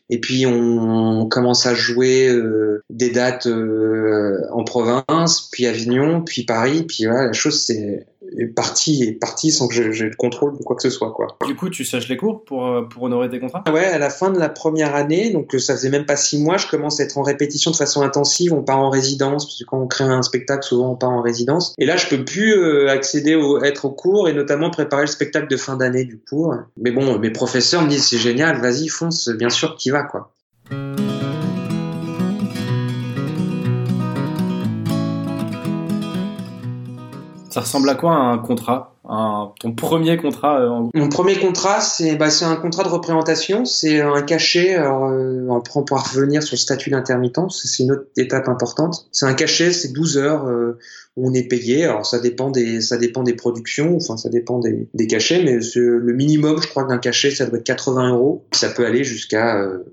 et 0.09 0.19
puis 0.19 0.45
on, 0.45 1.25
commence 1.27 1.65
à 1.65 1.73
jouer 1.73 2.29
des 2.89 3.09
dates 3.09 3.47
en 3.47 4.63
province, 4.65 5.49
puis 5.51 5.65
Avignon, 5.67 6.21
puis 6.21 6.43
Paris. 6.43 6.83
Puis 6.83 7.05
voilà, 7.05 7.27
la 7.27 7.33
chose 7.33 7.63
c'est 7.65 8.05
est 8.37 8.47
parti 8.47 9.03
est 9.03 9.13
parti 9.13 9.51
sans 9.51 9.67
que 9.67 9.91
j'ai 9.91 10.05
le 10.05 10.15
contrôle 10.15 10.57
de 10.57 10.63
quoi 10.63 10.75
que 10.75 10.81
ce 10.81 10.89
soit 10.89 11.11
quoi. 11.11 11.37
Du 11.45 11.55
coup, 11.55 11.69
tu 11.69 11.85
saches 11.85 12.09
les 12.09 12.17
cours 12.17 12.43
pour 12.43 12.67
euh, 12.67 12.81
pour 12.83 13.03
honorer 13.03 13.29
tes 13.29 13.39
contrats? 13.39 13.63
Ouais, 13.71 13.85
à 13.85 13.97
la 13.97 14.09
fin 14.09 14.31
de 14.31 14.39
la 14.39 14.49
première 14.49 14.95
année, 14.95 15.31
donc 15.31 15.53
euh, 15.55 15.59
ça 15.59 15.75
faisait 15.75 15.89
même 15.89 16.05
pas 16.05 16.15
six 16.15 16.41
mois, 16.41 16.57
je 16.57 16.67
commence 16.67 16.99
à 16.99 17.03
être 17.03 17.17
en 17.17 17.21
répétition 17.21 17.71
de 17.71 17.75
façon 17.75 18.01
intensive. 18.01 18.53
On 18.53 18.63
part 18.63 18.79
en 18.79 18.89
résidence 18.89 19.45
parce 19.45 19.59
que 19.59 19.65
quand 19.65 19.79
on 19.79 19.87
crée 19.87 20.03
un 20.03 20.21
spectacle, 20.21 20.63
souvent 20.63 20.91
on 20.91 20.95
part 20.95 21.11
en 21.11 21.21
résidence. 21.21 21.73
Et 21.77 21.85
là, 21.85 21.97
je 21.97 22.07
peux 22.07 22.23
plus 22.23 22.53
euh, 22.53 22.89
accéder 22.89 23.35
au 23.35 23.61
être 23.63 23.85
au 23.85 23.91
cours 23.91 24.29
et 24.29 24.33
notamment 24.33 24.69
préparer 24.69 25.03
le 25.03 25.07
spectacle 25.07 25.47
de 25.47 25.57
fin 25.57 25.75
d'année 25.75 26.05
du 26.05 26.19
cours. 26.19 26.55
Mais 26.77 26.91
bon, 26.91 27.19
mes 27.19 27.31
professeurs 27.31 27.81
me 27.81 27.89
disent 27.89 28.07
c'est 28.07 28.17
génial, 28.17 28.61
vas-y 28.61 28.87
fonce, 28.87 29.29
bien 29.29 29.49
sûr 29.49 29.75
qu'il 29.75 29.91
va 29.91 30.03
quoi. 30.03 30.33
Ça 37.53 37.61
ressemble 37.61 37.87
à 37.89 37.93
quoi 37.93 38.15
un 38.15 38.39
contrat 38.39 38.95
un, 39.07 39.51
Ton 39.59 39.73
premier 39.73 40.17
contrat 40.17 40.59
euh, 40.59 40.89
Mon 40.95 41.09
premier 41.09 41.37
contrat, 41.37 41.81
c'est 41.81 42.15
bah, 42.15 42.29
un 42.41 42.55
contrat 42.55 42.83
de 42.83 42.89
représentation, 42.89 43.63
c'est 43.63 44.01
un 44.01 44.23
cachet. 44.23 44.73
Alors, 44.73 45.05
euh, 45.05 45.45
on 45.49 45.83
pourra 45.83 46.01
revenir 46.01 46.41
sur 46.41 46.55
le 46.55 46.59
statut 46.59 46.89
d'intermittence, 46.89 47.61
c'est 47.63 47.83
une 47.83 47.91
autre 47.91 48.07
étape 48.17 48.49
importante. 48.49 49.07
C'est 49.11 49.27
un 49.27 49.35
cachet, 49.35 49.71
c'est 49.71 49.93
12 49.93 50.17
heures 50.17 50.47
euh, 50.47 50.79
où 51.15 51.29
on 51.29 51.33
est 51.35 51.47
payé. 51.47 51.83
Alors 51.83 52.07
ça 52.07 52.19
dépend 52.19 52.49
des 52.49 52.81
ça 52.81 52.97
dépend 52.97 53.21
des 53.21 53.35
productions, 53.35 53.97
enfin 53.97 54.17
ça 54.17 54.29
dépend 54.29 54.57
des, 54.57 54.87
des 54.95 55.05
cachets, 55.05 55.43
mais 55.43 55.59
le 55.75 56.13
minimum, 56.13 56.59
je 56.59 56.67
crois, 56.67 56.85
d'un 56.85 56.97
cachet, 56.97 57.29
ça 57.29 57.45
doit 57.45 57.59
être 57.59 57.65
80 57.65 58.15
euros. 58.15 58.47
Ça 58.53 58.69
peut 58.69 58.83
aller 58.83 59.03
jusqu'à 59.03 59.59
euh, 59.59 59.83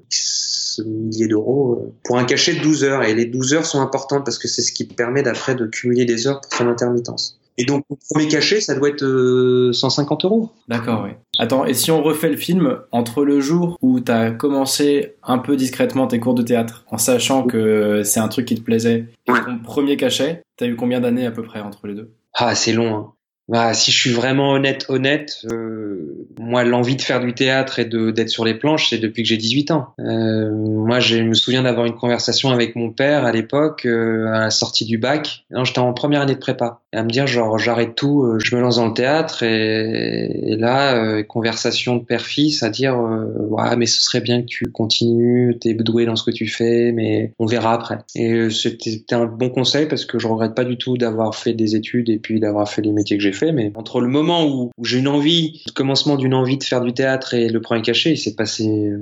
milliers 0.84 1.28
d'euros 1.28 1.74
euh, 1.74 1.92
pour 2.04 2.18
un 2.18 2.24
cachet 2.24 2.54
de 2.54 2.60
12 2.60 2.84
heures. 2.84 3.02
Et 3.02 3.14
les 3.14 3.26
12 3.26 3.54
heures 3.54 3.66
sont 3.66 3.80
importantes 3.80 4.24
parce 4.24 4.38
que 4.38 4.48
c'est 4.48 4.62
ce 4.62 4.72
qui 4.72 4.84
permet 4.84 5.22
d'après 5.22 5.54
de 5.54 5.66
cumuler 5.66 6.04
des 6.04 6.26
heures 6.26 6.40
pour 6.40 6.52
son 6.52 6.68
intermittence. 6.68 7.38
Et 7.58 7.64
donc, 7.64 7.84
le 7.90 7.96
premier 8.10 8.28
cachet, 8.28 8.60
ça 8.60 8.74
doit 8.74 8.88
être 8.88 9.70
150 9.72 10.24
euh, 10.24 10.28
euros. 10.28 10.50
D'accord, 10.68 11.02
oui. 11.04 11.10
Attends, 11.38 11.64
et 11.64 11.74
si 11.74 11.90
on 11.90 12.02
refait 12.02 12.28
le 12.28 12.36
film, 12.36 12.78
entre 12.92 13.24
le 13.24 13.40
jour 13.40 13.78
où 13.82 14.00
tu 14.00 14.10
as 14.12 14.30
commencé 14.30 15.14
un 15.22 15.38
peu 15.38 15.56
discrètement 15.56 16.06
tes 16.06 16.20
cours 16.20 16.34
de 16.34 16.42
théâtre, 16.42 16.84
en 16.90 16.98
sachant 16.98 17.44
que 17.44 18.02
c'est 18.04 18.20
un 18.20 18.28
truc 18.28 18.46
qui 18.46 18.54
te 18.54 18.62
plaisait, 18.62 19.06
et 19.28 19.32
ton 19.32 19.58
premier 19.58 19.96
cachet, 19.96 20.42
tu 20.56 20.64
as 20.64 20.66
eu 20.66 20.76
combien 20.76 21.00
d'années 21.00 21.26
à 21.26 21.30
peu 21.30 21.42
près 21.42 21.60
entre 21.60 21.86
les 21.86 21.94
deux? 21.94 22.10
Ah, 22.34 22.54
c'est 22.54 22.72
long. 22.72 22.94
Hein. 22.94 23.12
Bah, 23.50 23.74
si 23.74 23.90
je 23.90 23.98
suis 23.98 24.12
vraiment 24.12 24.52
honnête, 24.52 24.86
honnête, 24.88 25.44
euh, 25.50 26.28
moi, 26.38 26.62
l'envie 26.62 26.94
de 26.94 27.02
faire 27.02 27.18
du 27.18 27.34
théâtre 27.34 27.80
et 27.80 27.84
de 27.84 28.12
d'être 28.12 28.28
sur 28.28 28.44
les 28.44 28.54
planches, 28.54 28.90
c'est 28.90 28.98
depuis 28.98 29.24
que 29.24 29.28
j'ai 29.28 29.38
18 29.38 29.72
ans. 29.72 29.88
Euh, 29.98 30.52
moi, 30.52 31.00
je 31.00 31.16
me 31.16 31.34
souviens 31.34 31.64
d'avoir 31.64 31.84
une 31.86 31.96
conversation 31.96 32.50
avec 32.50 32.76
mon 32.76 32.90
père 32.90 33.24
à 33.24 33.32
l'époque, 33.32 33.86
euh, 33.86 34.28
à 34.28 34.38
la 34.38 34.50
sortie 34.50 34.84
du 34.84 34.98
bac. 34.98 35.44
Non, 35.50 35.64
j'étais 35.64 35.80
en 35.80 35.92
première 35.92 36.20
année 36.20 36.34
de 36.34 36.38
prépa. 36.38 36.82
Et 36.92 36.96
à 36.96 37.04
me 37.04 37.10
dire, 37.10 37.26
genre, 37.26 37.56
j'arrête 37.58 37.94
tout, 37.94 38.24
euh, 38.24 38.38
je 38.40 38.56
me 38.56 38.60
lance 38.60 38.76
dans 38.76 38.88
le 38.88 38.94
théâtre. 38.94 39.42
Et, 39.44 40.52
et 40.52 40.56
là, 40.56 40.96
euh, 40.96 41.22
conversation 41.22 41.96
de 41.96 42.04
père-fils 42.04 42.62
à 42.62 42.70
dire, 42.70 42.98
ouais, 42.98 43.76
mais 43.76 43.86
ce 43.86 44.02
serait 44.02 44.20
bien 44.20 44.42
que 44.42 44.46
tu 44.46 44.72
continues, 44.72 45.56
t'es 45.60 45.74
doué 45.74 46.04
dans 46.04 46.16
ce 46.16 46.24
que 46.24 46.32
tu 46.32 46.48
fais, 46.48 46.90
mais 46.92 47.32
on 47.38 47.46
verra 47.46 47.74
après. 47.74 47.98
Et 48.16 48.50
c'était 48.50 49.14
un 49.14 49.26
bon 49.26 49.50
conseil 49.50 49.86
parce 49.86 50.04
que 50.04 50.18
je 50.18 50.26
regrette 50.26 50.54
pas 50.54 50.64
du 50.64 50.78
tout 50.78 50.96
d'avoir 50.96 51.34
fait 51.34 51.52
des 51.52 51.76
études 51.76 52.10
et 52.10 52.18
puis 52.18 52.40
d'avoir 52.40 52.68
fait 52.68 52.82
les 52.82 52.92
métiers 52.92 53.16
que 53.16 53.22
j'ai 53.22 53.32
fait 53.32 53.52
mais 53.52 53.72
entre 53.74 54.00
le 54.00 54.08
moment 54.08 54.46
où, 54.46 54.70
j'ai 54.82 54.98
une 54.98 55.08
envie, 55.08 55.62
le 55.66 55.72
commencement 55.72 56.16
d'une 56.16 56.34
envie 56.34 56.58
de 56.58 56.64
faire 56.64 56.80
du 56.80 56.92
théâtre 56.92 57.34
et 57.34 57.48
le 57.48 57.60
premier 57.60 57.82
cachet, 57.82 58.12
il 58.12 58.18
s'est 58.18 58.34
passé 58.34 58.92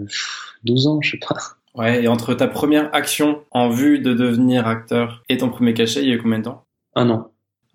12 0.64 0.86
ans, 0.86 1.00
je 1.02 1.12
sais 1.12 1.18
pas. 1.18 1.36
Ouais, 1.74 2.02
et 2.02 2.08
entre 2.08 2.34
ta 2.34 2.48
première 2.48 2.94
action 2.94 3.42
en 3.50 3.68
vue 3.68 4.00
de 4.00 4.14
devenir 4.14 4.66
acteur 4.66 5.22
et 5.28 5.36
ton 5.36 5.48
premier 5.48 5.74
cachet, 5.74 6.02
il 6.02 6.08
y 6.08 6.12
a 6.12 6.14
eu 6.14 6.22
combien 6.22 6.38
de 6.38 6.44
temps? 6.44 6.64
Un 6.94 7.10
an. 7.10 7.30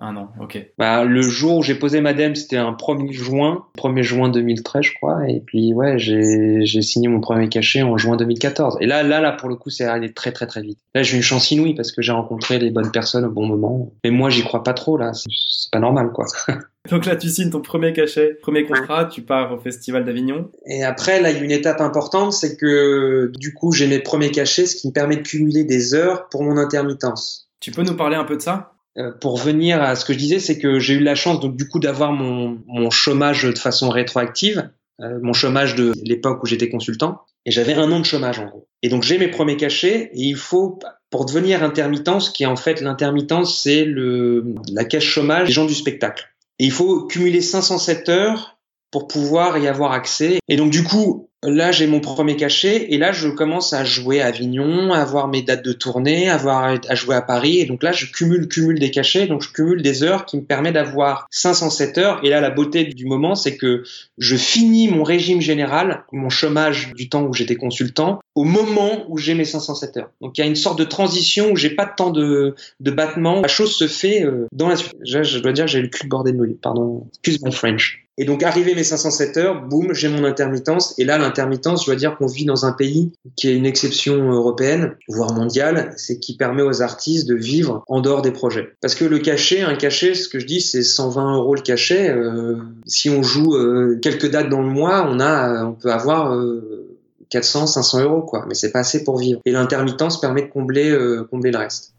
Un 0.05 0.17
an, 0.17 0.33
ok. 0.41 0.57
Bah, 0.77 1.05
le 1.05 1.21
jour 1.21 1.59
où 1.59 1.63
j'ai 1.63 1.75
posé 1.75 2.01
ma 2.01 2.13
dème, 2.13 2.35
c'était 2.35 2.57
un 2.57 2.73
1er 2.73 3.13
juin, 3.13 3.67
1er 3.77 4.01
juin 4.01 4.27
2013, 4.27 4.83
je 4.83 4.93
crois. 4.95 5.29
Et 5.29 5.39
puis, 5.39 5.73
ouais, 5.73 5.97
j'ai 5.97 6.81
signé 6.81 7.07
mon 7.07 7.21
premier 7.21 7.47
cachet 7.47 7.83
en 7.83 7.97
juin 7.97 8.17
2014. 8.17 8.79
Et 8.81 8.85
là, 8.85 9.01
là, 9.01 9.21
là, 9.21 9.31
pour 9.31 9.47
le 9.47 9.55
coup, 9.55 9.69
c'est 9.69 9.85
allé 9.85 10.11
très, 10.11 10.33
très, 10.33 10.45
très 10.45 10.61
vite. 10.61 10.77
Là, 10.93 11.03
j'ai 11.03 11.15
une 11.15 11.23
chance 11.23 11.49
inouïe 11.51 11.73
parce 11.73 11.93
que 11.93 12.01
j'ai 12.01 12.11
rencontré 12.11 12.59
les 12.59 12.69
bonnes 12.69 12.91
personnes 12.91 13.23
au 13.23 13.29
bon 13.29 13.45
moment. 13.45 13.93
Mais 14.03 14.11
moi, 14.11 14.29
j'y 14.29 14.43
crois 14.43 14.61
pas 14.61 14.73
trop, 14.73 14.97
là. 14.97 15.13
C'est 15.13 15.71
pas 15.71 15.79
normal, 15.79 16.11
quoi. 16.11 16.25
Donc 16.91 17.05
là, 17.05 17.15
tu 17.15 17.29
signes 17.29 17.51
ton 17.51 17.61
premier 17.61 17.93
cachet, 17.93 18.37
premier 18.41 18.65
contrat, 18.65 19.05
tu 19.05 19.21
pars 19.21 19.53
au 19.53 19.57
Festival 19.57 20.03
d'Avignon. 20.03 20.51
Et 20.65 20.83
après, 20.83 21.21
là, 21.21 21.31
il 21.31 21.37
y 21.37 21.39
a 21.39 21.43
une 21.45 21.51
étape 21.51 21.79
importante, 21.79 22.33
c'est 22.33 22.57
que 22.57 23.31
du 23.39 23.53
coup, 23.53 23.71
j'ai 23.71 23.87
mes 23.87 23.99
premiers 23.99 24.31
cachets, 24.31 24.65
ce 24.65 24.75
qui 24.75 24.89
me 24.89 24.93
permet 24.93 25.15
de 25.15 25.21
cumuler 25.21 25.63
des 25.63 25.93
heures 25.93 26.27
pour 26.27 26.43
mon 26.43 26.57
intermittence. 26.57 27.47
Tu 27.61 27.71
peux 27.71 27.83
nous 27.83 27.95
parler 27.95 28.17
un 28.17 28.25
peu 28.25 28.35
de 28.35 28.41
ça? 28.41 28.72
Pour 29.19 29.37
venir 29.37 29.81
à 29.81 29.95
ce 29.95 30.05
que 30.05 30.13
je 30.13 30.19
disais, 30.19 30.39
c'est 30.39 30.59
que 30.59 30.79
j'ai 30.79 30.93
eu 30.95 30.99
la 30.99 31.15
chance 31.15 31.39
donc 31.39 31.55
du 31.55 31.67
coup 31.67 31.79
d'avoir 31.79 32.11
mon, 32.11 32.59
mon 32.67 32.89
chômage 32.89 33.43
de 33.43 33.57
façon 33.57 33.89
rétroactive, 33.89 34.69
euh, 35.01 35.19
mon 35.21 35.33
chômage 35.33 35.73
de 35.75 35.93
l'époque 36.03 36.43
où 36.43 36.45
j'étais 36.45 36.69
consultant, 36.69 37.21
et 37.45 37.51
j'avais 37.51 37.73
un 37.73 37.91
an 37.91 37.99
de 37.99 38.05
chômage 38.05 38.39
en 38.39 38.45
gros. 38.45 38.67
Et 38.83 38.89
donc 38.89 39.03
j'ai 39.03 39.17
mes 39.17 39.27
premiers 39.27 39.57
cachets, 39.57 40.11
et 40.13 40.21
il 40.21 40.35
faut 40.35 40.79
pour 41.09 41.25
devenir 41.25 41.63
intermittence, 41.63 42.29
qui 42.29 42.43
est 42.43 42.47
en 42.47 42.55
fait 42.55 42.81
l'intermittence, 42.81 43.61
c'est 43.61 43.85
le 43.85 44.55
la 44.71 44.85
caisse 44.85 45.03
chômage 45.03 45.47
des 45.47 45.53
gens 45.53 45.65
du 45.65 45.73
spectacle. 45.73 46.29
Et 46.59 46.65
il 46.65 46.71
faut 46.71 47.07
cumuler 47.07 47.41
507 47.41 48.09
heures 48.09 48.57
pour 48.93 49.07
pouvoir 49.07 49.57
y 49.57 49.67
avoir 49.67 49.91
accès. 49.91 50.37
Et 50.47 50.55
donc 50.55 50.69
du 50.69 50.83
coup, 50.83 51.27
là 51.41 51.71
j'ai 51.71 51.87
mon 51.87 51.99
premier 51.99 52.35
cachet 52.35 52.93
et 52.93 52.97
là 52.99 53.11
je 53.11 53.27
commence 53.27 53.73
à 53.73 53.83
jouer 53.83 54.21
à 54.21 54.27
Avignon, 54.27 54.93
à 54.93 54.99
avoir 54.99 55.27
mes 55.27 55.41
dates 55.41 55.65
de 55.65 55.73
tournée, 55.73 56.29
à, 56.29 56.35
avoir, 56.35 56.77
à 56.87 56.95
jouer 56.95 57.15
à 57.15 57.23
Paris 57.23 57.57
et 57.59 57.65
donc 57.65 57.81
là 57.81 57.91
je 57.91 58.05
cumule 58.05 58.47
cumule 58.47 58.79
des 58.79 58.91
cachets 58.91 59.25
donc 59.25 59.41
je 59.41 59.51
cumule 59.51 59.81
des 59.81 60.03
heures 60.03 60.25
qui 60.25 60.37
me 60.37 60.43
permet 60.43 60.71
d'avoir 60.71 61.27
507 61.31 61.97
heures 61.97 62.19
et 62.23 62.29
là 62.29 62.39
la 62.39 62.51
beauté 62.51 62.85
du 62.85 63.05
moment 63.05 63.35
c'est 63.35 63.57
que 63.57 63.83
je 64.19 64.35
finis 64.35 64.87
mon 64.87 65.03
régime 65.03 65.41
général, 65.41 66.03
mon 66.11 66.29
chômage 66.29 66.93
du 66.93 67.09
temps 67.09 67.23
où 67.23 67.33
j'étais 67.33 67.55
consultant 67.55 68.19
au 68.35 68.43
moment 68.43 69.05
où 69.09 69.17
j'ai 69.17 69.33
mes 69.33 69.45
507 69.45 69.97
heures. 69.97 70.11
Donc 70.21 70.37
il 70.37 70.41
y 70.41 70.43
a 70.43 70.47
une 70.47 70.55
sorte 70.55 70.77
de 70.77 70.83
transition 70.83 71.51
où 71.51 71.55
j'ai 71.55 71.71
pas 71.71 71.85
de 71.85 71.95
temps 71.97 72.11
de, 72.11 72.55
de 72.79 72.91
battement, 72.91 73.41
la 73.41 73.47
chose 73.47 73.75
se 73.75 73.87
fait 73.87 74.23
euh, 74.23 74.47
dans 74.51 74.67
la 74.67 74.75
suite. 74.75 74.93
Je, 75.03 75.23
je 75.23 75.39
dois 75.39 75.51
dire 75.51 75.67
j'ai 75.67 75.81
le 75.81 75.87
cul 75.87 76.07
bordé 76.07 76.31
de 76.31 76.37
nouilles, 76.37 76.57
pardon, 76.61 77.07
excuse 77.11 77.43
my 77.43 77.51
French. 77.51 78.02
Et 78.17 78.25
donc, 78.25 78.43
arrivé 78.43 78.75
mes 78.75 78.83
507 78.83 79.37
heures, 79.37 79.61
boum, 79.67 79.93
j'ai 79.93 80.07
mon 80.07 80.23
intermittence. 80.23 80.93
Et 80.99 81.03
là, 81.03 81.17
l'intermittence, 81.17 81.81
je 81.81 81.87
dois 81.87 81.95
dire 81.95 82.15
qu'on 82.15 82.27
vit 82.27 82.45
dans 82.45 82.65
un 82.65 82.71
pays 82.71 83.11
qui 83.35 83.49
est 83.49 83.55
une 83.55 83.65
exception 83.65 84.31
européenne, 84.31 84.95
voire 85.07 85.33
mondiale, 85.33 85.93
c'est 85.97 86.19
qui 86.19 86.37
permet 86.37 86.61
aux 86.61 86.83
artistes 86.83 87.27
de 87.27 87.35
vivre 87.35 87.83
en 87.87 88.01
dehors 88.01 88.21
des 88.21 88.31
projets. 88.31 88.73
Parce 88.81 88.93
que 88.93 89.05
le 89.05 89.17
cachet, 89.17 89.61
un 89.61 89.75
cachet, 89.75 90.13
ce 90.13 90.29
que 90.29 90.39
je 90.39 90.45
dis, 90.45 90.61
c'est 90.61 90.83
120 90.83 91.37
euros 91.37 91.55
le 91.55 91.61
cachet. 91.61 92.09
Euh, 92.09 92.57
si 92.85 93.09
on 93.09 93.23
joue 93.23 93.55
euh, 93.55 93.97
quelques 93.99 94.29
dates 94.29 94.49
dans 94.49 94.61
le 94.61 94.69
mois, 94.69 95.07
on 95.09 95.19
a, 95.19 95.65
on 95.65 95.73
peut 95.73 95.91
avoir 95.91 96.39
400, 97.29 97.65
500 97.65 98.01
euros, 98.03 98.21
quoi. 98.21 98.45
Mais 98.47 98.53
c'est 98.53 98.71
pas 98.71 98.79
assez 98.79 99.03
pour 99.03 99.17
vivre. 99.17 99.39
Et 99.45 99.51
l'intermittence 99.51 100.21
permet 100.21 100.43
de 100.43 100.49
combler, 100.49 100.95
combler 101.31 101.51
le 101.51 101.57
reste. 101.57 101.93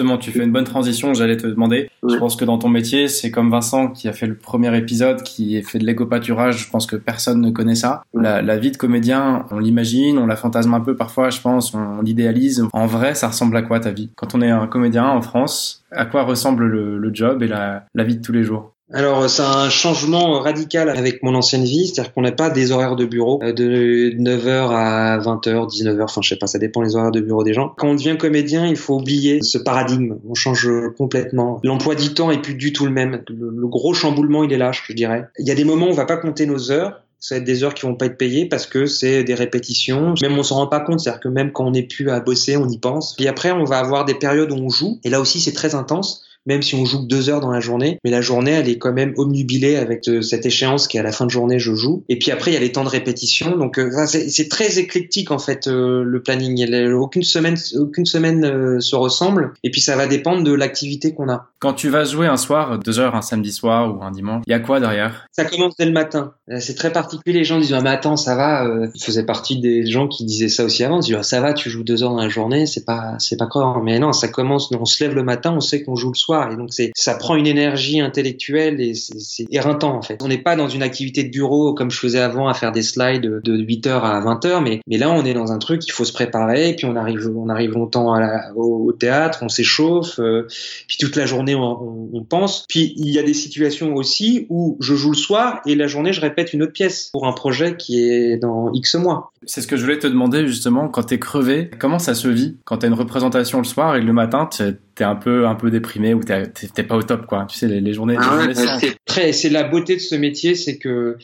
Justement, 0.00 0.16
tu 0.16 0.30
fais 0.30 0.44
une 0.44 0.50
bonne 0.50 0.64
transition, 0.64 1.12
j'allais 1.12 1.36
te 1.36 1.46
demander. 1.46 1.90
Je 2.08 2.16
pense 2.16 2.34
que 2.34 2.46
dans 2.46 2.56
ton 2.56 2.70
métier, 2.70 3.06
c'est 3.06 3.30
comme 3.30 3.50
Vincent 3.50 3.88
qui 3.88 4.08
a 4.08 4.14
fait 4.14 4.26
le 4.26 4.34
premier 4.34 4.74
épisode, 4.74 5.22
qui 5.22 5.58
a 5.58 5.62
fait 5.62 5.78
de 5.78 5.84
l'éco-pâturage, 5.84 6.64
je 6.64 6.70
pense 6.70 6.86
que 6.86 6.96
personne 6.96 7.42
ne 7.42 7.50
connaît 7.50 7.74
ça. 7.74 8.02
La, 8.14 8.56
vie 8.56 8.70
de 8.70 8.78
comédien, 8.78 9.44
on 9.50 9.58
l'imagine, 9.58 10.16
on 10.16 10.26
la 10.26 10.36
fantasme 10.36 10.72
un 10.72 10.80
peu 10.80 10.96
parfois, 10.96 11.28
je 11.28 11.42
pense, 11.42 11.74
on, 11.74 12.00
l'idéalise. 12.00 12.64
En 12.72 12.86
vrai, 12.86 13.14
ça 13.14 13.28
ressemble 13.28 13.54
à 13.58 13.62
quoi 13.62 13.78
ta 13.78 13.90
vie? 13.90 14.08
Quand 14.16 14.34
on 14.34 14.40
est 14.40 14.50
un 14.50 14.66
comédien 14.66 15.06
en 15.06 15.20
France, 15.20 15.84
à 15.92 16.06
quoi 16.06 16.22
ressemble 16.22 16.64
le, 16.64 17.10
job 17.12 17.42
et 17.42 17.48
la 17.48 17.84
vie 17.94 18.16
de 18.16 18.22
tous 18.22 18.32
les 18.32 18.42
jours? 18.42 18.69
Alors 18.92 19.30
c'est 19.30 19.42
un 19.42 19.70
changement 19.70 20.40
radical 20.40 20.88
avec 20.88 21.22
mon 21.22 21.34
ancienne 21.34 21.64
vie, 21.64 21.86
c'est-à-dire 21.86 22.12
qu'on 22.12 22.22
n'a 22.22 22.32
pas 22.32 22.50
des 22.50 22.72
horaires 22.72 22.96
de 22.96 23.04
bureau 23.04 23.40
euh, 23.42 23.52
de 23.52 24.10
9h 24.18 24.70
à 24.70 25.18
20h, 25.18 25.68
19h, 25.68 26.02
enfin 26.02 26.20
je 26.22 26.28
sais 26.30 26.36
pas, 26.36 26.46
ça 26.46 26.58
dépend 26.58 26.82
les 26.82 26.96
horaires 26.96 27.12
de 27.12 27.20
bureau 27.20 27.44
des 27.44 27.54
gens. 27.54 27.72
Quand 27.76 27.88
on 27.88 27.94
devient 27.94 28.16
comédien, 28.18 28.66
il 28.66 28.76
faut 28.76 28.96
oublier 28.96 29.42
ce 29.42 29.58
paradigme, 29.58 30.16
on 30.28 30.34
change 30.34 30.68
complètement. 30.98 31.60
L'emploi 31.62 31.94
du 31.94 32.14
temps 32.14 32.30
est 32.30 32.42
plus 32.42 32.54
du 32.54 32.72
tout 32.72 32.84
le 32.84 32.92
même. 32.92 33.22
Le, 33.28 33.66
gros 33.68 33.94
chamboulement, 33.94 34.42
il 34.42 34.52
est 34.52 34.58
là, 34.58 34.72
je 34.72 34.92
dirais. 34.92 35.26
Il 35.38 35.46
y 35.46 35.52
a 35.52 35.54
des 35.54 35.64
moments 35.64 35.86
où 35.86 35.90
on 35.90 35.94
va 35.94 36.06
pas 36.06 36.16
compter 36.16 36.46
nos 36.46 36.72
heures, 36.72 37.02
ça 37.20 37.34
va 37.34 37.38
être 37.40 37.44
des 37.44 37.62
heures 37.62 37.74
qui 37.74 37.82
vont 37.82 37.94
pas 37.94 38.06
être 38.06 38.16
payées 38.16 38.46
parce 38.46 38.66
que 38.66 38.86
c'est 38.86 39.22
des 39.22 39.34
répétitions. 39.34 40.14
Même 40.22 40.38
on 40.38 40.42
s'en 40.42 40.56
rend 40.56 40.66
pas 40.66 40.80
compte, 40.80 41.00
c'est-à-dire 41.00 41.20
que 41.20 41.28
même 41.28 41.52
quand 41.52 41.66
on 41.66 41.70
n'est 41.70 41.82
plus 41.82 42.10
à 42.10 42.18
bosser, 42.20 42.56
on 42.56 42.66
y 42.66 42.78
pense. 42.78 43.14
Puis 43.14 43.28
après, 43.28 43.52
on 43.52 43.64
va 43.64 43.78
avoir 43.78 44.04
des 44.04 44.14
périodes 44.14 44.50
où 44.50 44.56
on 44.56 44.68
joue, 44.68 44.98
et 45.04 45.10
là 45.10 45.20
aussi 45.20 45.40
c'est 45.40 45.52
très 45.52 45.74
intense 45.74 46.24
même 46.46 46.62
si 46.62 46.74
on 46.74 46.84
joue 46.84 47.02
que 47.02 47.06
deux 47.06 47.28
heures 47.28 47.40
dans 47.40 47.50
la 47.50 47.60
journée. 47.60 47.98
Mais 48.04 48.10
la 48.10 48.20
journée, 48.20 48.52
elle 48.52 48.68
est 48.68 48.78
quand 48.78 48.92
même 48.92 49.12
omnubilée 49.16 49.76
avec 49.76 50.08
euh, 50.08 50.22
cette 50.22 50.46
échéance 50.46 50.88
qui 50.88 50.96
est 50.96 51.00
à 51.00 51.02
la 51.02 51.12
fin 51.12 51.26
de 51.26 51.30
journée, 51.30 51.58
je 51.58 51.74
joue. 51.74 52.04
Et 52.08 52.18
puis 52.18 52.30
après, 52.30 52.50
il 52.50 52.54
y 52.54 52.56
a 52.56 52.60
les 52.60 52.72
temps 52.72 52.84
de 52.84 52.88
répétition. 52.88 53.56
Donc, 53.56 53.78
euh, 53.78 54.06
c'est 54.06 54.48
très 54.48 54.78
éclectique 54.78 55.30
en 55.30 55.38
fait 55.38 55.68
euh, 55.68 56.02
le 56.02 56.22
planning. 56.22 56.92
aucune 56.94 57.22
semaine, 57.22 57.56
aucune 57.76 58.06
semaine 58.06 58.80
se 58.80 58.96
ressemble. 58.96 59.52
Et 59.62 59.70
puis 59.70 59.80
ça 59.80 59.96
va 59.96 60.06
dépendre 60.06 60.42
de 60.42 60.52
l'activité 60.52 61.14
qu'on 61.14 61.28
a. 61.28 61.48
Quand 61.58 61.74
tu 61.74 61.88
vas 61.88 62.04
jouer 62.04 62.26
un 62.26 62.36
soir, 62.36 62.78
deux 62.78 62.98
heures 62.98 63.14
un 63.14 63.22
samedi 63.22 63.52
soir 63.52 63.94
ou 63.94 64.02
un 64.02 64.10
dimanche, 64.10 64.42
il 64.46 64.50
y 64.50 64.54
a 64.54 64.60
quoi 64.60 64.80
derrière? 64.80 65.26
Ça 65.32 65.44
commence 65.44 65.76
dès 65.76 65.84
le 65.84 65.92
matin. 65.92 66.32
C'est 66.58 66.74
très 66.74 66.92
particulier. 66.92 67.38
Les 67.38 67.44
gens 67.44 67.58
disent 67.58 67.74
ah 67.74 67.80
mais 67.82 67.90
attends, 67.90 68.16
ça 68.16 68.34
va. 68.34 68.66
Il 68.94 69.02
faisait 69.02 69.24
partie 69.24 69.60
des 69.60 69.86
gens 69.86 70.08
qui 70.08 70.24
disaient 70.24 70.48
ça 70.48 70.64
aussi 70.64 70.84
avant. 70.84 71.00
Ils 71.00 71.06
disent 71.06 71.16
ah, 71.18 71.22
ça 71.22 71.40
va, 71.40 71.52
tu 71.52 71.68
joues 71.70 71.84
deux 71.84 72.02
heures 72.02 72.10
dans 72.10 72.22
la 72.22 72.28
journée, 72.28 72.66
c'est 72.66 72.84
pas 72.84 73.16
c'est 73.18 73.36
pas 73.36 73.46
grave. 73.46 73.82
Mais 73.82 73.98
non, 73.98 74.12
ça 74.12 74.28
commence. 74.28 74.72
On 74.72 74.84
se 74.84 75.02
lève 75.04 75.14
le 75.14 75.22
matin, 75.22 75.52
on 75.54 75.60
sait 75.60 75.82
qu'on 75.82 75.96
joue 75.96 76.10
le 76.10 76.16
soir 76.16 76.29
et 76.50 76.56
donc 76.56 76.70
ça 76.94 77.14
prend 77.14 77.36
une 77.36 77.46
énergie 77.46 78.00
intellectuelle 78.00 78.80
et 78.80 78.94
c'est 78.94 79.46
éreintant 79.50 79.96
en 79.96 80.02
fait. 80.02 80.18
On 80.22 80.28
n'est 80.28 80.38
pas 80.38 80.56
dans 80.56 80.68
une 80.68 80.82
activité 80.82 81.24
de 81.24 81.30
bureau 81.30 81.74
comme 81.74 81.90
je 81.90 81.98
faisais 81.98 82.20
avant 82.20 82.48
à 82.48 82.54
faire 82.54 82.72
des 82.72 82.82
slides 82.82 83.40
de 83.42 83.56
8h 83.56 83.88
à 83.88 84.20
20h, 84.20 84.62
mais 84.62 84.80
mais 84.86 84.98
là 84.98 85.10
on 85.10 85.24
est 85.24 85.34
dans 85.34 85.52
un 85.52 85.58
truc 85.58 85.86
il 85.86 85.92
faut 85.92 86.04
se 86.04 86.12
préparer, 86.12 86.74
puis 86.76 86.86
on 86.86 86.96
arrive 86.96 87.30
on 87.36 87.48
arrive 87.48 87.72
longtemps 87.72 88.12
à 88.12 88.20
la, 88.20 88.54
au, 88.56 88.92
théâtre, 88.92 89.40
on 89.42 89.48
s'échauffe, 89.48 90.18
euh, 90.18 90.46
puis 90.88 90.98
toute 90.98 91.16
la 91.16 91.26
journée 91.26 91.54
on, 91.54 92.08
on, 92.12 92.24
pense. 92.24 92.64
Puis 92.68 92.94
il 92.96 93.10
y 93.10 93.18
a 93.18 93.22
des 93.22 93.34
situations 93.34 93.94
aussi 93.94 94.46
où 94.50 94.76
je 94.80 94.94
joue 94.94 95.10
le 95.10 95.16
soir 95.16 95.60
et 95.66 95.74
la 95.74 95.86
journée 95.86 96.12
je 96.12 96.20
répète 96.20 96.52
une 96.52 96.62
autre 96.62 96.72
pièce 96.72 97.10
pour 97.12 97.26
un 97.26 97.32
projet 97.32 97.76
qui 97.76 98.02
est 98.02 98.36
dans 98.36 98.72
X 98.72 98.94
mois. 98.94 99.32
C'est 99.46 99.62
ce 99.62 99.66
que 99.66 99.76
je 99.76 99.82
voulais 99.82 99.98
te 99.98 100.06
demander 100.06 100.46
justement 100.46 100.88
quand 100.88 101.04
t'es 101.04 101.18
crevé, 101.18 101.70
comment 101.78 101.98
ça 101.98 102.14
se 102.14 102.28
vit 102.28 102.58
quand 102.64 102.78
t'as 102.78 102.88
une 102.88 102.94
représentation 102.94 103.58
le 103.58 103.64
soir 103.64 103.96
et 103.96 104.02
le 104.02 104.12
matin 104.12 104.48
t'es 104.94 105.04
un 105.04 105.16
peu 105.16 105.46
un 105.46 105.54
peu 105.54 105.70
déprimé 105.70 106.12
ou 106.12 106.20
t'es 106.22 106.82
pas 106.82 106.96
au 106.96 107.02
top 107.02 107.26
quoi. 107.26 107.46
Tu 107.48 107.56
sais 107.56 107.66
les, 107.66 107.92
journées. 107.94 108.16
Ah 108.18 108.46
c'est 108.52 108.96
très, 109.06 109.32
c'est 109.32 109.48
la 109.48 109.64
beauté 109.64 109.96
de 109.96 110.00
ce 110.00 110.14
métier, 110.14 110.54
c'est 110.54 110.78
que 110.78 111.16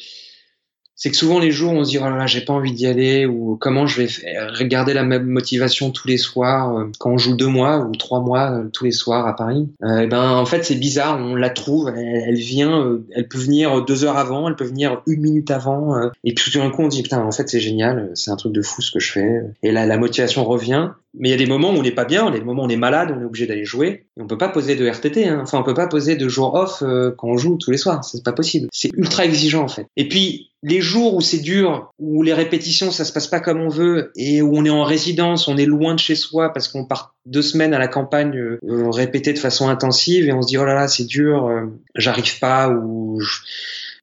c'est 0.97 1.11
que 1.11 1.17
souvent 1.17 1.39
les 1.39 1.51
jours 1.51 1.73
on 1.73 1.85
se 1.85 1.91
dit 1.91 1.99
oh 1.99 2.05
là 2.05 2.17
là 2.17 2.27
j'ai 2.27 2.41
pas 2.41 2.55
envie 2.55 2.73
d'y 2.73 2.87
aller 2.87 3.27
ou 3.27 3.57
comment 3.61 3.87
je 3.87 4.03
vais 4.03 4.09
regarder 4.59 4.95
la 4.95 5.05
même 5.05 5.27
motivation 5.27 5.91
tous 5.91 6.09
les 6.09 6.17
soirs 6.17 6.75
euh, 6.75 6.91
quand 6.99 7.11
on 7.11 7.19
joue 7.19 7.37
deux 7.37 7.47
mois 7.47 7.81
ou 7.81 7.95
trois 7.95 8.21
mois 8.21 8.51
euh, 8.51 8.69
tous 8.73 8.85
les 8.85 8.93
soirs 8.93 9.27
à 9.27 9.37
Paris 9.37 9.69
euh, 9.85 10.01
et 10.01 10.07
ben 10.07 10.31
en 10.31 10.47
fait 10.47 10.65
c'est 10.65 10.75
bizarre 10.75 11.19
on 11.21 11.35
la 11.35 11.51
trouve 11.51 11.93
elle, 11.95 12.35
vient 12.35 12.99
elle 13.15 13.29
peut 13.29 13.39
venir 13.39 13.85
deux 13.85 14.05
heures 14.05 14.17
avant 14.17 14.49
elle 14.49 14.57
peut 14.57 14.65
venir 14.65 15.03
une 15.07 15.21
minute 15.21 15.51
avant 15.51 16.11
et 16.25 16.35
puis 16.35 16.51
tout 16.51 16.59
d'un 16.59 16.71
coup 16.71 16.83
on 16.83 16.89
dit 16.89 17.03
putain 17.03 17.23
en 17.23 17.33
fait 17.33 17.49
c'est 17.49 17.61
génial 17.61 18.11
c'est 18.15 18.31
un 18.31 18.37
truc 18.37 18.55
de 18.55 18.63
fou 18.63 18.81
ce 18.81 18.91
que 18.91 19.01
je 19.01 19.13
fais 19.13 19.43
et 19.63 19.73
là 19.73 19.85
la 19.85 19.99
motivation 19.99 20.45
revient 20.45 20.91
mais 21.19 21.29
il 21.29 21.31
y 21.31 21.35
a 21.35 21.39
des 21.39 21.47
moments 21.47 21.71
où 21.71 21.77
on 21.77 21.83
n'est 21.83 21.93
pas 21.93 22.05
bien, 22.05 22.31
des 22.31 22.43
moments 22.43 22.65
où 22.65 22.67
on 22.67 22.69
est 22.69 22.77
malade, 22.77 23.11
on 23.17 23.23
est 23.23 23.25
obligé 23.25 23.47
d'aller 23.47 23.65
jouer. 23.65 24.05
Et 24.19 24.21
on 24.21 24.27
peut 24.27 24.37
pas 24.37 24.51
poser 24.51 24.77
de 24.77 24.87
RTT, 24.87 25.27
hein. 25.27 25.41
enfin 25.43 25.59
on 25.59 25.63
peut 25.63 25.73
pas 25.73 25.87
poser 25.87 26.15
de 26.15 26.29
jour 26.29 26.53
off 26.53 26.81
quand 27.17 27.29
on 27.29 27.39
joue 27.39 27.57
tous 27.57 27.71
les 27.71 27.79
soirs, 27.79 28.05
c'est 28.05 28.23
pas 28.23 28.33
possible. 28.33 28.69
C'est 28.71 28.91
ultra 28.95 29.25
exigeant 29.25 29.63
en 29.63 29.69
fait. 29.69 29.87
Et 29.97 30.09
puis 30.09 30.51
les 30.67 30.81
jours 30.81 31.15
où 31.15 31.21
c'est 31.21 31.39
dur, 31.39 31.93
où 32.01 32.25
les 32.25 32.35
répétitions 32.35 32.91
ça 32.91 33.05
se 33.05 33.13
passe 33.13 33.29
pas 33.29 33.39
comme 33.39 33.61
on 33.61 33.69
veut 33.69 34.11
et 34.17 34.43
où 34.43 34.57
on 34.57 34.65
est 34.65 34.71
en 34.71 34.83
résidence, 34.83 35.47
on 35.47 35.57
est 35.57 35.65
loin 35.65 35.95
de 35.95 36.01
chez 36.01 36.17
soi 36.17 36.53
parce 36.53 36.67
qu'on 36.67 36.85
part 36.85 37.15
deux 37.25 37.43
semaines 37.43 37.73
à 37.73 37.79
la 37.79 37.87
campagne 37.87 38.37
euh, 38.37 38.59
répéter 38.91 39.33
de 39.33 39.39
façon 39.39 39.69
intensive 39.69 40.29
et 40.29 40.33
on 40.33 40.43
se 40.43 40.49
dit 40.49 40.59
oh 40.59 40.65
là 40.65 40.75
là 40.75 40.89
c'est 40.89 41.05
dur, 41.05 41.47
euh, 41.47 41.67
j'arrive 41.95 42.41
pas 42.41 42.69
ou 42.69 43.21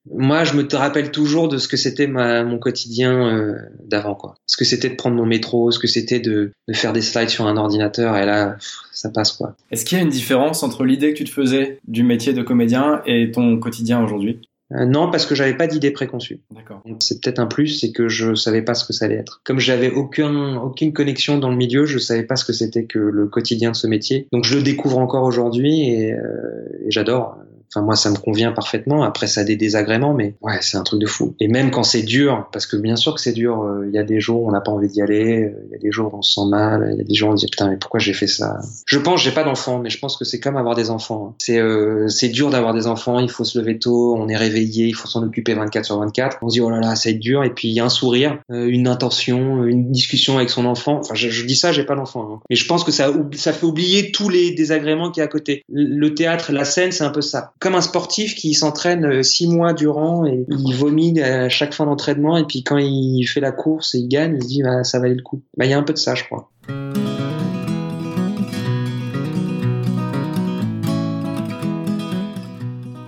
moi 0.09 0.45
je 0.45 0.53
me 0.53 0.65
rappelle 0.73 1.11
toujours 1.11 1.49
de 1.49 1.57
ce 1.57 1.67
que 1.67 1.75
c'était 1.75 2.07
mon 2.07 2.57
quotidien 2.59 3.27
euh, 3.27 3.55
d'avant 3.85 4.15
quoi. 4.15 4.35
Ce 4.47 4.55
que 4.55 4.63
c'était 4.63 4.89
de 4.89 4.95
prendre 4.95 5.17
mon 5.17 5.25
métro, 5.25 5.69
ce 5.69 5.79
que 5.79 5.87
c'était 5.87 6.21
de, 6.21 6.53
de, 6.69 6.73
faire 6.73 6.93
des 6.93 7.01
slides 7.01 7.29
sur 7.29 7.45
un 7.45 7.57
ordinateur 7.57 8.15
et 8.15 8.25
là 8.25 8.55
ça 8.93 9.09
passe 9.09 9.33
quoi. 9.33 9.57
Est-ce 9.69 9.83
qu'il 9.83 9.97
y 9.97 10.01
a 10.01 10.03
une 10.03 10.09
différence 10.09 10.63
entre 10.63 10.85
l'idée 10.85 11.11
que 11.11 11.17
tu 11.17 11.25
te 11.25 11.29
faisais 11.29 11.79
du 11.89 12.03
métier 12.03 12.31
de 12.31 12.41
comédien 12.41 13.01
et 13.05 13.31
ton 13.31 13.59
quotidien 13.59 14.01
aujourd'hui? 14.01 14.39
Euh, 14.73 14.85
non, 14.85 15.11
parce 15.11 15.25
que 15.25 15.35
j'avais 15.35 15.55
pas 15.55 15.67
d'idée 15.67 15.91
préconçue. 15.91 16.41
D'accord. 16.51 16.81
C'est 16.99 17.21
peut-être 17.21 17.39
un 17.39 17.45
plus, 17.45 17.67
c'est 17.67 17.91
que 17.91 18.07
je 18.07 18.33
savais 18.33 18.61
pas 18.61 18.73
ce 18.73 18.85
que 18.85 18.93
ça 18.93 19.05
allait 19.05 19.15
être. 19.15 19.41
Comme 19.43 19.59
j'avais 19.59 19.91
aucun, 19.91 20.55
aucune 20.57 20.93
connexion 20.93 21.37
dans 21.37 21.49
le 21.49 21.55
milieu, 21.55 21.85
je 21.85 21.99
savais 21.99 22.23
pas 22.23 22.35
ce 22.35 22.45
que 22.45 22.53
c'était 22.53 22.85
que 22.85 22.99
le 22.99 23.27
quotidien 23.27 23.71
de 23.71 23.75
ce 23.75 23.87
métier. 23.87 24.27
Donc 24.31 24.45
je 24.45 24.55
le 24.55 24.63
découvre 24.63 24.97
encore 24.97 25.23
aujourd'hui 25.23 25.89
et, 25.89 26.13
euh, 26.13 26.85
et 26.85 26.91
j'adore. 26.91 27.37
Enfin, 27.73 27.83
moi, 27.83 27.95
ça 27.95 28.11
me 28.11 28.17
convient 28.17 28.51
parfaitement. 28.51 29.03
Après, 29.03 29.25
ça 29.25 29.41
a 29.41 29.43
des 29.43 29.55
désagréments, 29.55 30.13
mais 30.13 30.35
ouais, 30.41 30.57
c'est 30.61 30.77
un 30.77 30.83
truc 30.83 31.01
de 31.01 31.07
fou. 31.07 31.35
Et 31.39 31.47
même 31.47 31.71
quand 31.71 31.83
c'est 31.83 32.03
dur, 32.03 32.47
parce 32.51 32.67
que 32.67 32.77
bien 32.77 32.95
sûr 32.95 33.15
que 33.15 33.21
c'est 33.21 33.33
dur, 33.33 33.63
euh, 33.63 33.87
il 33.87 33.95
y 33.95 33.97
a 33.97 34.03
des 34.03 34.19
jours 34.19 34.43
où 34.43 34.47
on 34.47 34.51
n'a 34.51 34.61
pas 34.61 34.71
envie 34.71 34.87
d'y 34.87 35.01
aller, 35.01 35.45
euh, 35.45 35.65
il 35.65 35.71
y 35.71 35.75
a 35.75 35.79
des 35.79 35.91
jours 35.91 36.13
où 36.13 36.17
on 36.17 36.21
se 36.21 36.33
sent 36.35 36.47
mal, 36.49 36.87
il 36.93 36.97
y 36.99 37.01
a 37.01 37.03
des 37.03 37.15
jours 37.15 37.29
où 37.29 37.33
on 37.33 37.37
se 37.37 37.45
dit 37.45 37.49
putain, 37.49 37.69
mais 37.69 37.77
pourquoi 37.77 37.99
j'ai 37.99 38.13
fait 38.13 38.27
ça? 38.27 38.59
Je 38.85 38.99
pense, 38.99 39.23
j'ai 39.23 39.31
pas 39.31 39.43
d'enfants, 39.43 39.79
mais 39.79 39.89
je 39.89 39.97
pense 39.97 40.17
que 40.17 40.25
c'est 40.25 40.39
comme 40.39 40.55
avoir 40.55 40.75
des 40.75 40.91
enfants. 40.91 41.29
Hein. 41.29 41.35
C'est 41.39 41.59
euh, 41.59 42.07
c'est 42.09 42.29
dur 42.29 42.51
d'avoir 42.51 42.75
des 42.75 42.85
enfants, 42.85 43.19
il 43.19 43.29
faut 43.29 43.43
se 43.43 43.57
lever 43.57 43.79
tôt, 43.79 44.15
on 44.17 44.29
est 44.29 44.37
réveillé, 44.37 44.85
il 44.85 44.93
faut 44.93 45.07
s'en 45.07 45.23
occuper 45.23 45.55
24 45.55 45.85
sur 45.85 45.99
24. 45.99 46.37
On 46.43 46.49
se 46.49 46.53
dit 46.53 46.61
oh 46.61 46.69
là 46.69 46.79
là, 46.79 46.95
ça 46.95 47.09
va 47.09 47.15
être 47.15 47.19
dur, 47.19 47.43
et 47.43 47.49
puis 47.49 47.69
il 47.69 47.73
y 47.73 47.79
a 47.79 47.85
un 47.85 47.89
sourire, 47.89 48.39
une 48.49 48.87
intention, 48.87 49.63
une 49.63 49.91
discussion 49.91 50.37
avec 50.37 50.49
son 50.51 50.65
enfant. 50.65 50.99
Enfin, 50.99 51.15
je, 51.15 51.45
dis 51.45 51.55
ça, 51.55 51.71
j'ai 51.71 51.83
pas 51.83 51.95
d'enfant, 51.95 52.29
hein. 52.33 52.39
mais 52.49 52.55
je 52.55 52.67
pense 52.67 52.83
que 52.83 52.91
ça 52.91 53.11
ça 53.33 53.51
fait 53.51 53.65
oublier 53.65 54.11
tous 54.11 54.29
les 54.29 54.51
désagréments 54.51 55.11
qui 55.11 55.19
y 55.19 55.21
a 55.21 55.25
à 55.25 55.27
côté. 55.27 55.63
Le 55.69 56.13
théâtre, 56.13 56.51
la 56.51 56.65
scène, 56.65 56.91
c'est 56.91 57.03
un 57.03 57.09
peu 57.09 57.21
ça. 57.21 57.53
Comme 57.63 57.75
un 57.75 57.81
sportif 57.81 58.35
qui 58.35 58.53
s'entraîne 58.55 59.05
euh, 59.05 59.23
six 59.23 59.47
mois 59.47 59.71
durant 59.71 60.25
et 60.25 60.45
il 60.49 60.75
vomit 60.75 61.21
à 61.21 61.47
chaque 61.47 61.73
fin 61.73 61.85
d'entraînement 61.85 62.35
et 62.35 62.43
puis 62.43 62.61
quand 62.61 62.75
il 62.77 63.23
fait 63.23 63.39
la 63.39 63.53
course 63.53 63.95
et 63.95 63.99
il 63.99 64.09
gagne, 64.09 64.37
il 64.41 64.45
dit 64.45 64.63
bah, 64.63 64.83
ça 64.83 64.99
valait 64.99 65.15
le 65.15 65.21
coup. 65.21 65.41
Bah, 65.55 65.63
il 65.63 65.71
y 65.71 65.73
a 65.73 65.77
un 65.77 65.83
peu 65.83 65.93
de 65.93 65.97
ça, 65.97 66.13
je 66.13 66.25
crois. 66.25 66.51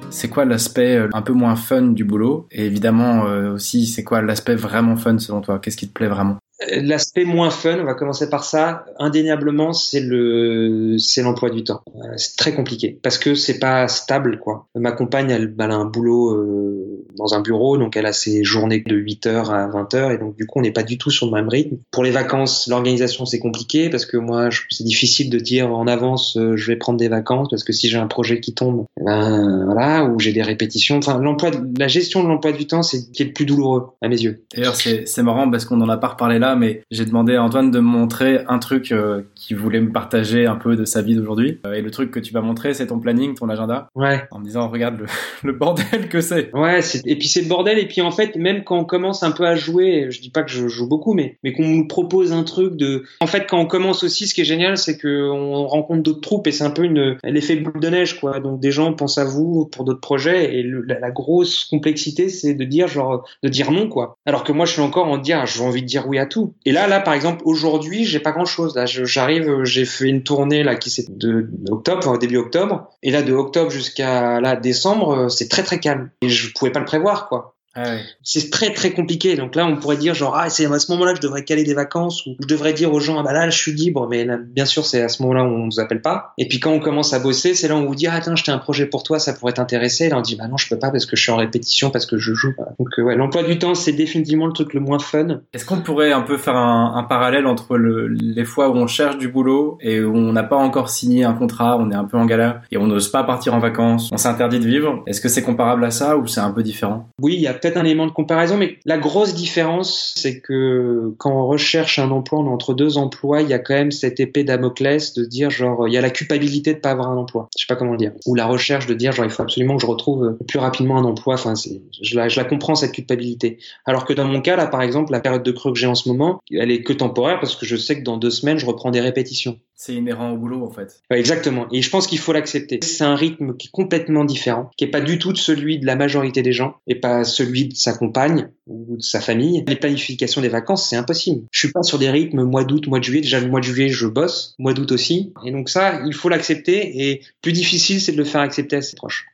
c'est 0.10 0.30
quoi 0.30 0.46
l'aspect 0.46 0.96
euh, 0.96 1.10
un 1.12 1.22
peu 1.22 1.34
moins 1.34 1.58
fun 1.58 1.82
du 1.82 2.06
boulot? 2.06 2.48
Et 2.50 2.66
évidemment 2.66 3.28
euh, 3.28 3.56
aussi, 3.56 3.86
c'est 3.86 4.06
quoi 4.06 4.22
l'aspect 4.22 4.56
vraiment 4.56 4.96
fun 4.96 5.20
selon 5.20 5.42
toi? 5.42 5.60
Qu'est-ce 5.60 5.76
qui 5.76 5.90
te 5.90 5.94
plaît 5.94 6.08
vraiment? 6.08 6.38
L'aspect 6.72 7.26
moins 7.26 7.50
fun, 7.50 7.80
on 7.82 7.84
va 7.84 7.96
commencer 7.96 8.30
par 8.30 8.46
ça. 8.46 8.86
Indéniablement, 8.98 9.74
c'est 9.74 10.00
le, 10.00 10.96
c'est 10.98 11.22
l'emploi 11.22 11.50
du 11.50 11.66
temps. 11.66 11.82
Euh, 11.98 12.14
c'est 12.16 12.38
très 12.38 12.54
compliqué 12.54 12.98
parce 13.04 13.18
que 13.18 13.36
c'est 13.36 13.60
pas 13.60 13.90
stable, 13.90 14.40
quoi. 14.40 14.68
Ma 14.74 14.94
compagne, 14.94 15.30
elle, 15.32 15.54
a 15.60 15.76
un 15.76 15.86
boulot 15.86 16.32
euh, 16.32 17.06
dans 17.18 17.34
un 17.34 17.42
bureau, 17.42 17.78
donc 17.78 17.98
elle 17.98 18.06
a 18.06 18.14
ses 18.14 18.46
journées 18.46 18.80
de 18.80 18.96
8 18.96 19.26
heures 19.28 19.52
à 19.52 19.68
20 19.68 19.94
heures, 19.96 20.12
et 20.12 20.18
donc 20.18 20.38
du 20.38 20.46
coup, 20.46 20.60
on 20.60 20.62
n'est 20.62 20.72
pas 20.72 20.84
du 20.84 20.98
tout 20.98 21.12
sur 21.12 21.26
le 21.26 21.34
même 21.34 21.50
rythme. 21.50 21.76
Pour 21.92 22.04
les 22.04 22.12
vacances, 22.12 22.68
l'organisation 22.68 23.26
c'est 23.26 23.40
compliqué 23.40 23.90
parce 23.90 24.06
que 24.06 24.16
moi, 24.16 24.50
c'est 24.70 24.86
difficile 24.86 25.30
de 25.30 25.40
dire 25.40 25.74
en 25.74 25.88
avance, 25.88 26.38
euh, 26.38 26.56
je 26.56 26.68
vais 26.68 26.78
prendre 26.78 26.98
des 26.98 27.10
vacances 27.10 27.50
parce 27.50 27.66
que 27.66 27.74
si 27.74 27.90
j'ai 27.90 27.98
un 27.98 28.08
projet 28.08 28.40
qui 28.40 28.54
tombe, 28.54 28.86
eh 29.00 29.04
ben 29.04 29.66
voilà, 29.66 30.06
ou 30.06 30.20
j'ai 30.22 30.32
des 30.32 30.42
répétitions. 30.42 30.98
Enfin, 30.98 31.20
l'emploi, 31.20 31.52
la 31.78 31.90
gestion 31.90 32.24
de 32.24 32.30
l'emploi 32.30 32.54
du 32.54 32.66
temps, 32.66 32.82
c'est 32.82 33.12
qui 33.12 33.24
est 33.24 33.26
le 33.26 33.34
plus 33.34 33.46
douloureux 33.46 33.90
à 34.02 34.08
mes 34.08 34.22
yeux. 34.22 34.46
D'ailleurs, 34.56 34.76
c'est 34.76 35.24
marrant 35.24 35.52
parce 35.52 35.66
qu'on 35.66 35.82
en 35.82 35.90
a 35.90 35.98
pas 35.98 36.10
reparlé 36.10 36.40
là 36.40 36.45
là, 36.46 36.56
mais 36.56 36.82
j'ai 36.92 37.06
demandé 37.06 37.36
à 37.36 37.44
Antoine 37.44 37.72
de 37.72 37.80
me 37.80 37.88
montrer 37.88 38.42
un 38.48 38.60
truc 38.60 38.92
euh, 38.92 39.24
qu'il 39.36 39.58
voulait 39.58 39.82
me 39.82 39.92
partager 39.92 40.46
un 40.46 40.56
peu 40.56 40.76
de 40.76 40.86
sa 40.86 41.02
vie 41.02 41.16
d'aujourd'hui. 41.16 41.60
Euh, 41.66 41.74
et 41.74 41.82
le 41.82 41.92
truc 41.92 42.12
que 42.12 42.20
tu 42.20 42.34
vas 42.34 42.42
montrer, 42.42 42.74
c'est 42.74 42.88
ton 42.88 43.00
planning, 43.00 43.36
ton 43.36 43.50
agenda. 43.50 43.90
Ouais. 43.96 44.24
En 44.32 44.40
me 44.40 44.46
disant, 44.46 44.68
regarde 44.68 45.00
le, 45.00 45.06
le 45.44 45.54
bordel 45.54 46.08
que 46.10 46.22
c'est. 46.22 46.54
Ouais, 46.54 46.80
et 47.06 47.18
puis 47.18 47.28
c'est 47.28 47.42
le 47.42 47.48
bordel. 47.48 47.80
Et 47.80 47.88
puis 47.88 48.02
en 48.02 48.12
fait, 48.12 48.36
même 48.36 48.64
quand 48.64 48.78
on 48.78 48.86
commence 48.86 49.24
un 49.24 49.32
peu 49.32 49.46
à 49.46 49.56
jouer, 49.56 50.08
je 50.10 50.22
dis 50.22 50.30
pas 50.30 50.44
que 50.44 50.52
je 50.52 50.68
joue 50.68 50.88
beaucoup, 50.88 51.14
mais, 51.14 51.38
mais 51.44 51.54
qu'on 51.54 51.68
nous 51.68 51.88
propose 51.88 52.32
un 52.32 52.44
truc 52.44 52.76
de. 52.76 53.04
En 53.20 53.28
fait, 53.28 53.48
quand 53.50 53.60
on 53.60 53.66
commence 53.66 54.04
aussi, 54.04 54.28
ce 54.28 54.34
qui 54.34 54.42
est 54.42 54.46
génial, 54.46 54.78
c'est 54.78 55.00
qu'on 55.00 55.66
rencontre 55.66 56.04
d'autres 56.04 56.22
troupes 56.22 56.48
et 56.48 56.52
c'est 56.52 56.64
un 56.64 56.70
peu 56.70 56.84
une 56.84 57.18
l'effet 57.24 57.56
boule 57.56 57.80
de 57.80 57.90
neige, 57.90 58.20
quoi. 58.20 58.40
Donc 58.40 58.60
des 58.60 58.72
gens 58.72 58.94
pensent 58.94 59.18
à 59.18 59.26
vous 59.26 59.66
pour 59.66 59.84
d'autres 59.86 60.02
projets 60.02 60.56
et 60.56 60.64
la, 60.64 61.00
la, 61.00 61.12
grosse 61.12 61.66
complexité, 61.66 62.30
c'est 62.30 62.54
de 62.54 62.64
dire 62.66 62.88
genre 62.88 63.28
de 63.42 63.50
dire 63.50 63.72
non, 63.72 63.88
quoi. 63.90 64.18
Alors 64.26 64.44
que 64.44 64.52
moi, 64.52 64.66
je 64.66 64.74
suis 64.74 64.82
encore 64.82 65.08
en 65.08 65.18
dire, 65.18 65.46
j'ai 65.46 65.64
envie 65.64 65.82
de 65.82 65.88
dire 65.88 66.08
oui 66.08 66.20
à 66.20 66.26
tout. 66.26 66.35
Et 66.66 66.72
là, 66.72 66.88
là, 66.88 67.00
par 67.00 67.14
exemple, 67.14 67.42
aujourd'hui, 67.46 68.06
j'ai 68.06 68.20
pas 68.20 68.32
grand 68.32 68.46
chose. 68.46 68.76
Là, 68.76 68.86
j'arrive, 68.86 69.64
j'ai 69.64 69.86
fait 69.86 70.08
une 70.08 70.24
tournée 70.24 70.64
là 70.64 70.76
qui 70.76 70.90
c'est 70.90 71.18
de, 71.18 71.50
octobre, 71.70 72.18
début 72.18 72.38
octobre, 72.38 72.90
et 73.04 73.12
là 73.12 73.22
de 73.22 73.34
octobre 73.34 73.72
jusqu'à 73.72 74.40
là 74.42 74.56
décembre, 74.56 75.30
c'est 75.30 75.50
très 75.50 75.64
très 75.64 75.80
calme. 75.80 76.10
Et 76.22 76.30
je 76.30 76.52
pouvais 76.54 76.72
pas 76.72 76.80
le 76.80 76.86
prévoir, 76.86 77.28
quoi. 77.28 77.55
Ah 77.76 77.96
c'est 78.24 78.50
très 78.50 78.74
très 78.74 78.92
compliqué. 78.92 79.36
Donc 79.36 79.56
là, 79.56 79.66
on 79.66 79.76
pourrait 79.78 79.98
dire 79.98 80.14
genre 80.14 80.36
ah 80.36 80.50
c'est 80.50 80.66
à 80.66 80.80
ce 80.80 80.92
moment-là 80.94 81.12
que 81.12 81.18
je 81.18 81.22
devrais 81.22 81.44
caler 81.44 81.64
des 81.64 81.74
vacances 81.74 82.26
ou 82.26 82.36
je 82.40 82.48
devrais 82.48 82.74
dire 82.74 82.94
aux 82.94 83.00
gens 83.00 83.20
ah 83.20 83.24
bah 83.24 83.34
là 83.34 83.50
je 83.50 83.58
suis 83.58 83.74
libre. 83.74 84.08
Mais 84.10 84.28
bien 84.54 84.66
sûr 84.66 84.86
c'est 84.86 85.02
à 85.02 85.10
ce 85.10 85.22
moment-là 85.24 85.44
où 85.44 85.48
on 85.48 85.66
nous 85.66 85.80
appelle 85.80 86.02
pas. 86.02 86.34
Et 86.38 86.48
puis 86.48 86.60
quand 86.60 86.72
on 86.72 86.80
commence 86.80 87.14
à 87.14 87.20
bosser, 87.20 87.54
c'est 87.54 87.68
là 87.68 87.76
où 87.76 87.80
on 87.80 87.86
vous 87.86 87.96
dit 87.96 88.08
ah 88.08 88.20
tiens 88.22 88.36
j'ai 88.36 88.52
un 88.52 88.58
projet 88.58 88.86
pour 88.86 89.04
toi, 89.04 89.20
ça 89.20 89.34
pourrait 89.34 89.54
t'intéresser. 89.54 90.10
Là 90.10 90.18
on 90.18 90.22
dit 90.22 90.36
bah 90.36 90.48
non 90.48 90.58
je 90.58 90.70
peux 90.70 90.80
pas 90.80 90.90
parce 90.92 91.06
que 91.06 91.16
je 91.16 91.22
suis 91.22 91.32
en 91.32 91.38
répétition 91.38 91.90
parce 91.90 92.06
que 92.06 92.18
je 92.18 92.34
joue. 92.34 92.54
Donc 92.80 92.90
euh, 92.98 93.04
ouais 93.04 93.16
l'emploi 93.16 93.44
du 93.44 93.60
temps 93.60 93.76
c'est 93.76 93.92
définitivement 93.92 94.48
le 94.48 94.54
truc 94.54 94.74
le 94.74 94.80
moins 94.80 95.00
fun. 95.00 95.42
Est-ce 95.54 95.66
qu'on 95.66 95.82
pourrait 95.82 96.12
un 96.12 96.22
peu 96.22 96.38
faire 96.38 96.56
un, 96.56 96.94
un 96.96 97.04
parallèle 97.04 97.46
entre 97.46 97.78
le, 97.78 98.08
les 98.08 98.46
fois 98.46 98.70
où 98.70 98.76
on 98.76 98.88
cherche 98.88 99.18
du 99.18 99.28
boulot 99.28 99.78
et 99.82 100.02
où 100.02 100.16
on 100.16 100.32
n'a 100.32 100.44
pas 100.44 100.56
encore 100.56 100.90
signé 100.90 101.26
un 101.26 101.34
contrat, 101.34 101.78
on 101.78 101.92
est 101.92 101.96
un 101.96 102.06
peu 102.06 102.18
en 102.18 102.26
galère 102.26 102.62
et 102.72 102.78
on 102.78 102.88
n'ose 102.88 103.10
pas 103.10 103.24
partir 103.24 103.54
en 103.54 103.60
vacances, 103.60 104.10
on 104.12 104.18
s'interdit 104.18 104.60
de 104.60 104.68
vivre? 104.68 105.04
Est-ce 105.08 105.20
que 105.20 105.30
c'est 105.30 105.44
comparable 105.44 105.84
à 105.84 105.92
ça 105.92 106.18
ou 106.18 106.28
c'est 106.28 106.40
un 106.40 106.52
peu 106.52 106.64
différent? 106.64 107.10
Oui 107.22 107.36
il 107.36 107.42
y 107.42 107.48
a 107.48 107.54
peut-être 107.66 107.78
un 107.78 107.86
élément 107.86 108.06
de 108.06 108.12
comparaison, 108.12 108.58
mais 108.58 108.78
la 108.86 109.00
grosse 109.00 109.34
différence, 109.34 110.14
c'est 110.16 110.40
que 110.40 111.16
quand 111.18 111.32
on 111.32 111.48
recherche 111.48 111.98
un 111.98 112.12
emploi, 112.12 112.40
on 112.40 112.46
est 112.46 112.54
entre 112.54 112.76
deux 112.76 113.00
emplois, 113.00 113.42
il 113.42 113.50
y 113.50 113.54
a 113.54 113.60
quand 113.60 113.74
même 113.74 113.92
cette 113.92 114.20
épée 114.20 114.44
Damoclès 114.44 115.16
de 115.16 115.26
dire 115.26 115.50
genre, 115.50 115.88
il 115.88 115.94
y 115.94 115.98
a 115.98 116.02
la 116.02 116.12
culpabilité 116.12 116.76
de 116.76 116.80
pas 116.80 116.92
avoir 116.92 117.10
un 117.10 117.18
emploi. 117.18 117.50
Je 117.58 117.62
sais 117.62 117.68
pas 117.68 117.76
comment 117.76 117.94
le 117.94 117.98
dire. 117.98 118.12
Ou 118.28 118.36
la 118.36 118.46
recherche 118.46 118.86
de 118.86 118.94
dire 118.94 119.14
genre, 119.14 119.26
il 119.26 119.32
faut 119.32 119.42
absolument 119.42 119.78
que 119.78 119.82
je 119.82 119.88
retrouve 119.88 120.38
plus 120.48 120.60
rapidement 120.60 121.00
un 121.00 121.06
emploi. 121.06 121.34
Enfin, 121.34 121.56
je 121.56 122.16
la, 122.16 122.30
je 122.30 122.40
la 122.40 122.46
comprends 122.46 122.76
cette 122.76 122.92
culpabilité. 122.92 123.58
Alors 123.86 124.06
que 124.06 124.14
dans 124.14 124.26
mon 124.26 124.42
cas, 124.42 124.56
là, 124.56 124.68
par 124.68 124.84
exemple, 124.84 125.12
la 125.12 125.20
période 125.20 125.42
de 125.42 125.52
creux 125.52 125.74
que 125.74 125.80
j'ai 125.80 125.88
en 125.88 125.96
ce 125.96 126.08
moment, 126.08 126.44
elle 126.52 126.70
est 126.70 126.84
que 126.84 126.94
temporaire 126.94 127.40
parce 127.40 127.56
que 127.56 127.66
je 127.66 127.78
sais 127.78 127.98
que 127.98 128.04
dans 128.04 128.18
deux 128.18 128.30
semaines, 128.30 128.60
je 128.60 128.68
reprends 128.68 128.92
des 128.92 129.02
répétitions. 129.02 129.58
C'est 129.78 129.94
inhérent 129.94 130.32
au 130.32 130.38
boulot, 130.38 130.64
en 130.64 130.70
fait. 130.70 131.02
exactement. 131.12 131.68
Et 131.72 131.82
je 131.82 131.90
pense 131.90 132.08
qu'il 132.08 132.20
faut 132.20 132.32
l'accepter. 132.32 132.80
C'est 132.82 133.04
un 133.04 133.16
rythme 133.16 133.58
qui 133.58 133.68
est 133.68 133.72
complètement 133.72 134.24
différent, 134.24 134.72
qui 134.78 134.86
est 134.86 134.90
pas 134.90 135.02
du 135.02 135.20
tout 135.20 135.34
de 135.34 135.38
celui 135.38 135.80
de 135.80 135.86
la 135.86 135.98
majorité 135.98 136.42
des 136.42 136.54
gens 136.54 136.78
et 136.88 136.96
pas 136.96 137.26
celui 137.26 137.68
de 137.68 137.76
sa 137.76 137.94
compagne 137.94 138.50
ou 138.68 138.96
de 138.96 139.02
sa 139.02 139.20
famille. 139.20 139.66
Les 139.68 139.76
planifications 139.76 140.42
des 140.42 140.48
vacances, 140.48 140.90
c'est 140.90 140.96
impossible. 140.96 141.46
Je 141.52 141.60
suis 141.60 141.72
pas 141.72 141.84
sur 141.84 142.00
des 142.00 142.10
rythmes 142.10 142.44
mois 142.44 142.64
d'août, 142.64 142.88
mois 142.88 143.00
de 143.00 143.04
juillet. 143.04 143.22
Déjà, 143.22 143.42
le 143.42 143.50
mois 143.50 143.60
de 143.60 143.66
juillet, 143.66 143.90
je 143.90 144.08
bosse. 144.08 144.56
Mois 144.60 144.74
d'août 144.74 144.94
aussi. 144.94 145.34
Et 145.46 145.52
donc 145.52 145.68
ça, 145.70 146.02
il 146.06 146.14
faut 146.14 146.30
l'accepter. 146.30 147.10
Et 147.10 147.22
plus 147.42 147.52
difficile, 147.52 148.00
c'est 148.00 148.14
de 148.14 148.18
le 148.18 148.24
faire 148.24 148.42
accepter 148.42 148.78
à 148.78 148.82
ses 148.82 148.96
proches. 148.96 149.26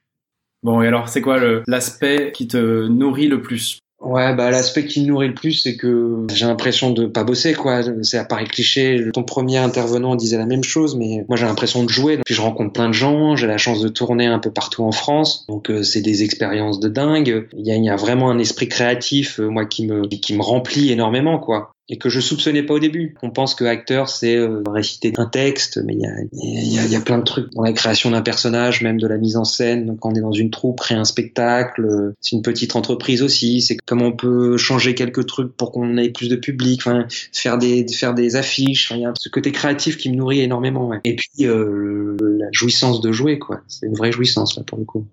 Bon, 0.64 0.82
et 0.82 0.88
alors, 0.88 1.10
c'est 1.10 1.22
quoi 1.22 1.39
l'aspect 1.68 2.32
qui 2.34 2.48
te 2.48 2.88
nourrit 2.88 3.28
le 3.28 3.42
plus? 3.42 3.80
Ouais, 4.02 4.34
bah 4.34 4.49
l'aspect 4.49 4.86
qui 4.86 5.02
me 5.02 5.08
nourrit 5.08 5.28
le 5.28 5.36
plus, 5.36 5.54
c'est 5.54 5.76
que 5.76 6.26
j'ai 6.34 6.47
l'impression 6.47 6.89
de 6.89 7.06
pas 7.06 7.24
bosser, 7.24 7.54
quoi. 7.54 7.82
C'est 8.02 8.18
à 8.18 8.26
Paris 8.26 8.45
cliché. 8.45 9.10
Ton 9.14 9.24
premier 9.24 9.58
intervenant 9.58 10.16
disait 10.16 10.38
la 10.38 10.47
même 10.47 10.64
chose, 10.64 10.95
mais 10.95 11.24
moi 11.30 11.38
j'ai 11.38 11.45
l'impression 11.45 11.84
de 11.84 11.89
jouer. 11.89 12.18
Puis 12.26 12.34
je 12.34 12.41
rencontre 12.41 12.74
plein 12.74 12.88
de 12.88 12.93
gens. 12.93 13.36
J'ai 13.36 13.45
la 13.45 13.60
chance 13.60 13.80
de 13.80 13.89
tourner 13.89 14.26
un 14.26 14.39
peu 14.39 14.49
partout 14.49 14.84
en 14.84 14.91
France, 14.91 15.45
donc 15.47 15.70
euh, 15.70 15.84
c'est 15.84 16.02
des 16.02 16.24
expériences 16.24 16.80
de 16.80 16.89
dingue. 16.89 17.47
Il 17.56 17.68
y 17.68 17.89
a, 17.89 17.95
vraiment 17.95 18.32
un 18.32 18.39
esprit 18.39 18.68
créatif, 18.68 19.39
euh, 19.39 19.47
moi 19.47 19.66
qui 19.66 19.86
me 19.86 20.08
qui 20.08 20.36
me 20.36 20.41
remplit 20.41 20.91
énormément, 20.91 21.38
quoi 21.38 21.72
et 21.89 21.97
que 21.97 22.09
je 22.09 22.19
soupçonnais 22.19 22.63
pas 22.63 22.75
au 22.75 22.79
début. 22.79 23.15
On 23.21 23.32
pense 23.32 23.55
que 23.55 23.65
acteur 23.65 24.09
c'est 24.09 24.36
euh, 24.36 24.63
réciter 24.67 25.13
un 25.17 25.25
texte, 25.25 25.79
mais 25.86 25.93
il 25.93 26.01
y 26.01 26.05
a, 26.05 26.11
y, 26.32 26.79
a, 26.79 26.86
y 26.86 26.95
a, 26.95 27.01
plein 27.01 27.17
de 27.17 27.23
trucs 27.23 27.51
dans 27.53 27.63
la 27.63 27.73
création 27.73 28.11
d'un 28.11 28.21
personnage, 28.21 28.82
même 28.82 28.99
de 28.99 29.07
la 29.07 29.17
mise 29.17 29.36
en 29.36 29.43
scène. 29.43 29.86
Donc, 29.86 29.99
quand 29.99 30.11
on 30.11 30.15
est 30.15 30.21
dans 30.21 30.32
une 30.32 30.51
troupe, 30.51 30.79
créer 30.79 30.97
un 30.97 31.03
spectacle, 31.03 31.86
euh, 31.86 32.13
c'est 32.21 32.36
une 32.36 32.41
petite 32.41 32.75
entreprise 32.75 33.23
aussi. 33.23 33.61
C'est 33.61 33.77
comment 33.86 34.07
on 34.07 34.15
peut 34.15 34.57
changer 34.57 34.95
quelques 34.95 35.25
trucs 35.25 35.55
pour 35.55 35.71
qu'on 35.71 35.97
ait 35.97 36.09
plus 36.09 36.29
de 36.29 36.36
public, 36.36 36.82
enfin 36.82 37.07
faire 37.34 37.57
des 37.57 37.86
faire 37.88 38.13
des 38.13 38.36
affiches. 38.36 38.91
il 38.95 39.01
y 39.01 39.05
a 39.05 39.13
ce 39.15 39.29
côté 39.29 39.51
créatif 39.51 39.97
qui 39.97 40.09
me 40.09 40.15
nourrit 40.15 40.41
énormément. 40.41 40.88
Ouais. 40.88 41.01
Et 41.03 41.15
puis 41.15 41.45
euh, 41.45 42.15
la 42.21 42.47
jouissance 42.51 43.01
de 43.01 43.11
jouer, 43.11 43.39
quoi. 43.39 43.61
C'est 43.67 43.88
une 43.88 43.95
vraie 43.95 44.11
jouissance 44.11 44.57
là 44.57 44.63
pour 44.63 44.77
le 44.77 44.86
coup. 44.86 45.05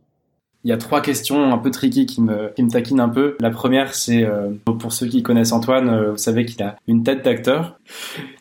Il 0.68 0.70
y 0.70 0.74
a 0.74 0.76
trois 0.76 1.00
questions 1.00 1.50
un 1.50 1.56
peu 1.56 1.70
tricky 1.70 2.04
qui 2.04 2.20
me, 2.20 2.52
qui 2.54 2.62
me 2.62 2.68
taquinent 2.68 3.00
un 3.00 3.08
peu. 3.08 3.38
La 3.40 3.48
première, 3.48 3.94
c'est 3.94 4.22
euh, 4.22 4.50
pour 4.64 4.92
ceux 4.92 5.06
qui 5.06 5.22
connaissent 5.22 5.52
Antoine, 5.52 5.88
euh, 5.88 6.10
vous 6.10 6.18
savez 6.18 6.44
qu'il 6.44 6.62
a 6.62 6.76
une 6.86 7.04
tête 7.04 7.24
d'acteur. 7.24 7.78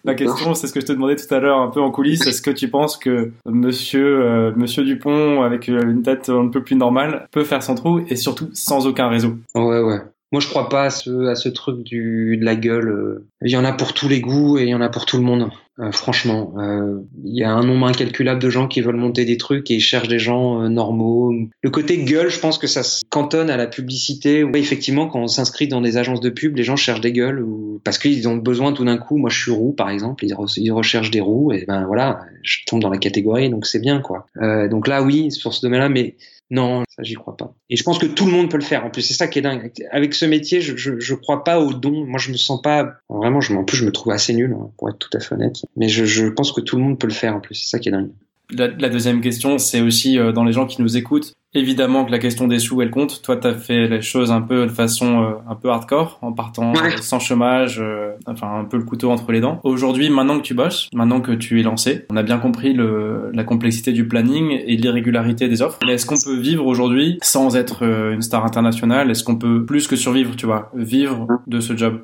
La 0.04 0.14
question, 0.14 0.54
c'est 0.54 0.68
ce 0.68 0.74
que 0.74 0.82
je 0.82 0.86
te 0.88 0.92
demandais 0.92 1.16
tout 1.16 1.34
à 1.34 1.40
l'heure 1.40 1.60
un 1.62 1.70
peu 1.70 1.80
en 1.80 1.90
coulisses. 1.90 2.28
Est-ce 2.28 2.42
que 2.42 2.52
tu 2.52 2.68
penses 2.68 2.98
que 2.98 3.32
Monsieur 3.46 4.26
euh, 4.26 4.52
Monsieur 4.58 4.84
Dupont, 4.84 5.42
avec 5.42 5.70
une 5.70 6.02
tête 6.02 6.28
un 6.28 6.50
peu 6.50 6.62
plus 6.62 6.76
normale, 6.76 7.30
peut 7.32 7.46
faire 7.46 7.64
son 7.64 7.76
trou 7.76 8.02
et 8.10 8.18
surtout 8.18 8.50
sans 8.52 8.88
aucun 8.88 9.08
réseau? 9.08 9.38
Ouais, 9.56 9.80
ouais. 9.80 10.02
Moi, 10.32 10.42
je 10.42 10.48
crois 10.48 10.70
pas 10.70 10.86
à 10.86 10.90
ce, 10.90 11.28
à 11.28 11.36
ce 11.36 11.50
truc 11.50 11.84
du, 11.84 12.38
de 12.38 12.46
la 12.46 12.56
gueule. 12.56 13.24
Il 13.42 13.52
y 13.52 13.58
en 13.58 13.66
a 13.66 13.74
pour 13.74 13.94
tous 13.94 14.10
les 14.10 14.22
goûts 14.22 14.58
et 14.58 14.64
il 14.64 14.70
y 14.70 14.76
en 14.76 14.82
a 14.82 14.90
pour 14.90 15.06
tout 15.06 15.18
le 15.18 15.24
monde. 15.24 15.50
Euh, 15.80 15.92
franchement, 15.92 16.54
euh, 16.58 17.02
il 17.24 17.38
y 17.38 17.44
a 17.44 17.52
un 17.52 17.64
nombre 17.64 17.86
incalculable 17.86 18.42
de 18.42 18.50
gens 18.50 18.68
qui 18.68 18.82
veulent 18.82 18.96
monter 18.96 19.26
des 19.26 19.38
trucs 19.38 19.70
et 19.70 19.76
ils 19.76 19.82
cherchent 19.82 20.08
des 20.08 20.18
gens 20.18 20.64
euh, 20.64 20.70
normaux. 20.70 21.32
Le 21.62 21.70
côté 21.70 22.04
gueule, 22.04 22.30
je 22.30 22.40
pense 22.40 22.58
que 22.58 22.66
ça 22.66 22.82
se 22.82 23.04
cantonne 23.10 23.52
à 23.52 23.58
la 23.58 23.68
publicité. 23.68 24.44
Effectivement, 24.56 25.08
quand 25.08 25.20
on 25.20 25.28
s'inscrit 25.28 25.68
dans 25.68 25.82
des 25.82 25.98
agences 25.98 26.20
de 26.20 26.32
pub, 26.32 26.56
les 26.56 26.64
gens 26.64 26.78
cherchent 26.78 27.02
des 27.02 27.12
gueules 27.12 27.44
ou 27.44 27.80
parce 27.84 28.00
qu'ils 28.00 28.28
ont 28.28 28.38
besoin 28.38 28.74
tout 28.74 28.86
d'un 28.86 28.98
coup. 28.98 29.18
Moi, 29.18 29.30
je 29.30 29.40
suis 29.40 29.52
roux, 29.52 29.72
par 29.72 29.92
exemple, 29.92 30.26
ils, 30.26 30.72
recherchent 30.74 31.12
des 31.12 31.22
roues 31.22 31.52
et 31.54 31.66
ben 31.68 31.86
voilà, 31.86 32.22
je 32.42 32.60
tombe 32.66 32.82
dans 32.82 32.90
la 32.90 32.98
catégorie, 32.98 33.50
donc 33.50 33.68
c'est 33.68 33.80
bien 33.80 34.02
quoi. 34.02 34.26
donc 34.70 34.88
là, 34.88 35.04
oui, 35.04 35.32
sur 35.32 35.54
ce 35.54 35.62
domaine-là, 35.62 35.90
mais 35.90 36.16
non, 36.50 36.84
ça 36.88 37.04
j'y 37.04 37.16
crois 37.16 37.36
pas. 37.36 37.54
Et 37.70 37.76
je 37.76 37.84
pense 37.84 38.00
que 38.00 38.06
tout 38.06 38.26
le 38.26 38.32
monde 38.32 38.50
peut 38.50 38.58
le 38.58 38.64
faire. 38.64 38.86
En 38.86 38.90
plus, 38.90 39.02
c'est 39.02 39.14
ça 39.14 39.28
qui 39.28 39.40
est 39.40 39.42
dingue. 39.42 39.72
Avec 39.92 40.14
ce 40.14 40.26
métier, 40.26 40.62
je, 40.62 40.78
je, 40.78 41.00
je 41.00 41.14
crois 41.14 41.44
pas 41.44 41.60
au 41.60 41.74
don. 41.74 42.06
Moi, 42.06 42.20
je 42.20 42.32
me 42.32 42.38
sens 42.38 42.62
pas 42.62 42.94
vraiment. 43.10 43.42
Je, 43.42 43.54
en 43.54 43.66
plus, 43.66 43.78
je 43.78 43.86
me 43.86 43.92
trouve 43.92 44.14
assez 44.14 44.34
nul 44.34 44.56
hein, 44.58 44.72
pour 44.78 44.90
être 44.90 44.98
tout 44.98 45.10
à 45.14 45.20
fait 45.20 45.36
honnête. 45.36 45.66
Mais 45.76 45.90
je, 45.90 46.06
je 46.06 46.28
pense 46.28 46.54
que 46.54 46.62
tout 46.62 46.78
le 46.78 46.84
monde 46.84 47.00
peut 47.00 47.08
le 47.08 47.14
faire. 47.14 47.36
En 47.36 47.42
plus, 47.42 47.56
c'est 47.56 47.70
ça 47.70 47.80
qui 47.80 47.90
est 47.90 47.92
dingue. 47.92 48.12
La, 48.50 48.68
la 48.68 48.88
deuxième 48.88 49.20
question, 49.20 49.58
c'est 49.58 49.82
aussi 49.82 50.18
euh, 50.18 50.32
dans 50.32 50.46
les 50.46 50.54
gens 50.54 50.66
qui 50.66 50.82
nous 50.82 50.96
écoutent. 50.96 51.34
Évidemment 51.54 52.06
que 52.06 52.12
la 52.12 52.20
question 52.20 52.48
des 52.48 52.60
sous, 52.60 52.82
elle 52.82 52.92
compte. 52.92 53.22
Toi, 53.22 53.38
tu 53.38 53.48
as 53.48 53.54
fait 53.54 53.88
les 53.88 54.02
choses 54.02 54.32
un 54.32 54.42
peu 54.42 54.66
de 54.66 54.72
façon 54.72 55.24
euh, 55.24 55.32
un 55.50 55.56
peu 55.56 55.70
hardcore, 55.70 56.20
en 56.22 56.34
partant 56.34 56.74
sans 57.02 57.20
chômage, 57.20 57.80
euh, 57.80 58.12
enfin 58.28 58.60
un 58.60 58.66
peu 58.66 58.78
le 58.78 58.84
couteau 58.84 59.10
entre 59.12 59.32
les 59.32 59.40
dents. 59.40 59.60
Aujourd'hui, 59.64 60.10
maintenant 60.10 60.38
que 60.38 60.44
tu 60.44 60.54
bosses, 60.54 60.90
maintenant 60.94 61.22
que 61.22 61.32
tu 61.32 61.60
es 61.60 61.64
lancé, 61.64 62.06
on 62.10 62.18
a 62.18 62.24
bien 62.24 62.38
compris 62.38 62.74
le, 62.74 63.32
la 63.34 63.44
complexité 63.44 63.94
du 63.94 64.08
planning 64.08 64.60
et 64.66 64.76
l'irrégularité 64.76 65.48
des 65.48 65.62
offres. 65.62 65.80
Mais 65.86 65.94
est-ce 65.94 66.06
qu'on 66.06 66.20
peut 66.20 66.38
vivre 66.38 66.66
aujourd'hui 66.66 67.18
sans 67.24 67.56
être 67.56 67.86
euh, 67.86 68.14
une 68.14 68.22
star 68.22 68.46
internationale? 68.46 69.10
Est-ce 69.10 69.24
qu'on 69.24 69.38
peut 69.38 69.66
plus 69.66 69.88
que 69.88 69.96
survivre, 69.96 70.36
tu 70.36 70.46
vois, 70.46 70.70
vivre 70.76 71.28
de 71.48 71.60
ce 71.60 71.76
job? 71.76 72.02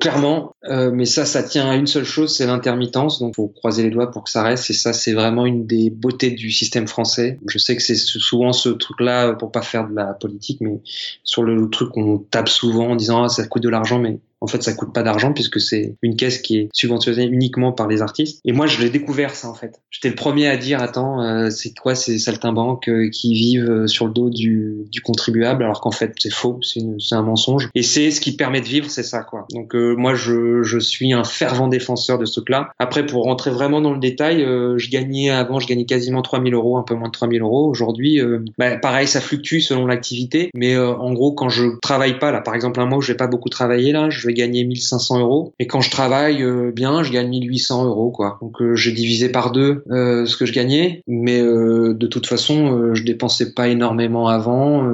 Clairement, 0.00 0.52
mais 0.68 1.04
ça, 1.04 1.24
ça 1.24 1.42
tient 1.42 1.68
à 1.68 1.76
une 1.76 1.86
seule 1.86 2.04
chose, 2.04 2.34
c'est 2.34 2.46
l'intermittence. 2.46 3.20
Donc, 3.20 3.36
faut 3.36 3.48
croiser 3.48 3.82
les 3.82 3.90
doigts 3.90 4.10
pour 4.10 4.24
que 4.24 4.30
ça 4.30 4.42
reste. 4.42 4.70
Et 4.70 4.72
ça, 4.72 4.92
c'est 4.92 5.12
vraiment 5.12 5.46
une 5.46 5.66
des 5.66 5.90
beautés 5.90 6.30
du 6.30 6.50
système 6.50 6.86
français. 6.86 7.38
Je 7.46 7.58
sais 7.58 7.76
que 7.76 7.82
c'est 7.82 7.96
souvent 7.96 8.52
ce 8.52 8.70
truc-là 8.88 9.34
pour 9.34 9.52
pas 9.52 9.62
faire 9.62 9.88
de 9.88 9.94
la 9.94 10.14
politique, 10.14 10.60
mais 10.60 10.80
sur 11.24 11.42
le 11.42 11.68
truc 11.70 11.90
qu'on 11.90 12.18
tape 12.18 12.48
souvent 12.48 12.90
en 12.90 12.96
disant 12.96 13.24
ah, 13.24 13.28
ça 13.28 13.46
coûte 13.46 13.62
de 13.62 13.68
l'argent, 13.68 13.98
mais 13.98 14.18
en 14.40 14.46
fait, 14.46 14.62
ça 14.62 14.72
coûte 14.72 14.92
pas 14.92 15.02
d'argent 15.02 15.32
puisque 15.32 15.60
c'est 15.60 15.96
une 16.02 16.16
caisse 16.16 16.38
qui 16.38 16.58
est 16.58 16.68
subventionnée 16.72 17.26
uniquement 17.26 17.72
par 17.72 17.88
les 17.88 18.02
artistes. 18.02 18.40
Et 18.44 18.52
moi, 18.52 18.66
je 18.66 18.80
l'ai 18.80 18.90
découvert 18.90 19.34
ça 19.34 19.48
en 19.48 19.54
fait. 19.54 19.80
J'étais 19.90 20.08
le 20.08 20.14
premier 20.14 20.46
à 20.48 20.56
dire 20.56 20.80
attends, 20.80 21.22
euh, 21.22 21.50
c'est 21.50 21.76
quoi 21.76 21.94
ces 21.94 22.18
saltimbanques 22.18 22.88
euh, 22.88 23.08
qui 23.10 23.34
vivent 23.34 23.70
euh, 23.70 23.86
sur 23.86 24.06
le 24.06 24.12
dos 24.12 24.30
du, 24.30 24.84
du 24.90 25.00
contribuable 25.00 25.64
alors 25.64 25.80
qu'en 25.80 25.90
fait 25.90 26.12
c'est 26.18 26.32
faux, 26.32 26.60
c'est 26.62 27.14
un 27.14 27.22
mensonge. 27.22 27.68
Et 27.74 27.82
c'est 27.82 28.10
ce 28.10 28.20
qui 28.20 28.36
permet 28.36 28.60
de 28.60 28.66
vivre, 28.66 28.88
c'est 28.90 29.02
ça 29.02 29.22
quoi. 29.22 29.46
Donc 29.52 29.74
moi, 29.74 30.14
je, 30.14 30.62
je 30.62 30.78
suis 30.78 31.12
un 31.12 31.24
fervent 31.24 31.68
défenseur 31.68 32.18
de 32.18 32.24
ce 32.24 32.32
truc-là. 32.32 32.70
Après, 32.78 33.04
pour 33.04 33.24
rentrer 33.24 33.50
vraiment 33.50 33.80
dans 33.80 33.92
le 33.92 33.98
détail, 33.98 34.40
je 34.40 34.90
gagnais 34.90 35.30
avant, 35.30 35.60
je 35.60 35.66
gagnais 35.66 35.84
quasiment 35.84 36.22
3000 36.22 36.54
euros, 36.54 36.76
un 36.76 36.82
peu 36.82 36.94
moins 36.94 37.08
de 37.08 37.12
3000 37.12 37.42
euros. 37.42 37.68
Aujourd'hui, 37.68 38.20
bah, 38.56 38.76
pareil, 38.76 39.06
ça 39.06 39.20
fluctue 39.20 39.60
selon 39.60 39.86
l'activité. 39.86 40.50
Mais 40.54 40.76
en 40.78 41.12
gros, 41.12 41.32
quand 41.32 41.48
je 41.48 41.78
travaille 41.80 42.18
pas 42.18 42.30
là, 42.30 42.40
par 42.40 42.54
exemple 42.54 42.80
un 42.80 42.86
mois 42.86 42.98
où 42.98 43.02
je 43.02 43.12
vais 43.12 43.16
pas 43.16 43.26
beaucoup 43.26 43.48
travailler 43.48 43.92
là, 43.92 44.10
vais 44.28 44.34
gagner 44.34 44.64
1500 44.64 45.20
euros. 45.20 45.54
Et 45.58 45.66
quand 45.66 45.80
je 45.80 45.90
travaille 45.90 46.44
bien, 46.72 47.02
je 47.02 47.12
gagne 47.12 47.28
1800 47.28 47.86
euros, 47.86 48.10
quoi. 48.10 48.38
Donc 48.40 48.56
j'ai 48.74 48.92
divisé 48.92 49.28
par 49.28 49.52
deux 49.52 49.82
ce 49.88 50.36
que 50.36 50.46
je 50.46 50.52
gagnais, 50.52 51.02
mais 51.06 51.40
de 51.42 52.06
toute 52.06 52.26
façon, 52.26 52.94
je 52.94 53.02
dépensais 53.02 53.52
pas 53.52 53.68
énormément 53.68 54.28
avant. 54.28 54.84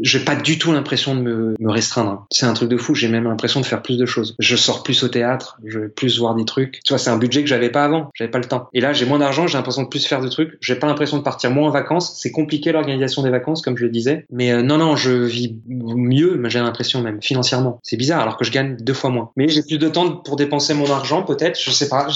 j'ai 0.00 0.20
pas 0.20 0.36
du 0.36 0.58
tout 0.58 0.72
l'impression 0.72 1.14
de 1.14 1.20
me, 1.20 1.54
me 1.58 1.70
restreindre. 1.70 2.26
C'est 2.30 2.46
un 2.46 2.54
truc 2.54 2.68
de 2.68 2.76
fou. 2.76 2.94
J'ai 2.94 3.08
même 3.08 3.24
l'impression 3.24 3.60
de 3.60 3.66
faire 3.66 3.82
plus 3.82 3.98
de 3.98 4.06
choses. 4.06 4.34
Je 4.38 4.56
sors 4.56 4.82
plus 4.82 5.02
au 5.02 5.08
théâtre, 5.08 5.58
je 5.64 5.80
vais 5.80 5.88
plus 5.88 6.18
voir 6.18 6.34
des 6.34 6.44
trucs. 6.44 6.80
Tu 6.84 6.92
vois, 6.92 6.98
c'est 6.98 7.10
un 7.10 7.18
budget 7.18 7.42
que 7.42 7.48
j'avais 7.48 7.70
pas 7.70 7.84
avant. 7.84 8.10
J'avais 8.14 8.30
pas 8.30 8.38
le 8.38 8.44
temps. 8.44 8.68
Et 8.72 8.80
là, 8.80 8.92
j'ai 8.92 9.06
moins 9.06 9.18
d'argent, 9.18 9.46
j'ai 9.46 9.56
l'impression 9.56 9.82
de 9.82 9.88
plus 9.88 10.06
faire 10.06 10.20
de 10.20 10.28
trucs. 10.28 10.56
J'ai 10.60 10.76
pas 10.76 10.86
l'impression 10.86 11.16
de 11.18 11.22
partir 11.22 11.50
moins 11.50 11.68
en 11.68 11.70
vacances. 11.70 12.18
C'est 12.18 12.30
compliqué 12.30 12.72
l'organisation 12.72 13.22
des 13.22 13.30
vacances, 13.30 13.62
comme 13.62 13.76
je 13.76 13.84
le 13.84 13.90
disais. 13.90 14.26
Mais 14.30 14.52
euh, 14.52 14.62
non, 14.62 14.78
non, 14.78 14.96
je 14.96 15.10
vis 15.10 15.56
mieux, 15.66 16.40
j'ai 16.52 16.58
l'impression 16.58 17.00
même 17.00 17.22
financièrement. 17.22 17.80
C'est 17.82 17.96
bizarre, 17.96 18.20
alors 18.20 18.36
que 18.36 18.44
je 18.44 18.52
gagne 18.52 18.76
deux 18.82 18.94
fois 18.94 19.10
moins. 19.10 19.30
Mais 19.36 19.48
j'ai 19.48 19.62
plus 19.62 19.78
de 19.78 19.88
temps 19.88 20.10
pour 20.10 20.36
dépenser 20.36 20.74
mon 20.74 20.90
argent, 20.90 21.22
peut-être. 21.22 21.58
Je 21.60 21.70
sais 21.70 21.88
pas. 21.88 22.08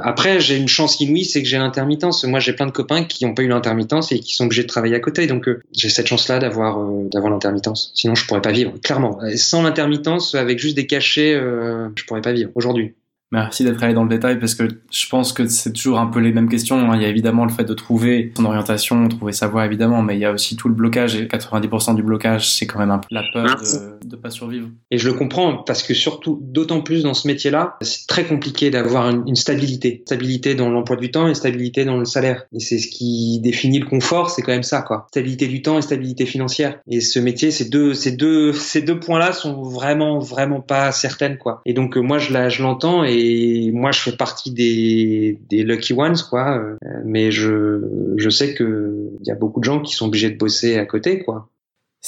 Après, 0.00 0.40
j'ai 0.40 0.56
une 0.56 0.68
chance 0.68 1.00
inouïe, 1.00 1.24
c'est 1.24 1.42
que 1.42 1.48
j'ai 1.48 1.58
l'intermittence. 1.58 2.24
Moi, 2.24 2.40
j'ai 2.40 2.52
plein 2.52 2.66
de 2.66 2.72
copains 2.72 3.04
qui 3.04 3.24
n'ont 3.24 3.34
pas 3.34 3.42
eu 3.42 3.48
l'intermittence 3.48 4.12
et 4.12 4.20
qui 4.20 4.34
sont 4.34 4.44
obligés 4.44 4.62
de 4.62 4.68
travailler 4.68 4.94
à 4.94 5.00
côté. 5.00 5.26
Donc, 5.26 5.48
euh, 5.48 5.62
j'ai 5.72 5.88
cette 5.88 6.06
chance-là 6.06 6.38
d'avoir 6.38 6.80
euh, 6.80 7.08
d'avoir 7.10 7.32
l'intermittence. 7.32 7.92
Sinon, 7.94 8.14
je 8.14 8.26
pourrais 8.26 8.42
pas 8.42 8.52
vivre. 8.52 8.72
Clairement, 8.82 9.18
sans 9.36 9.62
l'intermittence, 9.62 10.34
avec 10.34 10.58
juste 10.58 10.76
des 10.76 10.86
cachets, 10.86 11.34
je 11.34 12.04
pourrais 12.04 12.22
pas 12.22 12.32
vivre 12.32 12.50
aujourd'hui. 12.54 12.94
Merci 13.30 13.64
d'être 13.64 13.82
allé 13.82 13.94
dans 13.94 14.04
le 14.04 14.08
détail 14.08 14.38
parce 14.38 14.54
que 14.54 14.64
je 14.90 15.08
pense 15.08 15.32
que 15.32 15.46
c'est 15.46 15.72
toujours 15.72 15.98
un 15.98 16.06
peu 16.06 16.20
les 16.20 16.32
mêmes 16.32 16.48
questions. 16.48 16.90
Hein. 16.90 16.96
Il 16.96 17.02
y 17.02 17.04
a 17.04 17.08
évidemment 17.08 17.44
le 17.44 17.50
fait 17.50 17.64
de 17.64 17.74
trouver 17.74 18.32
son 18.36 18.44
orientation, 18.46 19.06
trouver 19.08 19.32
sa 19.32 19.48
voie 19.48 19.66
évidemment, 19.66 20.02
mais 20.02 20.16
il 20.16 20.20
y 20.20 20.24
a 20.24 20.32
aussi 20.32 20.56
tout 20.56 20.68
le 20.68 20.74
blocage 20.74 21.16
et 21.16 21.26
90% 21.26 21.94
du 21.94 22.02
blocage, 22.02 22.50
c'est 22.54 22.66
quand 22.66 22.78
même 22.78 22.90
un 22.90 22.98
peu 22.98 23.08
la 23.10 23.22
peur 23.32 23.60
de, 24.04 24.16
pas 24.16 24.30
survivre. 24.30 24.68
Et 24.90 24.98
je 24.98 25.08
le 25.08 25.14
comprends 25.14 25.58
parce 25.58 25.82
que 25.82 25.94
surtout, 25.94 26.38
d'autant 26.42 26.80
plus 26.80 27.02
dans 27.02 27.14
ce 27.14 27.28
métier-là, 27.28 27.76
c'est 27.82 28.06
très 28.06 28.24
compliqué 28.24 28.70
d'avoir 28.70 29.10
une, 29.10 29.36
stabilité, 29.36 30.02
stabilité 30.06 30.54
dans 30.54 30.70
l'emploi 30.70 30.96
du 30.96 31.10
temps 31.10 31.28
et 31.28 31.34
stabilité 31.34 31.84
dans 31.84 31.98
le 31.98 32.04
salaire. 32.04 32.44
Et 32.54 32.60
c'est 32.60 32.78
ce 32.78 32.88
qui 32.88 33.40
définit 33.40 33.78
le 33.78 33.86
confort, 33.86 34.30
c'est 34.30 34.42
quand 34.42 34.52
même 34.52 34.62
ça, 34.62 34.82
quoi. 34.82 35.06
Stabilité 35.10 35.46
du 35.46 35.62
temps 35.62 35.78
et 35.78 35.82
stabilité 35.82 36.26
financière. 36.26 36.78
Et 36.88 37.00
ce 37.00 37.18
métier, 37.18 37.50
ces 37.50 37.68
deux, 37.68 37.94
ces 37.94 38.12
deux, 38.12 38.52
ces 38.52 38.82
deux 38.82 38.98
points-là 38.98 39.32
sont 39.32 39.62
vraiment, 39.62 40.18
vraiment 40.18 40.60
pas 40.60 40.92
certaines, 40.92 41.38
quoi. 41.38 41.60
Et 41.66 41.74
donc 41.74 41.96
moi, 41.96 42.18
je 42.18 42.28
je 42.48 42.62
l'entends 42.62 43.04
et 43.04 43.17
et 43.18 43.70
moi 43.72 43.90
je 43.92 44.00
fais 44.00 44.16
partie 44.16 44.50
des, 44.52 45.38
lucky 45.50 45.92
ones 45.92 46.16
quoi. 46.28 46.58
Euh, 46.58 46.76
mais 47.04 47.30
je 47.30 48.14
je 48.16 48.30
sais 48.30 48.54
que 48.54 49.10
il 49.20 49.26
y 49.26 49.30
a 49.30 49.34
beaucoup 49.34 49.60
de 49.60 49.64
gens 49.64 49.80
qui 49.80 49.94
sont 49.94 50.06
obligés 50.06 50.30
de 50.30 50.38
bosser 50.38 50.76
à 50.76 50.86
côté 50.86 51.22
quoi 51.22 51.48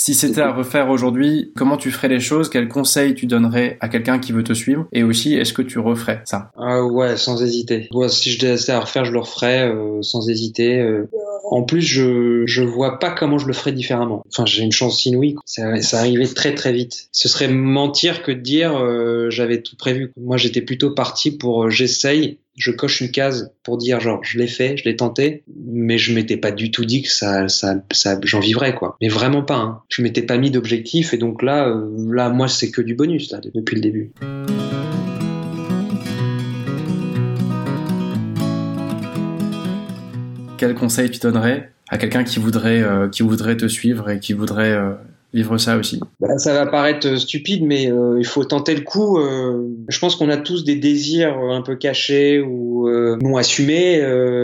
si 0.00 0.14
c'était 0.14 0.40
à 0.40 0.50
refaire 0.50 0.88
aujourd'hui, 0.88 1.52
comment 1.54 1.76
tu 1.76 1.90
ferais 1.90 2.08
les 2.08 2.20
choses? 2.20 2.48
Quels 2.48 2.68
conseils 2.68 3.14
tu 3.14 3.26
donnerais 3.26 3.76
à 3.80 3.90
quelqu'un 3.90 4.18
qui 4.18 4.32
veut 4.32 4.42
te 4.42 4.54
suivre? 4.54 4.86
Et 4.92 5.02
aussi, 5.02 5.34
est-ce 5.34 5.52
que 5.52 5.60
tu 5.60 5.78
referais 5.78 6.22
ça? 6.24 6.50
Ah 6.56 6.82
ouais, 6.82 7.18
sans 7.18 7.42
hésiter. 7.42 7.90
si 8.08 8.30
je 8.30 8.38
devais 8.38 8.70
à 8.70 8.80
refaire, 8.80 9.04
je 9.04 9.12
le 9.12 9.18
referais 9.18 9.68
euh, 9.68 10.00
sans 10.00 10.30
hésiter. 10.30 10.80
Euh. 10.80 11.06
En 11.50 11.64
plus, 11.64 11.82
je 11.82 12.44
je 12.46 12.62
vois 12.62 12.98
pas 12.98 13.10
comment 13.10 13.36
je 13.36 13.46
le 13.46 13.52
ferais 13.52 13.72
différemment. 13.72 14.24
Enfin, 14.32 14.46
j'ai 14.46 14.62
une 14.62 14.72
chance 14.72 15.04
inouïe. 15.04 15.36
Ça, 15.44 15.82
ça 15.82 15.98
arrivait 15.98 16.26
très 16.26 16.54
très 16.54 16.72
vite. 16.72 17.10
Ce 17.12 17.28
serait 17.28 17.48
mentir 17.48 18.22
que 18.22 18.32
de 18.32 18.40
dire 18.40 18.82
j'avais 19.28 19.60
tout 19.60 19.76
prévu. 19.76 20.12
Moi, 20.16 20.38
j'étais 20.38 20.62
plutôt 20.62 20.92
parti 20.92 21.30
pour 21.30 21.68
j'essaye 21.68 22.38
je 22.56 22.70
coche 22.70 23.00
une 23.00 23.10
case 23.10 23.54
pour 23.62 23.78
dire 23.78 24.00
genre 24.00 24.20
je 24.22 24.38
l'ai 24.38 24.46
fait, 24.46 24.76
je 24.76 24.84
l'ai 24.84 24.96
tenté, 24.96 25.44
mais 25.66 25.98
je 25.98 26.14
m'étais 26.14 26.36
pas 26.36 26.50
du 26.50 26.70
tout 26.70 26.84
dit 26.84 27.02
que 27.02 27.08
ça, 27.08 27.48
ça, 27.48 27.76
ça 27.92 28.18
j'en 28.24 28.40
vivrais 28.40 28.74
quoi. 28.74 28.96
Mais 29.00 29.08
vraiment 29.08 29.42
pas. 29.42 29.56
Hein. 29.56 29.82
Je 29.88 30.02
m'étais 30.02 30.22
pas 30.22 30.36
mis 30.36 30.50
d'objectif 30.50 31.14
et 31.14 31.16
donc 31.16 31.42
là, 31.42 31.68
euh, 31.68 31.88
là 32.12 32.28
moi 32.30 32.48
c'est 32.48 32.70
que 32.70 32.82
du 32.82 32.94
bonus 32.94 33.30
là 33.30 33.40
depuis 33.54 33.76
le 33.76 33.80
début. 33.80 34.12
Quel 40.58 40.74
conseil 40.74 41.10
tu 41.10 41.20
donnerais 41.20 41.72
à 41.88 41.98
quelqu'un 41.98 42.24
qui 42.24 42.38
voudrait 42.38 42.82
euh, 42.82 43.08
qui 43.08 43.22
voudrait 43.22 43.56
te 43.56 43.66
suivre 43.66 44.10
et 44.10 44.20
qui 44.20 44.32
voudrait 44.34 44.72
euh, 44.72 44.92
vivre 45.32 45.58
ça 45.58 45.76
aussi 45.76 46.00
bah, 46.20 46.38
Ça 46.38 46.52
va 46.52 46.66
paraître 46.66 47.06
euh, 47.06 47.16
stupide, 47.16 47.64
mais 47.64 47.90
euh, 47.90 48.16
il 48.18 48.26
faut 48.26 48.44
tenter 48.44 48.74
le 48.74 48.82
coup. 48.82 49.18
Euh, 49.18 49.68
je 49.88 49.98
pense 49.98 50.16
qu'on 50.16 50.28
a 50.28 50.36
tous 50.36 50.64
des 50.64 50.76
désirs 50.76 51.36
un 51.38 51.62
peu 51.62 51.76
cachés 51.76 52.40
ou 52.40 52.88
non 53.22 53.36
assumés, 53.36 54.00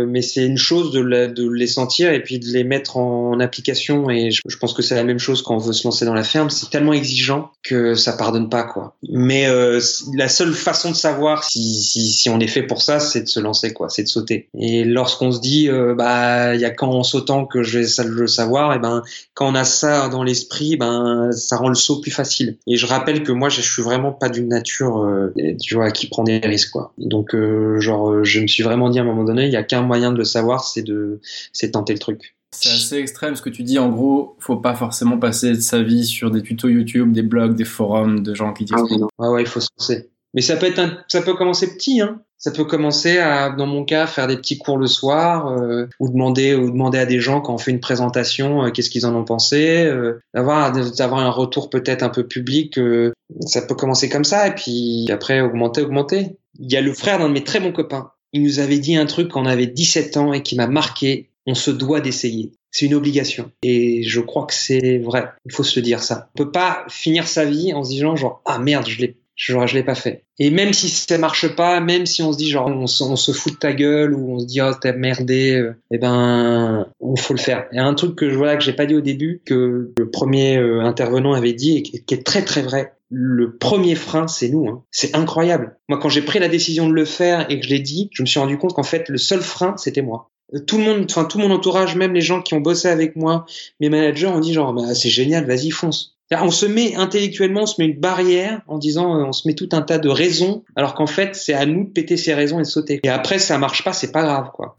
mais 0.06 0.20
c'est 0.20 0.44
une 0.44 0.58
chose 0.58 0.92
de, 0.92 1.00
les 1.00 1.66
sentir 1.66 2.12
et 2.12 2.22
puis 2.22 2.38
de 2.38 2.46
les 2.46 2.64
mettre 2.64 2.96
en 2.96 3.40
application. 3.40 4.10
Et 4.10 4.30
je, 4.30 4.58
pense 4.58 4.74
que 4.74 4.82
c'est 4.82 4.94
la 4.94 5.04
même 5.04 5.18
chose 5.18 5.42
quand 5.42 5.54
on 5.54 5.58
veut 5.58 5.72
se 5.72 5.86
lancer 5.86 6.04
dans 6.04 6.14
la 6.14 6.22
ferme. 6.22 6.50
C'est 6.50 6.70
tellement 6.70 6.92
exigeant 6.92 7.50
que 7.62 7.94
ça 7.94 8.12
pardonne 8.12 8.48
pas, 8.48 8.64
quoi. 8.64 8.96
Mais 9.08 9.46
la 10.14 10.28
seule 10.28 10.52
façon 10.52 10.90
de 10.90 10.96
savoir 10.96 11.44
si, 11.44 12.28
on 12.30 12.40
est 12.40 12.46
fait 12.46 12.62
pour 12.62 12.82
ça, 12.82 13.00
c'est 13.00 13.22
de 13.22 13.28
se 13.28 13.40
lancer, 13.40 13.72
quoi. 13.72 13.88
C'est 13.88 14.02
de 14.02 14.08
sauter. 14.08 14.48
Et 14.58 14.84
lorsqu'on 14.84 15.32
se 15.32 15.40
dit, 15.40 15.68
bah, 15.96 16.54
il 16.54 16.60
y 16.60 16.66
a 16.66 16.70
qu'en 16.70 17.02
sautant 17.02 17.46
que 17.46 17.62
je 17.62 17.78
vais 17.78 18.04
le 18.04 18.26
savoir, 18.26 18.74
et 18.74 18.78
ben, 18.78 19.02
quand 19.34 19.48
on 19.50 19.54
a 19.54 19.64
ça 19.64 20.08
dans 20.08 20.22
l'esprit, 20.22 20.75
ben 20.76 21.30
ça 21.32 21.56
rend 21.56 21.68
le 21.68 21.74
saut 21.74 22.00
plus 22.00 22.10
facile. 22.10 22.58
Et 22.66 22.76
je 22.76 22.86
rappelle 22.86 23.22
que 23.22 23.32
moi 23.32 23.48
je 23.48 23.60
suis 23.60 23.82
vraiment 23.82 24.12
pas 24.12 24.28
d'une 24.28 24.48
nature 24.48 24.98
euh, 24.98 25.32
tu 25.60 25.74
vois 25.74 25.90
qui 25.90 26.08
prend 26.08 26.24
des 26.24 26.38
risques 26.38 26.70
quoi. 26.70 26.92
Donc 26.98 27.34
euh, 27.34 27.80
genre 27.80 28.10
euh, 28.10 28.24
je 28.24 28.40
me 28.40 28.46
suis 28.46 28.62
vraiment 28.62 28.90
dit 28.90 28.98
à 28.98 29.02
un 29.02 29.04
moment 29.04 29.24
donné, 29.24 29.46
il 29.46 29.52
y 29.52 29.56
a 29.56 29.62
qu'un 29.62 29.82
moyen 29.82 30.12
de 30.12 30.18
le 30.18 30.24
savoir, 30.24 30.64
c'est 30.64 30.82
de 30.82 31.20
c'est 31.52 31.72
tenter 31.72 31.92
le 31.92 31.98
truc. 31.98 32.36
C'est 32.52 32.70
assez 32.70 32.96
extrême 32.96 33.36
ce 33.36 33.42
que 33.42 33.50
tu 33.50 33.64
dis. 33.64 33.78
En 33.78 33.90
gros, 33.90 34.36
faut 34.38 34.56
pas 34.56 34.74
forcément 34.74 35.18
passer 35.18 35.60
sa 35.60 35.82
vie 35.82 36.06
sur 36.06 36.30
des 36.30 36.42
tutos 36.42 36.68
YouTube, 36.68 37.12
des 37.12 37.22
blogs, 37.22 37.54
des 37.54 37.66
forums 37.66 38.22
de 38.22 38.34
gens 38.34 38.54
qui 38.54 38.64
disent. 38.64 38.76
Ah, 39.18 39.30
ouais, 39.30 39.42
il 39.42 39.48
faut 39.48 39.60
se 39.60 39.68
lancer. 39.78 40.08
Mais 40.36 40.42
ça 40.42 40.56
peut 40.56 40.66
être 40.66 41.04
ça 41.08 41.22
peut 41.22 41.34
commencer 41.34 41.74
petit, 41.74 42.00
hein. 42.00 42.20
Ça 42.38 42.50
peut 42.50 42.66
commencer 42.66 43.16
à, 43.16 43.48
dans 43.48 43.66
mon 43.66 43.84
cas, 43.84 44.06
faire 44.06 44.26
des 44.26 44.36
petits 44.36 44.58
cours 44.58 44.76
le 44.76 44.86
soir, 44.86 45.48
euh, 45.48 45.86
ou 45.98 46.10
demander, 46.10 46.54
ou 46.54 46.70
demander 46.70 46.98
à 46.98 47.06
des 47.06 47.18
gens 47.18 47.40
quand 47.40 47.54
on 47.54 47.58
fait 47.58 47.70
une 47.70 47.80
présentation, 47.80 48.62
euh, 48.62 48.70
qu'est-ce 48.70 48.90
qu'ils 48.90 49.06
en 49.06 49.14
ont 49.14 49.24
pensé, 49.24 49.86
euh, 49.86 50.20
d'avoir, 50.34 50.70
d'avoir 50.70 51.20
un 51.20 51.30
retour 51.30 51.70
peut-être 51.70 52.02
un 52.02 52.10
peu 52.10 52.26
public. 52.26 52.78
ça 53.40 53.62
peut 53.62 53.74
commencer 53.74 54.10
comme 54.10 54.24
ça, 54.24 54.48
et 54.48 54.54
puis 54.54 55.06
après 55.10 55.40
augmenter, 55.40 55.80
augmenter. 55.80 56.36
Il 56.58 56.70
y 56.70 56.76
a 56.76 56.82
le 56.82 56.92
frère 56.92 57.18
d'un 57.18 57.28
de 57.28 57.32
mes 57.32 57.44
très 57.44 57.58
bons 57.58 57.72
copains. 57.72 58.10
Il 58.34 58.42
nous 58.42 58.58
avait 58.58 58.78
dit 58.78 58.96
un 58.96 59.06
truc 59.06 59.28
quand 59.30 59.42
on 59.42 59.46
avait 59.46 59.66
17 59.66 60.18
ans 60.18 60.32
et 60.34 60.42
qui 60.42 60.56
m'a 60.56 60.66
marqué. 60.66 61.30
On 61.46 61.54
se 61.54 61.70
doit 61.70 62.00
d'essayer. 62.00 62.52
C'est 62.70 62.86
une 62.86 62.94
obligation. 62.94 63.50
Et 63.62 64.02
je 64.02 64.20
crois 64.20 64.44
que 64.46 64.52
c'est 64.52 64.98
vrai. 64.98 65.30
Il 65.46 65.52
faut 65.52 65.62
se 65.62 65.78
le 65.78 65.84
dire 65.84 66.02
ça. 66.02 66.28
On 66.34 66.44
peut 66.44 66.50
pas 66.50 66.84
finir 66.88 67.28
sa 67.28 67.46
vie 67.46 67.72
en 67.72 67.82
se 67.84 67.90
disant 67.90 68.16
genre 68.16 68.42
ah 68.44 68.58
merde 68.58 68.86
je 68.86 68.98
l'ai 68.98 69.16
je, 69.36 69.54
je 69.66 69.74
l'ai 69.74 69.82
pas 69.82 69.94
fait. 69.94 70.24
Et 70.38 70.50
même 70.50 70.72
si 70.72 70.88
ça 70.88 71.18
marche 71.18 71.54
pas, 71.54 71.80
même 71.80 72.06
si 72.06 72.22
on 72.22 72.32
se 72.32 72.38
dit 72.38 72.50
genre 72.50 72.66
on, 72.68 72.86
se 72.86 73.32
fout 73.32 73.52
de 73.52 73.58
ta 73.58 73.72
gueule 73.72 74.14
ou 74.14 74.34
on 74.34 74.40
se 74.40 74.46
dit 74.46 74.60
oh 74.62 74.72
t'as 74.80 74.92
merdé, 74.92 75.56
euh, 75.56 75.76
eh 75.90 75.98
ben 75.98 76.88
on 77.00 77.16
faut 77.16 77.34
le 77.34 77.38
faire. 77.38 77.66
Et 77.72 77.78
un 77.78 77.94
truc 77.94 78.16
que 78.16 78.30
je 78.30 78.36
vois 78.36 78.56
que 78.56 78.64
j'ai 78.64 78.72
pas 78.72 78.86
dit 78.86 78.94
au 78.94 79.00
début 79.00 79.42
que 79.44 79.92
le 79.96 80.10
premier 80.10 80.56
euh, 80.56 80.80
intervenant 80.80 81.34
avait 81.34 81.52
dit 81.52 81.76
et 81.76 81.82
qui 81.82 82.14
est 82.14 82.26
très 82.26 82.42
très 82.42 82.62
vrai. 82.62 82.94
Le 83.08 83.56
premier 83.56 83.94
frein, 83.94 84.26
c'est 84.26 84.48
nous. 84.48 84.66
Hein. 84.66 84.82
C'est 84.90 85.14
incroyable. 85.14 85.76
Moi, 85.88 85.98
quand 86.00 86.08
j'ai 86.08 86.22
pris 86.22 86.40
la 86.40 86.48
décision 86.48 86.88
de 86.88 86.92
le 86.92 87.04
faire 87.04 87.48
et 87.48 87.60
que 87.60 87.64
je 87.64 87.70
l'ai 87.70 87.78
dit, 87.78 88.10
je 88.12 88.22
me 88.22 88.26
suis 88.26 88.40
rendu 88.40 88.58
compte 88.58 88.74
qu'en 88.74 88.82
fait, 88.82 89.08
le 89.08 89.18
seul 89.18 89.42
frein, 89.42 89.76
c'était 89.76 90.02
moi 90.02 90.30
tout 90.66 90.78
le 90.78 90.84
monde, 90.84 91.06
enfin 91.10 91.24
tout 91.24 91.38
mon 91.38 91.50
entourage, 91.50 91.96
même 91.96 92.12
les 92.12 92.20
gens 92.20 92.40
qui 92.40 92.54
ont 92.54 92.60
bossé 92.60 92.88
avec 92.88 93.16
moi, 93.16 93.46
mes 93.80 93.88
managers 93.88 94.28
ont 94.28 94.40
dit 94.40 94.52
genre 94.52 94.72
bah, 94.72 94.94
c'est 94.94 95.10
génial, 95.10 95.44
vas-y 95.46 95.70
fonce. 95.70 96.15
On 96.32 96.50
se 96.50 96.66
met 96.66 96.96
intellectuellement, 96.96 97.62
on 97.62 97.66
se 97.66 97.80
met 97.80 97.86
une 97.86 98.00
barrière 98.00 98.60
en 98.66 98.78
disant, 98.78 99.16
euh, 99.16 99.24
on 99.24 99.32
se 99.32 99.46
met 99.46 99.54
tout 99.54 99.68
un 99.70 99.82
tas 99.82 99.98
de 99.98 100.08
raisons, 100.08 100.64
alors 100.74 100.94
qu'en 100.94 101.06
fait, 101.06 101.36
c'est 101.36 101.54
à 101.54 101.66
nous 101.66 101.84
de 101.84 101.90
péter 101.90 102.16
ces 102.16 102.34
raisons 102.34 102.58
et 102.58 102.62
de 102.62 102.66
sauter. 102.66 102.98
Et 103.04 103.08
après, 103.08 103.38
ça 103.38 103.58
marche 103.58 103.84
pas, 103.84 103.92
c'est 103.92 104.10
pas 104.10 104.24
grave, 104.24 104.50
quoi. 104.52 104.76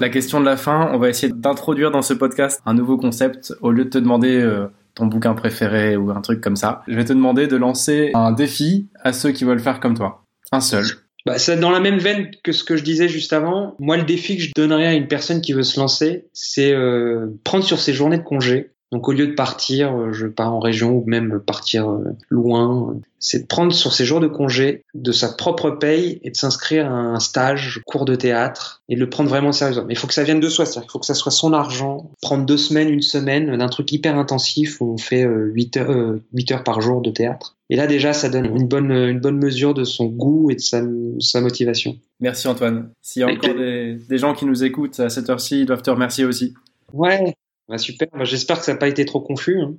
La 0.00 0.08
question 0.08 0.40
de 0.40 0.46
la 0.46 0.56
fin, 0.56 0.90
on 0.94 0.98
va 0.98 1.10
essayer 1.10 1.32
d'introduire 1.34 1.90
dans 1.90 2.02
ce 2.02 2.14
podcast 2.14 2.62
un 2.64 2.72
nouveau 2.72 2.96
concept. 2.96 3.52
Au 3.60 3.72
lieu 3.72 3.84
de 3.84 3.90
te 3.90 3.98
demander 3.98 4.40
euh, 4.40 4.68
ton 4.94 5.04
bouquin 5.04 5.34
préféré 5.34 5.96
ou 5.96 6.10
un 6.12 6.22
truc 6.22 6.40
comme 6.40 6.56
ça, 6.56 6.82
je 6.88 6.94
vais 6.94 7.04
te 7.04 7.12
demander 7.12 7.46
de 7.46 7.56
lancer 7.56 8.12
un 8.14 8.32
défi 8.32 8.88
à 9.02 9.12
ceux 9.12 9.32
qui 9.32 9.44
veulent 9.44 9.60
faire 9.60 9.80
comme 9.80 9.94
toi. 9.94 10.24
Un 10.50 10.60
seul. 10.60 10.86
Bah, 11.28 11.38
c'est 11.38 11.60
dans 11.60 11.70
la 11.70 11.80
même 11.80 11.98
veine 11.98 12.30
que 12.42 12.52
ce 12.52 12.64
que 12.64 12.74
je 12.74 12.82
disais 12.82 13.06
juste 13.06 13.34
avant. 13.34 13.74
Moi, 13.78 13.98
le 13.98 14.04
défi 14.04 14.38
que 14.38 14.42
je 14.42 14.50
donnerais 14.56 14.86
à 14.86 14.94
une 14.94 15.08
personne 15.08 15.42
qui 15.42 15.52
veut 15.52 15.62
se 15.62 15.78
lancer, 15.78 16.24
c'est 16.32 16.72
euh, 16.72 17.26
prendre 17.44 17.62
sur 17.62 17.80
ses 17.80 17.92
journées 17.92 18.16
de 18.16 18.22
congé. 18.22 18.70
Donc 18.92 19.06
au 19.10 19.12
lieu 19.12 19.26
de 19.26 19.34
partir, 19.34 19.94
euh, 19.94 20.12
je 20.14 20.26
pars 20.26 20.54
en 20.54 20.58
région 20.58 20.92
ou 20.92 21.04
même 21.06 21.38
partir 21.46 21.90
euh, 21.90 22.16
loin, 22.30 22.96
c'est 23.18 23.40
de 23.40 23.46
prendre 23.46 23.74
sur 23.74 23.92
ses 23.92 24.06
jours 24.06 24.20
de 24.20 24.26
congé 24.26 24.84
de 24.94 25.12
sa 25.12 25.28
propre 25.28 25.68
paye 25.68 26.18
et 26.22 26.30
de 26.30 26.36
s'inscrire 26.36 26.86
à 26.86 26.96
un 26.96 27.20
stage, 27.20 27.82
cours 27.86 28.06
de 28.06 28.14
théâtre 28.14 28.80
et 28.88 28.94
de 28.94 29.00
le 29.00 29.10
prendre 29.10 29.28
vraiment 29.28 29.52
sérieusement. 29.52 29.84
Mais 29.86 29.92
il 29.92 29.98
faut 29.98 30.06
que 30.06 30.14
ça 30.14 30.24
vienne 30.24 30.40
de 30.40 30.48
soi, 30.48 30.64
il 30.64 30.90
faut 30.90 30.98
que 30.98 31.04
ça 31.04 31.12
soit 31.12 31.30
son 31.30 31.52
argent. 31.52 32.10
Prendre 32.22 32.46
deux 32.46 32.56
semaines, 32.56 32.88
une 32.88 33.02
semaine 33.02 33.54
d'un 33.54 33.68
truc 33.68 33.92
hyper 33.92 34.16
intensif 34.16 34.80
où 34.80 34.94
on 34.94 34.96
fait 34.96 35.24
8 35.24 35.76
heures, 35.76 36.14
8 36.32 36.52
heures 36.52 36.64
par 36.64 36.80
jour 36.80 37.02
de 37.02 37.10
théâtre 37.10 37.57
et 37.70 37.76
là, 37.76 37.86
déjà, 37.86 38.12
ça 38.12 38.28
donne 38.28 38.46
une 38.46 38.66
bonne, 38.66 38.90
une 38.90 39.20
bonne 39.20 39.38
mesure 39.38 39.74
de 39.74 39.84
son 39.84 40.06
goût 40.06 40.50
et 40.50 40.54
de 40.54 40.60
sa, 40.60 40.82
sa 41.20 41.40
motivation. 41.40 41.96
Merci 42.20 42.48
Antoine. 42.48 42.90
S'il 43.02 43.20
y 43.20 43.24
a 43.24 43.28
encore 43.28 43.54
des, 43.54 43.98
des, 44.08 44.18
gens 44.18 44.34
qui 44.34 44.46
nous 44.46 44.64
écoutent 44.64 45.00
à 45.00 45.10
cette 45.10 45.28
heure-ci, 45.28 45.60
ils 45.60 45.66
doivent 45.66 45.82
te 45.82 45.90
remercier 45.90 46.24
aussi. 46.24 46.54
Ouais, 46.92 47.34
Bah, 47.68 47.76
super, 47.76 48.08
bah, 48.12 48.24
j'espère 48.24 48.58
que 48.58 48.64
ça 48.64 48.72
n'a 48.72 48.78
pas 48.78 48.88
été 48.88 49.04
trop 49.04 49.20
confus. 49.20 49.60
Hein. 49.60 49.74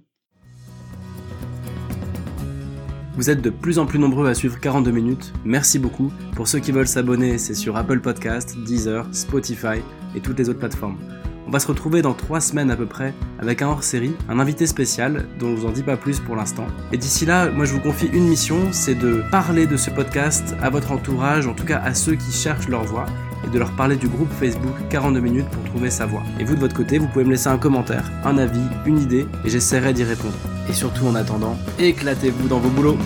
Vous 3.16 3.30
êtes 3.30 3.42
de 3.42 3.50
plus 3.50 3.80
en 3.80 3.86
plus 3.86 4.00
nombreux 4.00 4.30
à 4.30 4.34
suivre 4.34 4.60
42 4.60 4.92
minutes, 4.92 5.34
merci 5.44 5.78
beaucoup. 5.78 6.14
Pour 6.36 6.48
ceux 6.48 6.60
qui 6.60 6.72
veulent 6.72 6.88
s'abonner, 6.88 7.38
c'est 7.38 7.56
sur 7.56 7.76
Apple 7.76 8.00
Podcast, 8.00 8.56
Deezer, 8.66 9.06
Spotify 9.14 9.82
et 10.16 10.22
toutes 10.22 10.40
les 10.40 10.48
autres 10.48 10.60
plateformes. 10.60 10.98
On 11.50 11.52
va 11.52 11.60
se 11.60 11.66
retrouver 11.66 12.04
dans 12.04 12.14
3 12.14 12.42
semaines 12.42 12.70
à 12.70 12.76
peu 12.76 12.86
près 12.86 13.12
avec 13.40 13.64
un 13.64 13.70
hors-série, 13.70 14.16
un 14.30 14.38
invité 14.38 14.68
spécial 14.68 15.26
dont 15.40 15.56
je 15.56 15.62
vous 15.62 15.66
en 15.66 15.72
dis 15.72 15.82
pas 15.82 15.98
plus 15.98 16.20
pour 16.20 16.36
l'instant. 16.36 16.68
Et 16.92 16.98
d'ici 16.98 17.26
là, 17.26 17.50
moi 17.50 17.66
je 17.66 17.74
vous 17.74 17.80
confie 17.80 18.06
une 18.06 18.28
mission, 18.28 18.68
c'est 18.72 18.94
de 18.94 19.24
parler 19.32 19.66
de 19.66 19.76
ce 19.76 19.90
podcast 19.90 20.56
à 20.62 20.70
votre 20.70 20.92
entourage, 20.92 21.48
en 21.48 21.56
tout 21.56 21.66
cas 21.66 21.82
à 21.84 21.96
ceux 21.96 22.14
qui 22.14 22.32
cherchent 22.32 22.68
leur 22.68 22.84
voix 22.84 23.08
et 23.44 23.50
de 23.50 23.58
leur 23.58 23.72
parler 23.72 23.96
du 23.96 24.08
groupe 24.08 24.30
Facebook 24.40 24.76
42 24.92 25.20
minutes 25.22 25.50
pour 25.50 25.64
trouver 25.64 25.90
sa 25.90 26.06
voix. 26.06 26.22
Et 26.40 26.44
vous 26.44 26.54
de 26.54 26.60
votre 26.60 26.76
côté, 26.76 27.00
vous 27.00 27.08
pouvez 27.08 27.26
me 27.26 27.32
laisser 27.32 27.48
un 27.48 27.58
commentaire, 27.58 28.12
un 28.24 28.38
avis, 28.38 28.62
une 28.86 29.00
idée, 29.00 29.26
et 29.44 29.50
j'essaierai 29.50 29.94
d'y 29.94 30.04
répondre. 30.04 30.38
Et 30.70 30.74
surtout 30.74 31.08
en 31.08 31.16
attendant, 31.16 31.58
éclatez-vous 31.80 32.48
dans 32.48 32.60
vos 32.60 32.70
boulots 32.70 32.98